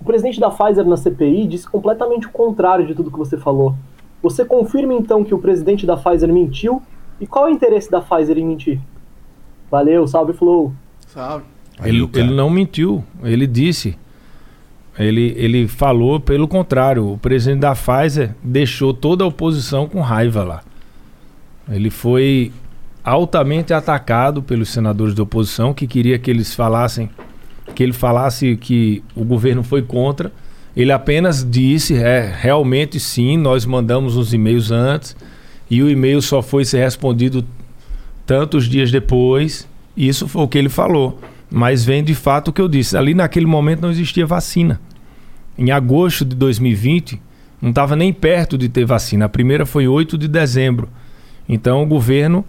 [0.00, 3.74] o presidente da Pfizer na CPI disse completamente o contrário de tudo que você falou.
[4.22, 6.82] Você confirma então que o presidente da Pfizer mentiu?
[7.20, 8.80] E qual é o interesse da Pfizer em mentir?
[9.70, 10.72] Valeu, salve, Flow.
[11.06, 11.44] Salve.
[11.84, 13.96] Ele, ele não mentiu, ele disse.
[14.98, 17.12] Ele, ele falou pelo contrário.
[17.12, 20.62] O presidente da Pfizer deixou toda a oposição com raiva lá.
[21.70, 22.50] Ele foi
[23.04, 27.08] altamente atacado pelos senadores da oposição que queria que eles falassem
[27.74, 30.32] que ele falasse que o governo foi contra.
[30.76, 35.16] Ele apenas disse, é, realmente sim, nós mandamos os e-mails antes
[35.70, 37.44] e o e-mail só foi ser respondido
[38.24, 39.68] tantos dias depois.
[39.96, 41.20] Isso foi o que ele falou.
[41.50, 42.96] Mas vem de fato o que eu disse.
[42.96, 44.80] Ali naquele momento não existia vacina.
[45.56, 47.20] Em agosto de 2020,
[47.60, 49.24] não estava nem perto de ter vacina.
[49.24, 50.88] A primeira foi 8 de dezembro.
[51.48, 52.44] Então o governo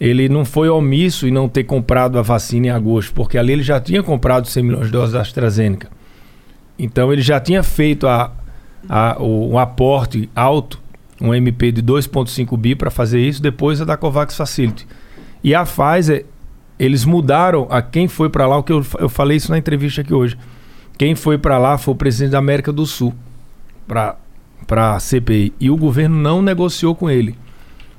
[0.00, 3.62] ele não foi omisso em não ter comprado a vacina em agosto, porque ali ele
[3.62, 5.90] já tinha comprado 100 milhões de doses da AstraZeneca.
[6.78, 8.32] Então ele já tinha feito a,
[8.88, 10.80] a, o, um aporte alto,
[11.20, 14.86] um MP de 2,5 bi para fazer isso, depois a da COVAX Facility.
[15.42, 16.24] E a Pfizer,
[16.78, 20.00] eles mudaram a quem foi para lá, o que eu, eu falei isso na entrevista
[20.00, 20.38] aqui hoje.
[20.96, 23.12] Quem foi para lá foi o presidente da América do Sul,
[23.86, 24.16] para
[24.70, 25.52] a CPI.
[25.58, 27.36] E o governo não negociou com ele.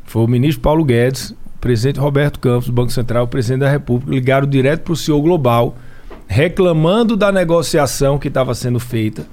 [0.06, 4.48] Foi o ministro Paulo Guedes, presidente Roberto Campos, do Banco Central, presidente da República, ligaram
[4.48, 5.76] direto para o CEO Global,
[6.28, 9.26] reclamando da negociação que estava sendo feita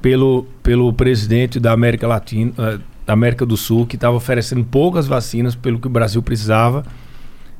[0.00, 5.06] pelo, pelo presidente da América Latina, eh, da América do Sul, que estava oferecendo poucas
[5.06, 6.84] vacinas pelo que o Brasil precisava.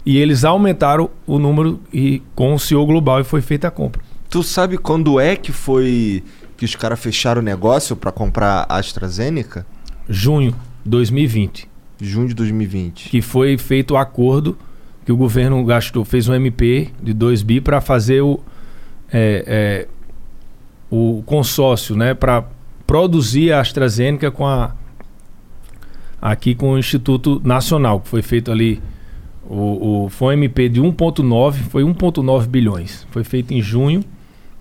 [0.05, 4.03] E eles aumentaram o número e com o CEO Global e foi feita a compra.
[4.31, 6.23] Tu sabe quando é que foi
[6.57, 9.67] que os caras fecharam o negócio pra comprar a AstraZeneca?
[10.09, 10.53] Junho
[10.85, 11.69] de 2020.
[12.01, 13.09] Junho de 2020.
[13.09, 14.57] Que foi feito o acordo
[15.05, 18.41] que o governo gastou, fez um MP de 2 bi para fazer o,
[19.13, 19.89] é, é,
[20.91, 22.45] o consórcio, né, para
[22.87, 24.75] produzir a AstraZeneca com a
[26.21, 28.83] aqui com o Instituto Nacional, que foi feito ali
[29.49, 33.07] o, o foi um MP de 1.9, foi 1.9 bilhões.
[33.11, 34.05] Foi feito em junho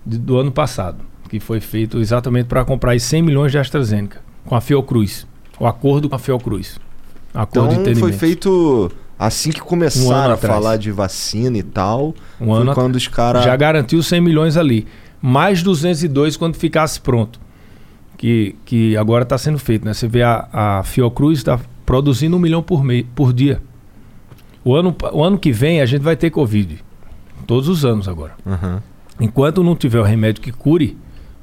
[0.06, 4.20] de- do ano passado, que foi feito exatamente para comprar aí 100 milhões de AstraZeneca
[4.46, 5.26] com a Fiocruz.
[5.60, 6.78] O acordo com a Fiocruz.
[7.34, 12.14] Acordo Então foi feito assim que Um começaram ano a falar de vacina e tal.
[12.40, 14.86] Um ano quando os caras Já garantiu 100 milhões ali.
[15.20, 17.40] Mais 202 quando ficasse pronto.
[18.16, 19.84] Que, que agora está sendo feito.
[19.84, 19.94] Né?
[19.94, 23.62] Você vê a, a Fiocruz está produzindo um milhão por, mei, por dia.
[24.64, 26.84] O ano, o ano que vem a gente vai ter Covid.
[27.46, 28.34] Todos os anos agora.
[28.46, 28.82] Aham.
[29.20, 30.96] Enquanto não tiver o remédio que cure,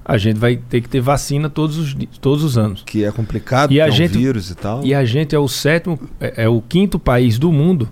[0.07, 2.83] a gente vai ter que ter vacina todos os, todos os anos.
[2.85, 4.85] Que é complicado, e a é um gente, vírus e tal.
[4.85, 7.89] E a gente é o sétimo, é, é o quinto país do mundo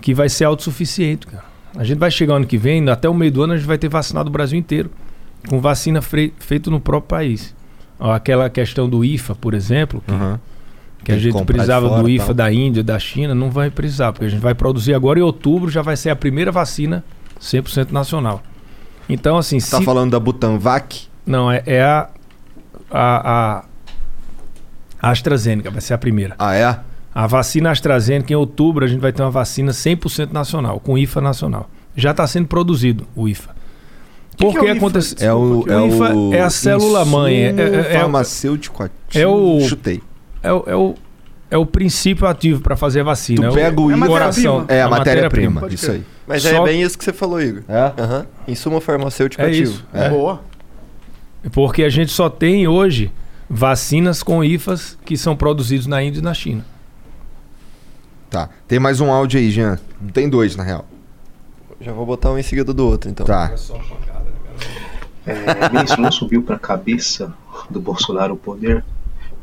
[0.00, 1.44] que vai ser autossuficiente, cara.
[1.76, 3.78] A gente vai chegar ano que vem, até o meio do ano a gente vai
[3.78, 4.90] ter vacinado o Brasil inteiro.
[5.48, 7.54] Com vacina feito no próprio país.
[7.98, 10.40] Aquela questão do IFA, por exemplo, que, Aham.
[11.04, 12.34] que a gente precisava fora do IFA tal.
[12.34, 15.70] da Índia, da China, não vai precisar, porque a gente vai produzir agora em outubro,
[15.70, 17.04] já vai ser a primeira vacina
[17.40, 18.42] 100% nacional.
[19.08, 19.84] Então, assim, Tá se...
[19.84, 21.09] falando da Butanvac?
[21.26, 22.08] Não, é, é a,
[22.90, 23.30] a,
[23.60, 23.64] a,
[25.02, 26.34] A AstraZeneca vai ser a primeira.
[26.38, 26.78] Ah, é?
[27.14, 31.20] A vacina AstraZeneca, em outubro, a gente vai ter uma vacina 100% nacional, com IFA
[31.20, 31.68] nacional.
[31.96, 33.50] Já está sendo produzido o IFA.
[34.38, 34.76] Por que que, é o IFA?
[34.76, 35.16] acontece?
[35.18, 37.34] É o- é IFA o é a célula mãe.
[37.44, 38.96] É, é, é- farmacêutico ativo.
[39.12, 39.60] É o.
[39.68, 40.00] Chutei.
[40.42, 40.94] É o, é o,
[41.50, 43.42] é o princípio ativo para fazer a vacina.
[43.42, 44.64] Tu é o, pega o é a IFA- coração.
[44.68, 46.04] É, a matéria-prima, Pode isso aí.
[46.26, 47.62] Mas Só é bem isso que você falou, Igor.
[47.68, 47.92] É?
[48.00, 48.26] Aham.
[48.46, 49.72] Insumo farmacêutico É ativo.
[49.72, 49.86] isso.
[49.92, 50.08] É.
[51.52, 53.10] Porque a gente só tem hoje
[53.48, 56.64] vacinas com IFAs que são produzidos na Índia e na China.
[58.28, 58.48] Tá.
[58.68, 59.78] Tem mais um áudio aí, Jean.
[60.12, 60.86] Tem dois, na real.
[61.80, 63.26] Já vou botar um em seguida do outro, então.
[63.26, 63.52] Tá.
[65.26, 67.34] É, ministro, não subiu para a cabeça
[67.68, 68.84] do Bolsonaro o poder,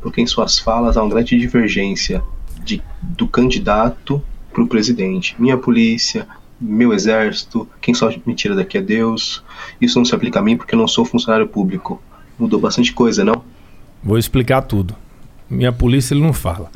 [0.00, 2.22] porque em suas falas há uma grande divergência
[2.64, 4.22] de, do candidato
[4.52, 5.36] para o presidente.
[5.38, 6.26] Minha polícia,
[6.60, 9.42] meu exército, quem só me tira daqui é Deus.
[9.80, 12.02] Isso não se aplica a mim porque eu não sou funcionário público.
[12.38, 13.42] Mudou bastante coisa, não?
[14.02, 14.94] Vou explicar tudo.
[15.48, 16.70] Minha polícia ele não fala.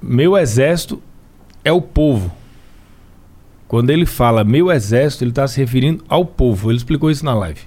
[0.00, 1.02] Meu exército
[1.64, 2.32] é o povo.
[3.66, 6.70] Quando ele fala meu exército, ele está se referindo ao povo.
[6.70, 7.60] Ele explicou isso na live.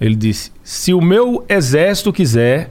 [0.00, 2.70] Ele disse: se o meu exército quiser,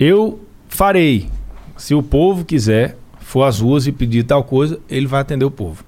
[0.00, 1.28] eu farei.
[1.76, 5.50] Se o povo quiser, for às ruas e pedir tal coisa, ele vai atender o
[5.50, 5.84] povo.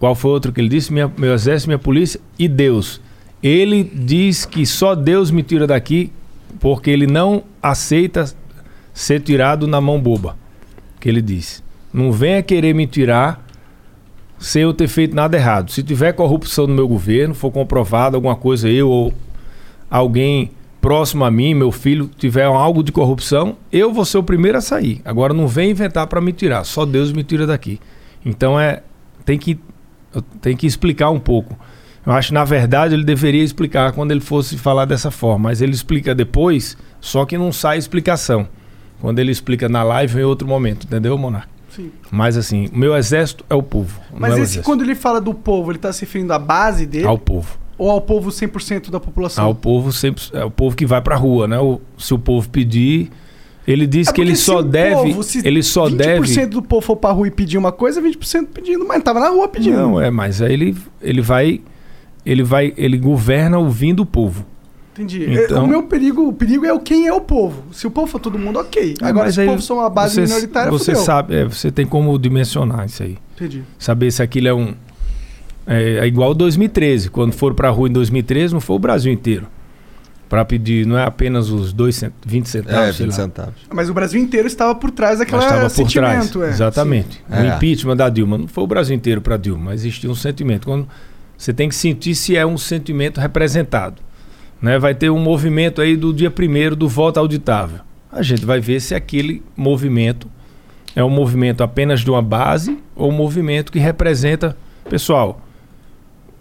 [0.00, 0.92] Qual foi outro que ele disse?
[0.92, 3.00] Minha- meu exército, minha polícia e Deus.
[3.42, 6.10] Ele diz que só Deus me tira daqui
[6.58, 8.24] porque ele não aceita
[8.92, 10.36] ser tirado na mão boba.
[10.98, 11.62] Que ele disse.
[11.92, 13.46] Não venha querer me tirar
[14.38, 15.70] sem eu ter feito nada errado.
[15.70, 19.12] Se tiver corrupção no meu governo, for comprovado alguma coisa, eu ou
[19.90, 20.50] alguém
[20.80, 24.62] próximo a mim, meu filho, tiver algo de corrupção, eu vou ser o primeiro a
[24.62, 25.02] sair.
[25.04, 27.78] Agora não vem inventar para me tirar, só Deus me tira daqui.
[28.24, 28.82] Então é
[29.26, 29.60] tem que
[30.14, 31.56] eu tenho que explicar um pouco.
[32.04, 35.72] Eu acho na verdade ele deveria explicar quando ele fosse falar dessa forma, mas ele
[35.72, 38.48] explica depois, só que não sai explicação.
[39.00, 41.48] Quando ele explica na live em outro momento, entendeu, Monarca?
[41.70, 41.90] Sim.
[42.10, 44.00] Mas assim, o meu exército é o povo.
[44.12, 44.64] Mas é esse, exército.
[44.64, 47.06] quando ele fala do povo, ele tá se referindo à base dele?
[47.06, 47.58] Ao povo.
[47.78, 49.44] Ou ao povo 100% da população?
[49.44, 51.58] Ao povo sempre é o povo que vai pra rua, né?
[51.58, 53.10] O, se o povo pedir,
[53.66, 56.82] ele diz É que ele só deve, povo, se ele só 20% deve do povo
[56.84, 59.76] for pra rua e pedir uma coisa, 20% pedindo, mas tava na rua pedindo.
[59.76, 61.60] Não, é, mas aí ele ele vai
[62.24, 64.44] ele vai ele governa ouvindo o povo.
[64.92, 65.24] Entendi.
[65.28, 67.62] Então- o meu perigo, o perigo é o quem é o povo.
[67.72, 68.94] Se o povo for todo mundo, ok.
[69.00, 71.04] É, Agora, mas se o povo for uma base você, minoritária, você fudeu.
[71.04, 73.16] sabe, é, você tem como dimensionar isso aí.
[73.36, 73.62] Entendi.
[73.78, 74.74] Saber se aquilo é um
[75.66, 79.46] é, é igual 2013, quando foram pra rua em 2013, não foi o Brasil inteiro.
[80.30, 82.12] Pra pedir, não é apenas os dois cent...
[82.24, 83.24] 20 centavos, É, sei 20 lá.
[83.24, 83.54] centavos.
[83.68, 86.22] Mas o Brasil inteiro estava por trás daquela estava por trás.
[86.24, 86.42] sentimento.
[86.44, 86.48] É.
[86.50, 87.14] Exatamente.
[87.16, 87.20] Sim.
[87.28, 87.56] O É.
[87.56, 90.66] impeachment da Dilma não foi o Brasil inteiro para Dilma, mas existia um sentimento.
[90.66, 90.88] Quando
[91.36, 93.96] você tem que sentir se é um sentimento representado.
[94.62, 94.78] Né?
[94.78, 97.80] Vai ter um movimento aí do dia primeiro do voto auditável.
[98.12, 100.28] A gente vai ver se aquele movimento
[100.94, 104.56] é um movimento apenas de uma base ou um movimento que representa,
[104.88, 105.40] pessoal,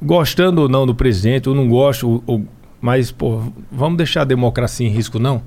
[0.02, 2.46] gostando ou não do presidente, ou não gosto, ou- ou-
[2.82, 5.42] mas pô, vamos deixar a democracia em risco não?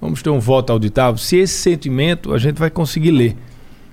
[0.00, 1.16] Vamos ter um voto auditável.
[1.16, 3.36] Se esse sentimento a gente vai conseguir ler.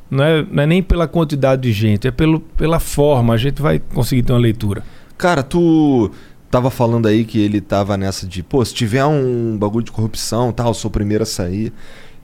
[0.10, 3.34] Não é, não é nem pela quantidade de gente, é pelo, pela forma.
[3.34, 4.84] A gente vai conseguir ter uma leitura.
[5.18, 6.12] Cara, tu
[6.50, 10.52] tava falando aí que ele tava nessa de, pô, se tiver um bagulho de corrupção
[10.52, 11.72] tal, sou o primeiro a sair.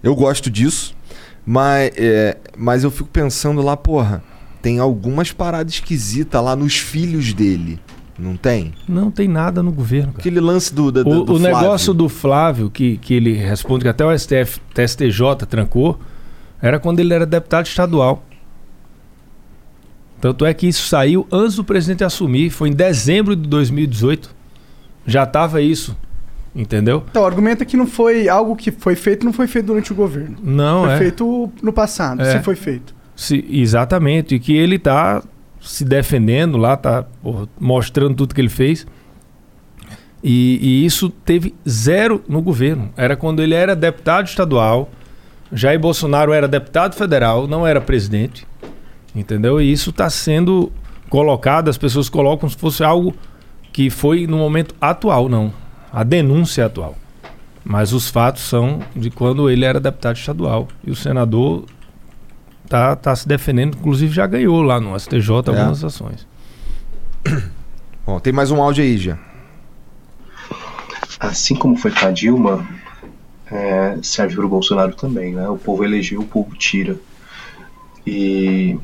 [0.03, 0.93] Eu gosto disso,
[1.45, 4.21] mas, é, mas eu fico pensando lá, porra,
[4.61, 7.79] tem algumas paradas esquisitas lá nos filhos dele.
[8.17, 8.73] Não tem?
[8.87, 10.07] Não tem nada no governo.
[10.07, 10.19] Cara.
[10.19, 13.89] Aquele lance do, do, O, do o negócio do Flávio, que, que ele responde que
[13.89, 15.99] até o STF, STJ trancou,
[16.61, 18.23] era quando ele era deputado estadual.
[20.19, 24.35] Tanto é que isso saiu antes do presidente assumir, foi em dezembro de 2018.
[25.05, 25.95] Já estava isso,
[26.55, 27.03] entendeu?
[27.09, 29.91] Então, o argumento é que não foi algo que foi feito, não foi feito durante
[29.91, 30.35] o governo.
[30.43, 30.97] Não, foi é.
[30.97, 32.37] feito no passado, É.
[32.37, 32.95] se foi feito.
[33.15, 35.23] Se- exatamente, e que ele tá
[35.61, 38.85] se defendendo lá, tá porra, mostrando tudo que ele fez.
[40.23, 42.91] E, e isso teve zero no governo.
[42.97, 44.89] Era quando ele era deputado estadual,
[45.51, 48.45] Jair Bolsonaro era deputado federal, não era presidente.
[49.15, 49.61] Entendeu?
[49.61, 50.71] E isso está sendo
[51.09, 53.15] colocado, as pessoas colocam se fosse algo
[53.71, 55.53] que foi no momento atual, não.
[55.91, 56.95] A denúncia é atual.
[57.63, 60.67] Mas os fatos são de quando ele era deputado estadual.
[60.85, 61.65] E o senador
[62.67, 66.27] tá, tá se defendendo, inclusive já ganhou lá no STJ algumas ações.
[68.05, 69.17] Bom, tem mais um áudio aí, já.
[71.19, 72.67] Assim como foi com a Dilma,
[73.51, 75.49] é, serve para o Bolsonaro também, né?
[75.49, 76.97] O povo elegeu, o povo tira.
[78.05, 78.77] E,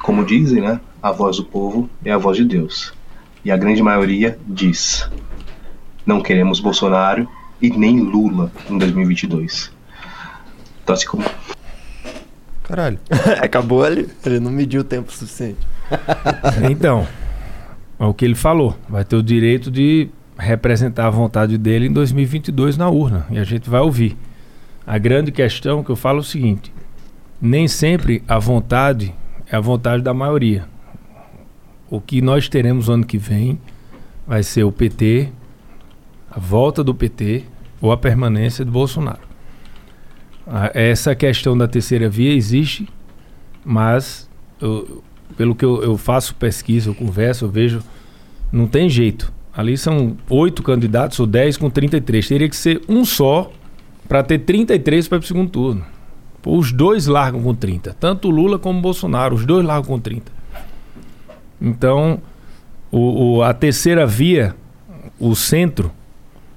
[0.00, 0.80] como dizem, né?
[1.02, 2.92] A voz do povo é a voz de Deus.
[3.44, 5.08] E a grande maioria diz:
[6.06, 7.28] não queremos Bolsonaro
[7.60, 9.70] e nem Lula em 2022.
[10.86, 11.24] Tá assim como.
[12.68, 12.98] Caralho.
[13.42, 14.06] Acabou ali.
[14.24, 15.66] Ele não mediu o tempo suficiente.
[16.70, 17.06] Então,
[17.98, 18.76] é o que ele falou.
[18.88, 23.26] Vai ter o direito de representar a vontade dele em 2022 na urna.
[23.30, 24.16] E a gente vai ouvir.
[24.86, 26.72] A grande questão que eu falo é o seguinte:
[27.40, 29.14] nem sempre a vontade
[29.50, 30.66] é a vontade da maioria.
[31.90, 33.58] O que nós teremos ano que vem
[34.26, 35.30] vai ser o PT,
[36.30, 37.44] a volta do PT
[37.80, 39.27] ou a permanência do Bolsonaro.
[40.50, 42.88] Ah, Essa questão da terceira via existe,
[43.64, 44.28] mas
[44.60, 45.02] eu-
[45.36, 47.82] pelo que eu, eu faço pesquisa, eu converso, eu vejo,
[48.50, 49.32] não tem jeito.
[49.54, 52.26] Ali são oito candidatos ou dez com 33.
[52.28, 53.50] Teria que ser um só
[54.08, 55.84] para ter 33 para o segundo turno.
[56.46, 57.94] Os dois largam com 30.
[58.00, 60.32] Tanto Lula como Bolsonaro, os dois largam com 30.
[61.60, 62.20] Então,
[62.90, 64.54] o, o- a terceira via,
[65.18, 65.90] o centro,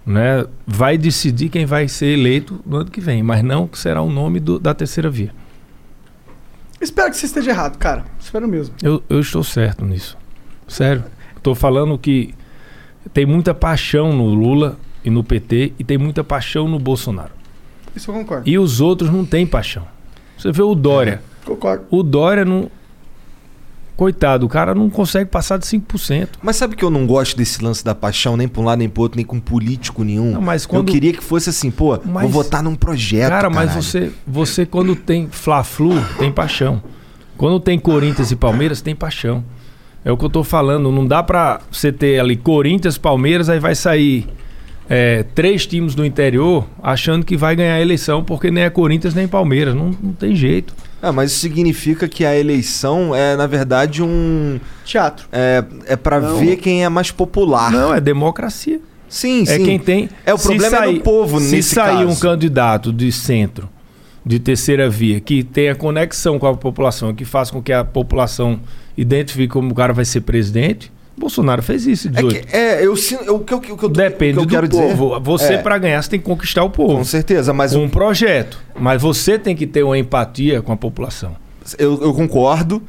[0.05, 4.01] né, vai decidir quem vai ser eleito no ano que vem, mas não que será
[4.01, 5.33] o nome do- da terceira via.
[6.79, 8.05] Espero que você esteja errado, cara.
[8.19, 8.73] Espero mesmo.
[8.81, 10.17] Eu, eu estou certo nisso.
[10.67, 11.03] Sério.
[11.37, 12.33] Estou falando que
[13.13, 17.31] tem muita paixão no Lula e no PT e tem muita paixão no Bolsonaro.
[17.95, 18.49] Isso eu concordo.
[18.49, 19.85] E os outros não têm paixão.
[20.37, 21.21] Você vê o Dória.
[21.45, 21.85] Concordo.
[21.91, 22.69] O Dória não.
[24.01, 26.29] Coitado, o cara não consegue passar de 5%.
[26.41, 28.89] Mas sabe que eu não gosto desse lance da paixão, nem pra um lado nem
[28.89, 30.31] pro outro, nem com político nenhum?
[30.31, 33.29] Não, mas quando- Eu queria que fosse assim, pô, vou Mas- votar num projeto.
[33.29, 33.83] Cara, mas caralho.
[33.83, 36.81] você, você quando tem Fla-Flu, tem paixão.
[37.37, 39.43] Quando tem Corinthians e Palmeiras, tem paixão.
[40.03, 40.91] É o que eu tô falando.
[40.91, 44.25] Não dá pra você ter ali Corinthians, Palmeiras, aí vai sair
[44.89, 49.13] é, três times do interior achando que vai ganhar a eleição porque nem é Corinthians
[49.13, 49.75] nem Palmeiras.
[49.75, 50.73] Não, não tem jeito.
[51.01, 54.59] Ah, mas isso significa que a eleição é, na verdade, um.
[54.85, 55.27] Teatro.
[55.31, 57.71] É, é para ver quem é mais popular.
[57.71, 58.79] Não, é democracia.
[59.09, 59.65] Sim, É sim.
[59.65, 60.09] quem tem.
[60.25, 62.21] É, o se problema é do povo Se nesse sair um caso.
[62.21, 63.67] candidato de centro,
[64.25, 68.59] de terceira via, que tenha conexão com a população, que faça com que a população
[68.95, 70.91] identifique como o cara vai ser presidente,
[71.21, 72.47] Bolsonaro fez isso em É, 18.
[72.47, 73.23] que, é, eu sinto.
[73.23, 75.09] eu- O que, eu- o que eu, Depende o que eu do quero povo.
[75.09, 75.19] dizer.
[75.23, 76.97] Você, é, pra ganhar, você tem que conquistar o povo.
[76.97, 78.57] Com certeza, mas um projeto.
[78.77, 81.35] Mas você tem que ter uma empatia com a população.
[81.79, 82.81] Eu, eu concordo.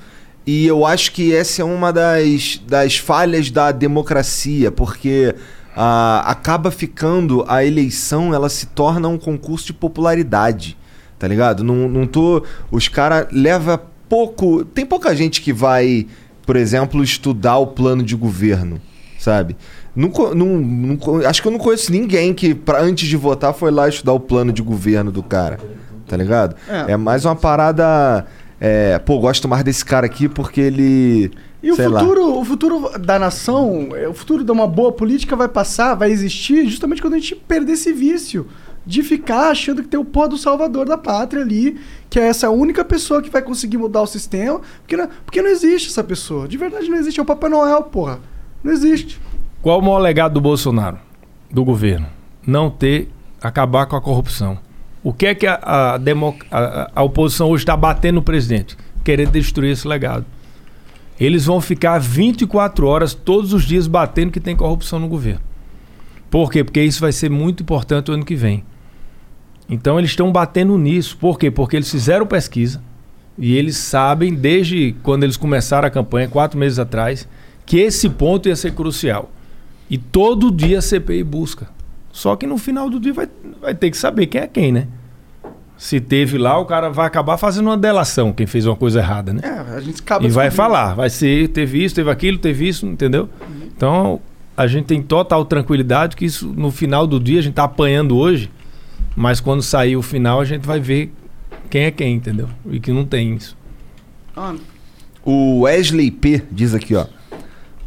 [0.44, 5.35] E eu acho que essa é uma das, das falhas da democracia, porque
[5.77, 10.77] ah, acaba ficando a eleição, ela se torna um concurso de popularidade,
[11.19, 11.62] tá ligado?
[11.62, 12.43] Não, não tô.
[12.73, 14.65] Os caras leva pouco.
[14.65, 16.07] Tem pouca gente que vai,
[16.52, 18.78] por exemplo, estudar o plano de governo,
[19.18, 19.56] sabe?
[19.97, 23.70] Não, não- não acho que eu não conheço ninguém que, pra, antes de votar, foi
[23.70, 25.58] lá estudar o plano de governo do cara,
[26.06, 26.55] tá ligado?
[26.68, 26.92] É.
[26.92, 28.26] É mais uma parada.
[28.60, 31.31] É, pô, gosto mais desse cara aqui porque ele.
[31.62, 32.00] E o sei lá.
[32.00, 36.10] futuro, o futuro da nação, é, o futuro de uma boa política vai passar, vai
[36.12, 38.47] existir justamente quando a gente perder esse vício
[38.85, 41.78] de ficar achando que tem o pó do salvador da pátria ali,
[42.11, 45.49] que é essa única pessoa que vai conseguir mudar o sistema, porque não, porque não
[45.51, 46.49] existe essa pessoa.
[46.49, 48.19] De verdade não existe, é o Papai Noel, porra.
[48.62, 49.20] Não existe.
[49.61, 50.99] Qual o maior legado do Bolsonaro,
[51.51, 52.07] do governo?
[52.47, 53.09] Não ter,
[53.41, 54.59] acabar com a corrupção.
[55.05, 58.77] O que é que a, a, demo- a- a oposição hoje está batendo no presidente?
[59.05, 60.25] Querendo destruir esse legado.
[61.20, 65.41] Eles vão ficar 24 horas todos os dias batendo que tem corrupção no governo.
[66.31, 66.65] Por quê?
[66.65, 68.65] Porque isso vai ser muito importante o ano que vem.
[69.68, 71.16] Então eles estão batendo nisso.
[71.16, 71.50] Por quê?
[71.50, 72.82] Porque eles fizeram pesquisa
[73.39, 77.26] e eles sabem, desde quando eles começaram a campanha, quatro meses atrás,
[77.65, 79.31] que esse ponto ia ser crucial.
[79.89, 81.68] E todo dia a CPI busca.
[82.10, 83.28] Só que no final do dia vai,
[83.60, 84.86] vai ter que saber quem é quem, né?
[85.76, 89.32] Se teve lá, o cara vai acabar fazendo uma delação, quem fez uma coisa errada,
[89.32, 89.41] né?
[89.42, 92.86] É, a gente acaba E vai falar, vai ser, teve isso, teve aquilo, teve isso,
[92.86, 93.28] entendeu?
[93.74, 94.20] Então,
[94.57, 98.16] a gente tem total tranquilidade que isso, no final do dia, a gente tá apanhando
[98.16, 98.50] hoje,
[99.16, 101.12] mas quando sair o final, a gente vai ver
[101.70, 102.49] quem é quem, entendeu?
[102.70, 103.57] E que não tem isso.
[104.36, 104.55] Ah,
[105.24, 107.07] O Wesley P diz aqui, ó.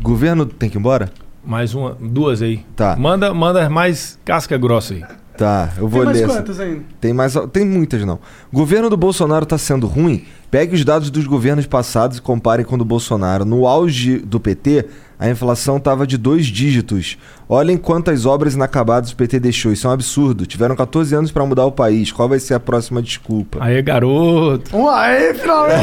[0.01, 1.11] Governo tem que ir embora?
[1.43, 2.65] Mais uma, duas aí.
[2.75, 2.95] Tá.
[2.95, 5.03] Manda, manda mais casca grossa aí.
[5.37, 6.27] Tá, eu vou Tem mais ler.
[6.27, 6.81] quantas ainda?
[7.01, 8.19] Tem mais, tem muitas não.
[8.53, 10.23] Governo do Bolsonaro tá sendo ruim?
[10.49, 13.43] Pegue os dados dos governos passados e compare com o do Bolsonaro.
[13.43, 14.85] No auge do PT,
[15.19, 17.17] a inflação tava de dois dígitos.
[17.49, 19.73] Olhem quantas obras inacabadas o PT deixou.
[19.73, 20.45] Isso é um absurdo.
[20.45, 22.11] Tiveram 14 anos para mudar o país.
[22.11, 23.57] Qual vai ser a próxima desculpa?
[23.61, 24.71] Aí, garoto.
[24.89, 25.75] Aí, finalmente!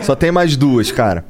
[0.02, 1.24] Só tem mais duas, cara.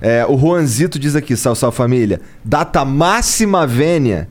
[0.00, 2.20] É, o Juanzito diz aqui, sal, sal família.
[2.44, 4.28] Data máxima vênia.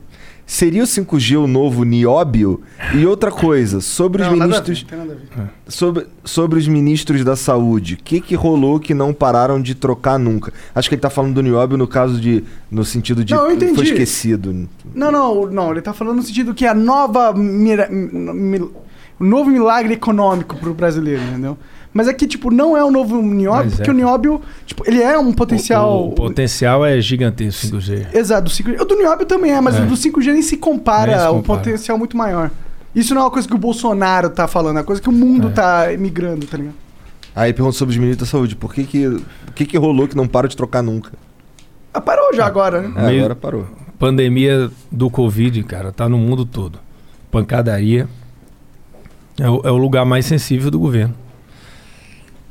[0.48, 2.62] Seria o 5G o novo nióbio?
[2.94, 4.80] E outra coisa, sobre os Não, nada ministros.
[4.82, 5.50] ver, tem nada ver.
[5.66, 10.18] Sobre, sobre os ministros da saúde, o que, que rolou que não pararam de trocar
[10.20, 10.52] nunca?
[10.72, 12.44] Acho que ele tá falando do nióbio no caso de.
[12.70, 13.34] no sentido de.
[13.34, 13.74] Não, eu entendi.
[13.74, 14.68] Foi esquecido.
[14.94, 15.72] Não, não, não.
[15.72, 17.32] Ele tá falando no sentido que é a nova.
[17.34, 18.72] Mira, mil-
[19.18, 21.58] o novo milagre econômico pro brasileiro, entendeu?
[21.96, 23.76] Mas é que, tipo, não é o novo nióbio, Mas é.
[23.76, 26.04] porque o nióbio, tipo, ele é um potencial.
[26.04, 28.14] O, o potencial é gigantesco 5G.
[28.14, 28.78] Exato, do 5G.
[28.82, 29.80] O do nióbio também é, mas É.
[29.82, 31.58] o do 5G nem se compara, Nem se o compara.
[31.60, 32.50] potencial é muito maior.
[32.94, 35.12] Isso não é uma coisa que o Bolsonaro tá falando, é uma coisa que o
[35.12, 36.74] mundo tá migrando, tá ligado?
[37.34, 39.06] Aí pergunta sobre os ministros da saúde, por que que.
[39.06, 39.22] O
[39.54, 41.12] que, que rolou que não para de trocar nunca?
[41.94, 42.92] Ah, parou já agora, né?
[43.14, 43.66] É, agora parou.
[43.98, 46.78] Pandemia do Covid, cara, tá no mundo todo.
[47.30, 48.06] Pancadaria
[49.40, 51.14] é o, é o lugar mais sensível do governo.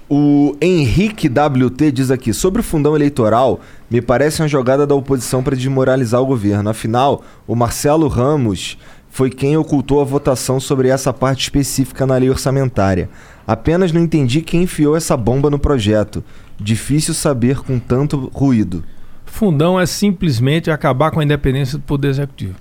[0.08, 3.60] O Henrique WT diz aqui: sobre o fundão eleitoral,
[3.90, 6.70] me parece uma jogada da oposição para desmoralizar o governo.
[6.70, 8.78] Afinal, o Marcelo Ramos
[9.10, 13.10] foi quem ocultou a votação sobre essa parte específica na lei orçamentária.
[13.48, 16.24] Apenas não entendi quem enfiou essa bomba no projeto.
[16.60, 18.84] Difícil saber com tanto ruído.
[19.26, 22.56] Fundão é simplesmente acabar com a independência do Poder Executivo.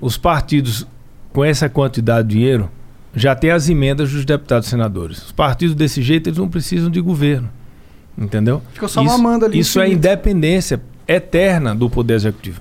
[0.00, 0.86] Os partidos,
[1.32, 2.68] com essa quantidade de dinheiro,
[3.14, 5.26] já têm as emendas dos deputados e senadores.
[5.26, 7.50] Os partidos desse jeito, eles não precisam de governo.
[8.16, 8.62] Entendeu?
[8.72, 9.98] Ficou só isso, mamando ali Isso é infinito.
[10.06, 12.60] independência eterna do Poder Executivo.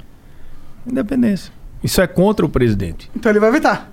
[0.88, 1.51] Independência.
[1.83, 3.09] Isso é contra o presidente.
[3.15, 3.89] Então ele vai vetar.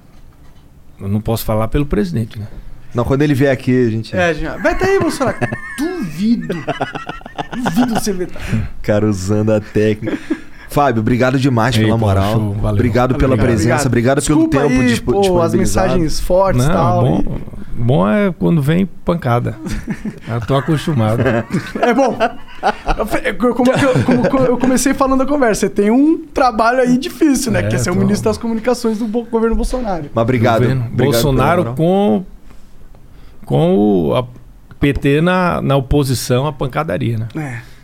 [1.00, 2.46] Eu não posso falar pelo presidente, né?
[2.94, 4.16] Não, quando ele vier aqui, a gente.
[4.16, 4.56] É, já.
[4.56, 5.36] Veta aí, Bolsonaro.
[5.78, 6.54] Duvido.
[7.54, 8.42] Duvido você vetar.
[8.82, 10.18] Cara, usando a técnica.
[10.78, 12.32] Fábio, obrigado demais Ei, pela pô, moral.
[12.34, 12.74] show, valeu.
[12.74, 16.72] Obrigado pela Obrigado, presença, obrigado, pelo tempo aí, dispo- pô, as mensagens fortes e Não,
[16.74, 17.00] tal.
[17.02, 17.24] bom,
[17.76, 19.56] bom é quando vem pancada.
[20.28, 21.20] Eu tô acostumado.
[21.80, 22.16] É bom.
[22.96, 26.96] Eu eu- Como, eu, como eu comecei falando a conversa, você tem um trabalho aí
[26.98, 27.60] difícil, né?
[27.60, 30.04] É, que é ser o tô- ministro das comunicações do governo Bolsonaro.
[30.14, 30.62] Mas obrigado.
[30.64, 32.24] Obrigado Bolsonaro com,
[33.44, 34.24] com o a
[34.78, 37.26] PT na, na oposição à pancadaria, né?
[37.34, 37.77] É.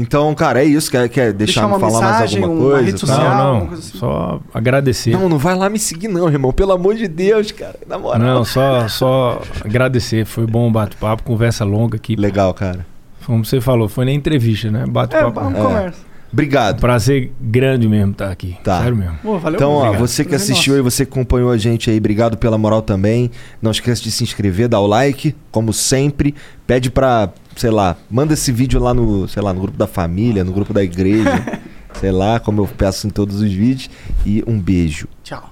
[0.00, 0.88] Então, cara, é isso.
[0.90, 2.84] Quer, quer deixar, Deixar uma falar mais mensagem, alguma uma coisa?
[2.86, 3.06] rede Tá?
[3.06, 3.18] social.
[3.20, 3.66] Não, alguma não.
[3.66, 3.98] coisa assim.
[3.98, 5.10] Só agradecer.
[5.10, 6.52] Não, não vai lá me seguir, não, irmão.
[6.52, 7.74] Pelo amor de Deus, cara.
[7.86, 8.20] Na moral.
[8.20, 10.24] Não, só, só agradecer.
[10.24, 12.14] Foi bom o bate-papo, conversa longa aqui.
[12.14, 12.86] Legal, cara.
[13.26, 14.84] Como você falou, foi na entrevista, né?
[14.84, 15.32] É, Bate-papo.
[15.40, 15.62] vamos É.
[15.62, 16.07] conversa.
[16.32, 16.80] Obrigado.
[16.80, 18.56] Prazer grande mesmo estar aqui.
[18.62, 18.80] Tá.
[18.80, 19.18] Sério mesmo.
[19.22, 22.36] Pô, valeu, Então, ó, você que assistiu e você que acompanhou a gente aí, obrigado
[22.36, 23.30] pela moral também.
[23.62, 26.34] Não esqueça de se inscrever, dar o like, como sempre.
[26.66, 30.44] Pede pra, sei lá, manda esse vídeo lá no, sei lá, no grupo da família,
[30.44, 31.60] no grupo da igreja,
[31.98, 33.90] sei lá, como eu peço em todos os vídeos.
[34.26, 35.08] E um beijo.
[35.22, 35.50] Tchau.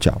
[0.00, 0.20] Tchau.